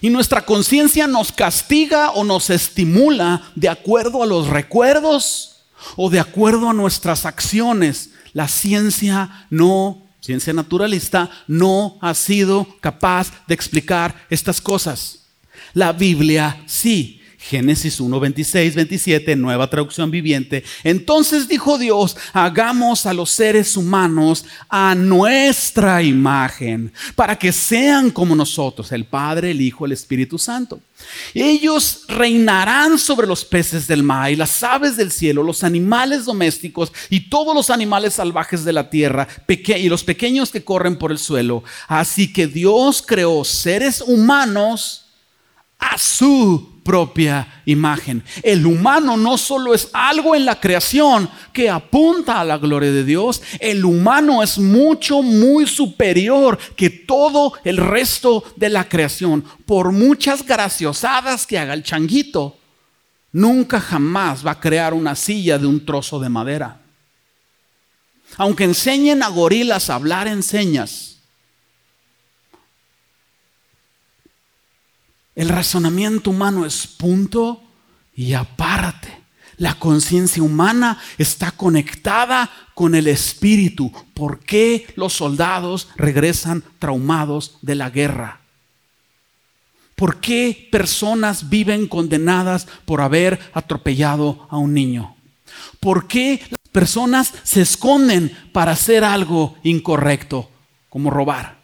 Y 0.00 0.10
nuestra 0.10 0.44
conciencia 0.44 1.06
nos 1.06 1.30
castiga 1.30 2.10
o 2.10 2.24
nos 2.24 2.50
estimula 2.50 3.52
de 3.54 3.68
acuerdo 3.68 4.22
a 4.22 4.26
los 4.26 4.48
recuerdos 4.48 5.64
o 5.96 6.10
de 6.10 6.18
acuerdo 6.18 6.68
a 6.68 6.74
nuestras 6.74 7.24
acciones. 7.24 8.10
La 8.32 8.48
ciencia 8.48 9.46
no, 9.48 10.02
ciencia 10.20 10.52
naturalista, 10.52 11.30
no 11.46 11.98
ha 12.00 12.14
sido 12.14 12.66
capaz 12.80 13.30
de 13.46 13.54
explicar 13.54 14.26
estas 14.28 14.60
cosas. 14.60 15.26
La 15.72 15.92
Biblia 15.92 16.62
sí. 16.66 17.21
Génesis 17.42 17.98
1, 17.98 18.20
26, 18.20 18.76
27, 18.76 19.34
nueva 19.34 19.68
traducción 19.68 20.12
viviente. 20.12 20.62
Entonces 20.84 21.48
dijo 21.48 21.76
Dios, 21.76 22.16
hagamos 22.32 23.04
a 23.04 23.12
los 23.12 23.30
seres 23.30 23.76
humanos 23.76 24.44
a 24.68 24.94
nuestra 24.94 26.02
imagen, 26.02 26.92
para 27.16 27.36
que 27.36 27.50
sean 27.52 28.10
como 28.10 28.36
nosotros, 28.36 28.92
el 28.92 29.06
Padre, 29.06 29.50
el 29.50 29.60
Hijo, 29.60 29.84
el 29.84 29.92
Espíritu 29.92 30.38
Santo. 30.38 30.80
Ellos 31.34 32.04
reinarán 32.06 32.96
sobre 32.96 33.26
los 33.26 33.44
peces 33.44 33.88
del 33.88 34.04
mar 34.04 34.30
y 34.30 34.36
las 34.36 34.62
aves 34.62 34.96
del 34.96 35.10
cielo, 35.10 35.42
los 35.42 35.64
animales 35.64 36.24
domésticos 36.24 36.92
y 37.10 37.28
todos 37.28 37.56
los 37.56 37.70
animales 37.70 38.14
salvajes 38.14 38.64
de 38.64 38.72
la 38.72 38.88
tierra 38.88 39.26
y 39.48 39.88
los 39.88 40.04
pequeños 40.04 40.50
que 40.50 40.62
corren 40.62 40.96
por 40.96 41.10
el 41.10 41.18
suelo. 41.18 41.64
Así 41.88 42.32
que 42.32 42.46
Dios 42.46 43.02
creó 43.04 43.44
seres 43.44 44.00
humanos 44.00 45.06
a 45.80 45.98
su 45.98 46.71
propia 46.82 47.62
imagen. 47.64 48.22
El 48.42 48.66
humano 48.66 49.16
no 49.16 49.38
solo 49.38 49.74
es 49.74 49.88
algo 49.92 50.34
en 50.34 50.44
la 50.44 50.60
creación 50.60 51.28
que 51.52 51.70
apunta 51.70 52.40
a 52.40 52.44
la 52.44 52.58
gloria 52.58 52.90
de 52.90 53.04
Dios, 53.04 53.42
el 53.60 53.84
humano 53.84 54.42
es 54.42 54.58
mucho, 54.58 55.22
muy 55.22 55.66
superior 55.66 56.58
que 56.76 56.90
todo 56.90 57.54
el 57.64 57.76
resto 57.76 58.44
de 58.56 58.68
la 58.68 58.88
creación. 58.88 59.44
Por 59.66 59.92
muchas 59.92 60.44
graciosadas 60.44 61.46
que 61.46 61.58
haga 61.58 61.74
el 61.74 61.82
changuito, 61.82 62.56
nunca 63.32 63.80
jamás 63.80 64.46
va 64.46 64.52
a 64.52 64.60
crear 64.60 64.94
una 64.94 65.14
silla 65.14 65.58
de 65.58 65.66
un 65.66 65.84
trozo 65.84 66.18
de 66.18 66.28
madera. 66.28 66.80
Aunque 68.36 68.64
enseñen 68.64 69.22
a 69.22 69.28
gorilas 69.28 69.90
a 69.90 69.94
hablar 69.94 70.26
en 70.26 70.42
señas, 70.42 71.11
El 75.34 75.48
razonamiento 75.48 76.30
humano 76.30 76.66
es 76.66 76.86
punto 76.86 77.62
y 78.14 78.34
aparte. 78.34 79.22
La 79.56 79.74
conciencia 79.74 80.42
humana 80.42 80.98
está 81.18 81.52
conectada 81.52 82.50
con 82.74 82.94
el 82.94 83.06
espíritu. 83.06 83.92
¿Por 84.14 84.40
qué 84.40 84.92
los 84.96 85.12
soldados 85.12 85.88
regresan 85.96 86.64
traumados 86.78 87.58
de 87.62 87.74
la 87.74 87.90
guerra? 87.90 88.40
¿Por 89.94 90.20
qué 90.20 90.68
personas 90.72 91.48
viven 91.48 91.86
condenadas 91.86 92.66
por 92.84 93.00
haber 93.00 93.38
atropellado 93.54 94.48
a 94.50 94.56
un 94.56 94.74
niño? 94.74 95.14
¿Por 95.80 96.08
qué 96.08 96.40
las 96.50 96.60
personas 96.72 97.32
se 97.44 97.60
esconden 97.60 98.36
para 98.52 98.72
hacer 98.72 99.04
algo 99.04 99.56
incorrecto, 99.62 100.50
como 100.88 101.10
robar. 101.10 101.61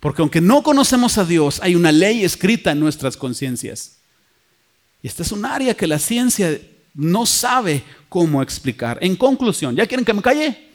Porque 0.00 0.22
aunque 0.22 0.40
no 0.40 0.62
conocemos 0.62 1.18
a 1.18 1.24
Dios, 1.24 1.60
hay 1.62 1.76
una 1.76 1.92
ley 1.92 2.24
escrita 2.24 2.72
en 2.72 2.80
nuestras 2.80 3.16
conciencias. 3.16 3.98
Y 5.02 5.06
esta 5.06 5.22
es 5.22 5.30
un 5.30 5.44
área 5.44 5.74
que 5.74 5.86
la 5.86 5.98
ciencia 5.98 6.58
no 6.94 7.26
sabe 7.26 7.84
cómo 8.08 8.42
explicar. 8.42 8.98
En 9.02 9.14
conclusión, 9.14 9.76
¿ya 9.76 9.86
quieren 9.86 10.04
que 10.04 10.14
me 10.14 10.22
calle? 10.22 10.70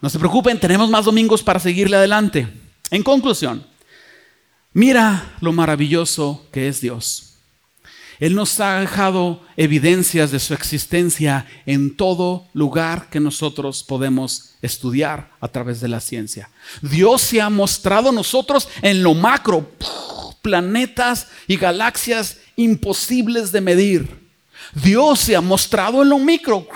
No 0.00 0.10
se 0.10 0.18
preocupen, 0.18 0.60
tenemos 0.60 0.90
más 0.90 1.06
domingos 1.06 1.42
para 1.42 1.58
seguirle 1.58 1.96
adelante. 1.96 2.46
En 2.90 3.02
conclusión, 3.02 3.66
mira 4.74 5.34
lo 5.40 5.52
maravilloso 5.52 6.46
que 6.52 6.68
es 6.68 6.82
Dios. 6.82 7.34
Él 8.20 8.34
nos 8.34 8.60
ha 8.60 8.80
dejado 8.80 9.42
evidencias 9.56 10.30
de 10.30 10.38
su 10.38 10.54
existencia 10.54 11.46
en 11.66 11.96
todo 11.96 12.46
lugar 12.52 13.08
que 13.10 13.20
nosotros 13.20 13.82
podemos 13.82 14.53
estudiar 14.64 15.30
a 15.40 15.48
través 15.48 15.80
de 15.80 15.88
la 15.88 16.00
ciencia. 16.00 16.48
Dios 16.80 17.22
se 17.22 17.40
ha 17.40 17.50
mostrado 17.50 18.08
a 18.08 18.12
nosotros 18.12 18.68
en 18.82 19.02
lo 19.02 19.14
macro, 19.14 19.70
planetas 20.42 21.28
y 21.46 21.56
galaxias 21.56 22.38
imposibles 22.56 23.52
de 23.52 23.60
medir. 23.60 24.24
Dios 24.74 25.20
se 25.20 25.36
ha 25.36 25.40
mostrado 25.40 26.02
en 26.02 26.08
lo 26.08 26.18
micro, 26.18 26.66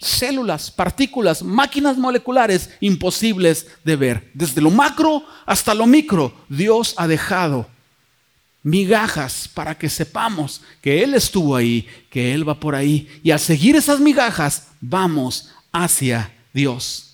células, 0.00 0.70
partículas, 0.70 1.42
máquinas 1.42 1.96
moleculares 1.96 2.70
imposibles 2.80 3.66
de 3.84 3.96
ver. 3.96 4.30
Desde 4.34 4.60
lo 4.60 4.70
macro 4.70 5.24
hasta 5.44 5.74
lo 5.74 5.86
micro, 5.86 6.32
Dios 6.48 6.94
ha 6.96 7.06
dejado 7.08 7.66
migajas 8.62 9.48
para 9.52 9.76
que 9.76 9.88
sepamos 9.88 10.60
que 10.80 11.02
Él 11.02 11.14
estuvo 11.14 11.56
ahí, 11.56 11.86
que 12.10 12.34
Él 12.34 12.48
va 12.48 12.58
por 12.58 12.74
ahí. 12.74 13.08
Y 13.22 13.30
al 13.30 13.40
seguir 13.40 13.76
esas 13.76 14.00
migajas, 14.00 14.68
vamos 14.80 15.50
hacia 15.72 16.32
Dios. 16.52 17.07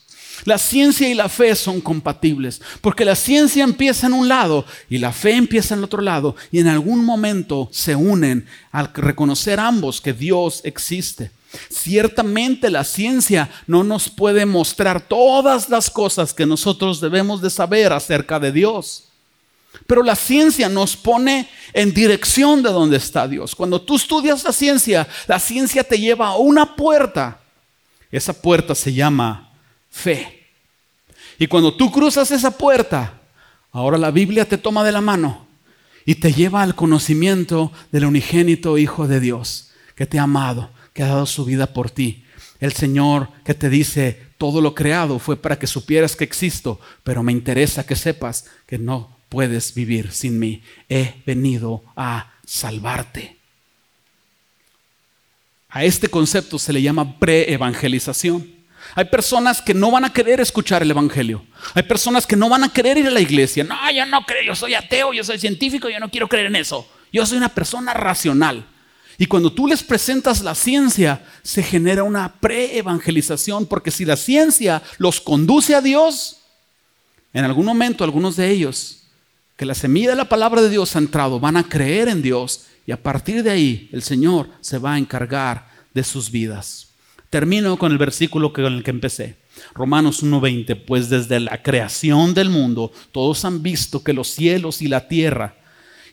La 0.45 0.59
ciencia 0.59 1.09
y 1.09 1.15
la 1.15 1.29
fe 1.29 1.55
son 1.55 1.81
compatibles, 1.81 2.61
porque 2.81 3.05
la 3.05 3.15
ciencia 3.15 3.65
empieza 3.65 4.07
en 4.07 4.13
un 4.13 4.29
lado 4.29 4.67
y 4.91 4.99
la 4.99 5.13
fe 5.13 5.33
empieza 5.33 5.75
en 5.75 5.79
el 5.79 5.85
otro 5.85 6.03
lado, 6.03 6.37
y 6.51 6.59
en 6.59 6.67
algún 6.67 7.05
momento 7.05 7.69
se 7.73 7.95
unen 7.95 8.47
al 8.73 8.93
reconocer 8.93 9.61
ambos 9.61 10.01
que 10.01 10.13
Dios 10.13 10.61
existe. 10.65 11.31
Ciertamente 11.71 12.69
la 12.69 12.85
ciencia 12.85 13.49
no 13.67 13.85
nos 13.85 14.09
puede 14.09 14.45
mostrar 14.45 15.01
todas 15.01 15.69
las 15.69 15.89
cosas 15.89 16.35
que 16.35 16.47
nosotros 16.47 17.01
debemos 17.01 17.41
de 17.41 17.51
saber 17.51 17.93
acerca 17.93 18.41
de 18.41 18.53
Dios. 18.53 19.05
Pero 19.87 20.03
la 20.03 20.17
ciencia 20.17 20.69
nos 20.69 20.97
pone 20.97 21.49
en 21.73 21.93
dirección 21.93 22.63
de 22.63 22.71
donde 22.71 22.97
está 22.97 23.27
Dios. 23.27 23.55
Cuando 23.55 23.81
tú 23.81 23.97
estudias 23.97 24.45
la 24.45 24.53
ciencia, 24.53 25.07
la 25.27 25.39
ciencia 25.39 25.83
te 25.85 25.99
lleva 25.99 26.29
a 26.29 26.37
una 26.37 26.77
puerta. 26.77 27.41
Esa 28.11 28.33
puerta 28.33 28.75
se 28.75 28.93
llama 28.93 29.54
fe. 29.95 30.49
Y 31.39 31.47
cuando 31.47 31.75
tú 31.75 31.91
cruzas 31.91 32.33
esa 32.33 32.59
puerta, 32.59 33.23
ahora 33.71 33.97
la 33.97 34.11
Biblia 34.11 34.45
te 34.45 34.59
toma 34.59 34.83
de 34.85 34.91
la 34.93 35.01
mano 35.01 35.47
y 36.05 36.17
te 36.17 36.33
lleva 36.33 36.63
al 36.63 36.75
conocimiento 36.75 37.73
del 37.93 38.07
unigénito 38.07 38.77
Hijo 38.77 39.07
de 39.07 39.21
Dios, 39.21 39.71
que 39.95 40.05
te 40.05 40.19
ha 40.19 40.25
amado, 40.25 40.71
que 40.93 41.05
ha 41.05 41.07
dado 41.07 41.27
su 41.27 41.45
vida 41.45 41.73
por 41.73 41.91
ti. 41.91 42.25
El 42.59 42.73
Señor 42.73 43.29
que 43.45 43.55
te 43.55 43.71
dice, 43.71 44.21
todo 44.37 44.61
lo 44.61 44.75
creado 44.75 45.19
fue 45.19 45.37
para 45.37 45.59
que 45.59 45.67
supieras 45.69 46.17
que 46.17 46.25
existo, 46.25 46.81
pero 47.05 47.23
me 47.23 47.33
interesa 47.33 47.87
que 47.87 47.97
sepas 47.97 48.47
que 48.67 48.79
no 48.79 49.17
puedes 49.29 49.75
vivir 49.75 50.11
sin 50.11 50.39
mí. 50.39 50.63
He 50.89 51.23
venido 51.25 51.83
a 51.97 52.33
salvarte. 52.45 53.37
A 55.69 55.85
este 55.85 56.09
concepto 56.09 56.59
se 56.59 56.73
le 56.73 56.83
llama 56.83 57.19
pre-evangelización. 57.19 58.54
Hay 58.95 59.07
personas 59.07 59.61
que 59.61 59.75
no 59.75 59.91
van 59.91 60.05
a 60.05 60.13
querer 60.13 60.41
escuchar 60.41 60.83
el 60.83 60.91
Evangelio. 60.91 61.45
Hay 61.75 61.83
personas 61.83 62.27
que 62.27 62.37
no 62.37 62.49
van 62.49 62.65
a 62.65 62.73
querer 62.73 62.99
ir 62.99 63.07
a 63.07 63.11
la 63.11 63.21
iglesia. 63.21 63.65
No, 63.65 63.77
yo 63.91 64.07
no 64.07 64.23
creo, 64.25 64.43
yo 64.43 64.55
soy 64.55 64.75
ateo, 64.75 65.13
yo 65.13 65.25
soy 65.25 65.39
científico, 65.39 65.89
yo 65.89 65.99
no 65.99 66.11
quiero 66.11 66.29
creer 66.29 66.47
en 66.47 66.57
eso. 66.57 66.89
Yo 67.13 67.25
soy 67.27 67.39
una 67.39 67.49
persona 67.49 67.95
racional. 67.95 68.67
Y 69.19 69.27
cuando 69.27 69.53
tú 69.53 69.67
les 69.67 69.83
presentas 69.83 70.43
la 70.43 70.55
ciencia, 70.55 71.25
se 71.43 71.63
genera 71.63 72.03
una 72.03 72.35
pre-evangelización, 72.41 73.67
porque 73.67 73.91
si 73.91 74.05
la 74.05 74.17
ciencia 74.17 74.83
los 74.99 75.21
conduce 75.21 75.75
a 75.75 75.81
Dios, 75.81 76.41
en 77.33 77.45
algún 77.45 77.67
momento 77.67 78.05
algunos 78.05 78.37
de 78.37 78.51
ellos 78.51 79.05
que 79.57 79.67
la 79.67 79.75
semilla 79.75 80.11
de 80.11 80.17
la 80.17 80.29
palabra 80.29 80.63
de 80.63 80.71
Dios 80.71 80.97
ha 80.97 80.99
entrado, 80.99 81.39
van 81.39 81.57
a 81.57 81.69
creer 81.69 82.09
en 82.09 82.23
Dios 82.23 82.67
y 82.87 82.93
a 82.93 83.03
partir 83.03 83.43
de 83.43 83.51
ahí 83.51 83.89
el 83.93 84.03
Señor 84.03 84.51
se 84.61 84.79
va 84.79 84.95
a 84.95 84.99
encargar 84.99 85.69
de 85.93 86.03
sus 86.03 86.31
vidas. 86.31 86.89
Termino 87.35 87.77
con 87.77 87.91
el 87.91 87.99
versículo 87.99 88.53
con 88.53 88.65
el 88.67 88.85
que 88.85 88.93
empecé. 88.93 89.35
Romanos 89.75 90.23
1:20, 90.23 90.77
pues 90.77 91.09
desde 91.09 91.41
la 91.41 91.65
creación 91.65 92.33
del 92.33 92.49
mundo 92.49 92.93
todos 93.11 93.45
han 93.45 93.61
visto 93.61 94.05
que 94.05 94.13
los 94.13 94.29
cielos 94.29 94.81
y 94.81 94.87
la 94.87 95.09
tierra 95.09 95.57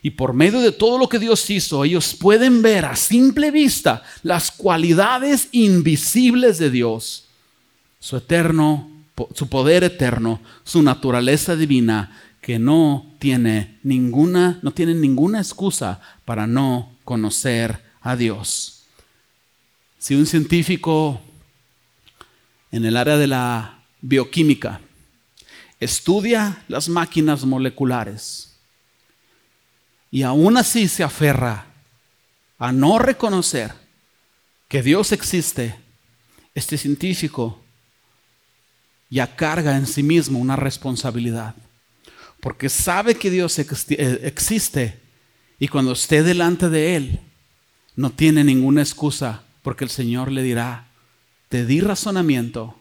y 0.02 0.10
por 0.10 0.32
medio 0.32 0.58
de 0.58 0.72
todo 0.72 0.98
lo 0.98 1.08
que 1.08 1.20
Dios 1.20 1.48
hizo, 1.48 1.84
ellos 1.84 2.16
pueden 2.18 2.60
ver 2.60 2.86
a 2.86 2.96
simple 2.96 3.52
vista 3.52 4.02
las 4.24 4.50
cualidades 4.50 5.48
invisibles 5.52 6.58
de 6.58 6.70
Dios, 6.70 7.26
su 8.00 8.16
eterno, 8.16 8.90
su 9.32 9.48
poder 9.48 9.84
eterno, 9.84 10.40
su 10.64 10.82
naturaleza 10.82 11.54
divina 11.54 12.20
que 12.40 12.58
no 12.58 13.14
tiene 13.20 13.78
ninguna, 13.84 14.58
no 14.62 14.72
tienen 14.72 15.00
ninguna 15.00 15.38
excusa 15.38 16.00
para 16.24 16.48
no 16.48 16.96
conocer 17.04 17.80
a 18.00 18.16
Dios. 18.16 18.81
Si 20.02 20.16
un 20.16 20.26
científico 20.26 21.20
en 22.72 22.84
el 22.84 22.96
área 22.96 23.16
de 23.16 23.28
la 23.28 23.84
bioquímica 24.00 24.80
estudia 25.78 26.64
las 26.66 26.88
máquinas 26.88 27.44
moleculares 27.44 28.58
y 30.10 30.24
aún 30.24 30.56
así 30.56 30.88
se 30.88 31.04
aferra 31.04 31.66
a 32.58 32.72
no 32.72 32.98
reconocer 32.98 33.74
que 34.66 34.82
Dios 34.82 35.12
existe, 35.12 35.76
este 36.52 36.78
científico 36.78 37.62
ya 39.08 39.36
carga 39.36 39.76
en 39.76 39.86
sí 39.86 40.02
mismo 40.02 40.40
una 40.40 40.56
responsabilidad 40.56 41.54
porque 42.40 42.68
sabe 42.68 43.14
que 43.14 43.30
Dios 43.30 43.56
eh, 43.60 44.20
existe 44.24 44.98
y 45.60 45.68
cuando 45.68 45.92
esté 45.92 46.24
delante 46.24 46.68
de 46.68 46.96
Él, 46.96 47.20
no 47.94 48.10
tiene 48.10 48.42
ninguna 48.42 48.82
excusa, 48.82 49.44
porque 49.62 49.84
el 49.84 49.90
Señor 49.90 50.30
le 50.30 50.42
dirá, 50.42 50.88
te 51.48 51.64
di 51.64 51.80
razonamiento, 51.80 52.76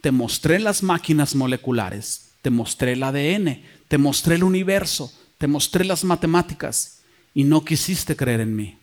te 0.00 0.10
mostré 0.10 0.58
las 0.58 0.82
máquinas 0.82 1.34
moleculares, 1.34 2.30
te 2.42 2.50
mostré 2.50 2.92
el 2.92 3.02
ADN, 3.02 3.62
te 3.88 3.98
mostré 3.98 4.36
el 4.36 4.44
universo, 4.44 5.12
te 5.38 5.46
mostré 5.46 5.84
las 5.84 6.04
matemáticas 6.04 7.00
y 7.34 7.44
no 7.44 7.64
quisiste 7.64 8.16
creer 8.16 8.40
en 8.40 8.56
mí. 8.56 8.78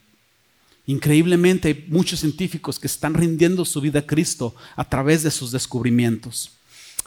Increíblemente 0.86 1.70
hay 1.70 1.86
muchos 1.88 2.20
científicos 2.20 2.78
que 2.78 2.88
están 2.88 3.14
rindiendo 3.14 3.64
su 3.64 3.80
vida 3.80 4.00
a 4.00 4.06
Cristo 4.06 4.54
a 4.76 4.84
través 4.84 5.24
de 5.24 5.32
sus 5.32 5.52
descubrimientos. 5.52 6.52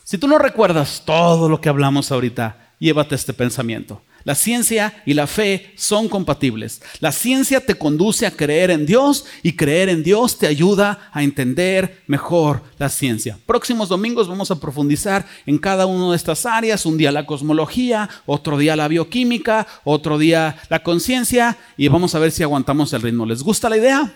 Si 0.03 0.18
tú 0.18 0.28
no 0.28 0.39
recuerdas 0.39 1.03
todo 1.05 1.49
lo 1.49 1.61
que 1.61 1.68
hablamos 1.68 2.11
ahorita, 2.11 2.72
llévate 2.78 3.14
este 3.14 3.34
pensamiento. 3.34 4.03
La 4.26 4.34
ciencia 4.34 5.04
y 5.06 5.14
la 5.14 5.28
fe 5.28 5.72
son 5.76 6.08
compatibles. 6.08 6.82
La 6.98 7.12
ciencia 7.12 7.64
te 7.64 7.76
conduce 7.76 8.26
a 8.26 8.32
creer 8.32 8.72
en 8.72 8.84
Dios 8.84 9.24
y 9.44 9.52
creer 9.52 9.88
en 9.88 10.02
Dios 10.02 10.36
te 10.36 10.48
ayuda 10.48 11.10
a 11.12 11.22
entender 11.22 12.02
mejor 12.08 12.64
la 12.76 12.88
ciencia. 12.88 13.38
Próximos 13.46 13.88
domingos 13.88 14.26
vamos 14.26 14.50
a 14.50 14.58
profundizar 14.58 15.24
en 15.46 15.58
cada 15.58 15.86
una 15.86 16.10
de 16.10 16.16
estas 16.16 16.44
áreas. 16.44 16.84
Un 16.86 16.98
día 16.98 17.12
la 17.12 17.24
cosmología, 17.24 18.10
otro 18.26 18.58
día 18.58 18.74
la 18.74 18.88
bioquímica, 18.88 19.68
otro 19.84 20.18
día 20.18 20.58
la 20.70 20.82
conciencia 20.82 21.56
y 21.76 21.86
vamos 21.86 22.16
a 22.16 22.18
ver 22.18 22.32
si 22.32 22.42
aguantamos 22.42 22.92
el 22.94 23.02
ritmo. 23.02 23.26
¿Les 23.26 23.44
gusta 23.44 23.68
la 23.68 23.76
idea? 23.76 24.12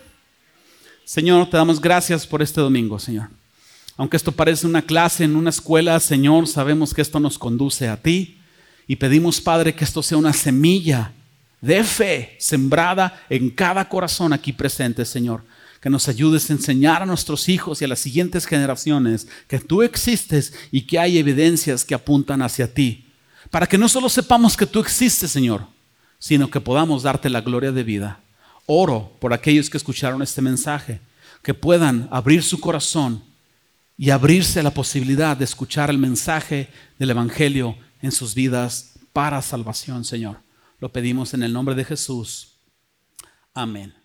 Señor, 1.04 1.48
te 1.48 1.56
damos 1.56 1.80
gracias 1.80 2.26
por 2.26 2.42
este 2.42 2.60
domingo, 2.60 2.98
Señor. 2.98 3.28
Aunque 3.96 4.16
esto 4.16 4.32
parece 4.32 4.66
una 4.66 4.82
clase 4.82 5.22
en 5.22 5.36
una 5.36 5.50
escuela, 5.50 6.00
Señor, 6.00 6.48
sabemos 6.48 6.94
que 6.94 7.02
esto 7.02 7.20
nos 7.20 7.38
conduce 7.38 7.86
a 7.86 7.96
ti. 7.96 8.39
Y 8.90 8.96
pedimos, 8.96 9.40
Padre, 9.40 9.72
que 9.72 9.84
esto 9.84 10.02
sea 10.02 10.18
una 10.18 10.32
semilla 10.32 11.12
de 11.60 11.84
fe 11.84 12.34
sembrada 12.40 13.22
en 13.30 13.48
cada 13.48 13.88
corazón 13.88 14.32
aquí 14.32 14.52
presente, 14.52 15.04
Señor. 15.04 15.44
Que 15.80 15.88
nos 15.88 16.08
ayudes 16.08 16.50
a 16.50 16.54
enseñar 16.54 17.00
a 17.00 17.06
nuestros 17.06 17.48
hijos 17.48 17.80
y 17.80 17.84
a 17.84 17.86
las 17.86 18.00
siguientes 18.00 18.46
generaciones 18.46 19.28
que 19.46 19.60
tú 19.60 19.82
existes 19.82 20.52
y 20.72 20.88
que 20.88 20.98
hay 20.98 21.18
evidencias 21.18 21.84
que 21.84 21.94
apuntan 21.94 22.42
hacia 22.42 22.74
ti. 22.74 23.06
Para 23.48 23.68
que 23.68 23.78
no 23.78 23.88
solo 23.88 24.08
sepamos 24.08 24.56
que 24.56 24.66
tú 24.66 24.80
existes, 24.80 25.30
Señor, 25.30 25.68
sino 26.18 26.50
que 26.50 26.60
podamos 26.60 27.04
darte 27.04 27.30
la 27.30 27.42
gloria 27.42 27.70
de 27.70 27.84
vida. 27.84 28.18
Oro 28.66 29.16
por 29.20 29.32
aquellos 29.32 29.70
que 29.70 29.76
escucharon 29.76 30.20
este 30.20 30.42
mensaje, 30.42 31.00
que 31.44 31.54
puedan 31.54 32.08
abrir 32.10 32.42
su 32.42 32.58
corazón 32.58 33.22
y 33.96 34.10
abrirse 34.10 34.58
a 34.58 34.64
la 34.64 34.74
posibilidad 34.74 35.36
de 35.36 35.44
escuchar 35.44 35.90
el 35.90 35.98
mensaje 35.98 36.70
del 36.98 37.10
Evangelio 37.10 37.76
en 38.02 38.12
sus 38.12 38.34
vidas 38.34 38.98
para 39.12 39.42
salvación, 39.42 40.04
Señor. 40.04 40.42
Lo 40.78 40.92
pedimos 40.92 41.34
en 41.34 41.42
el 41.42 41.52
nombre 41.52 41.74
de 41.74 41.84
Jesús. 41.84 42.58
Amén. 43.52 43.99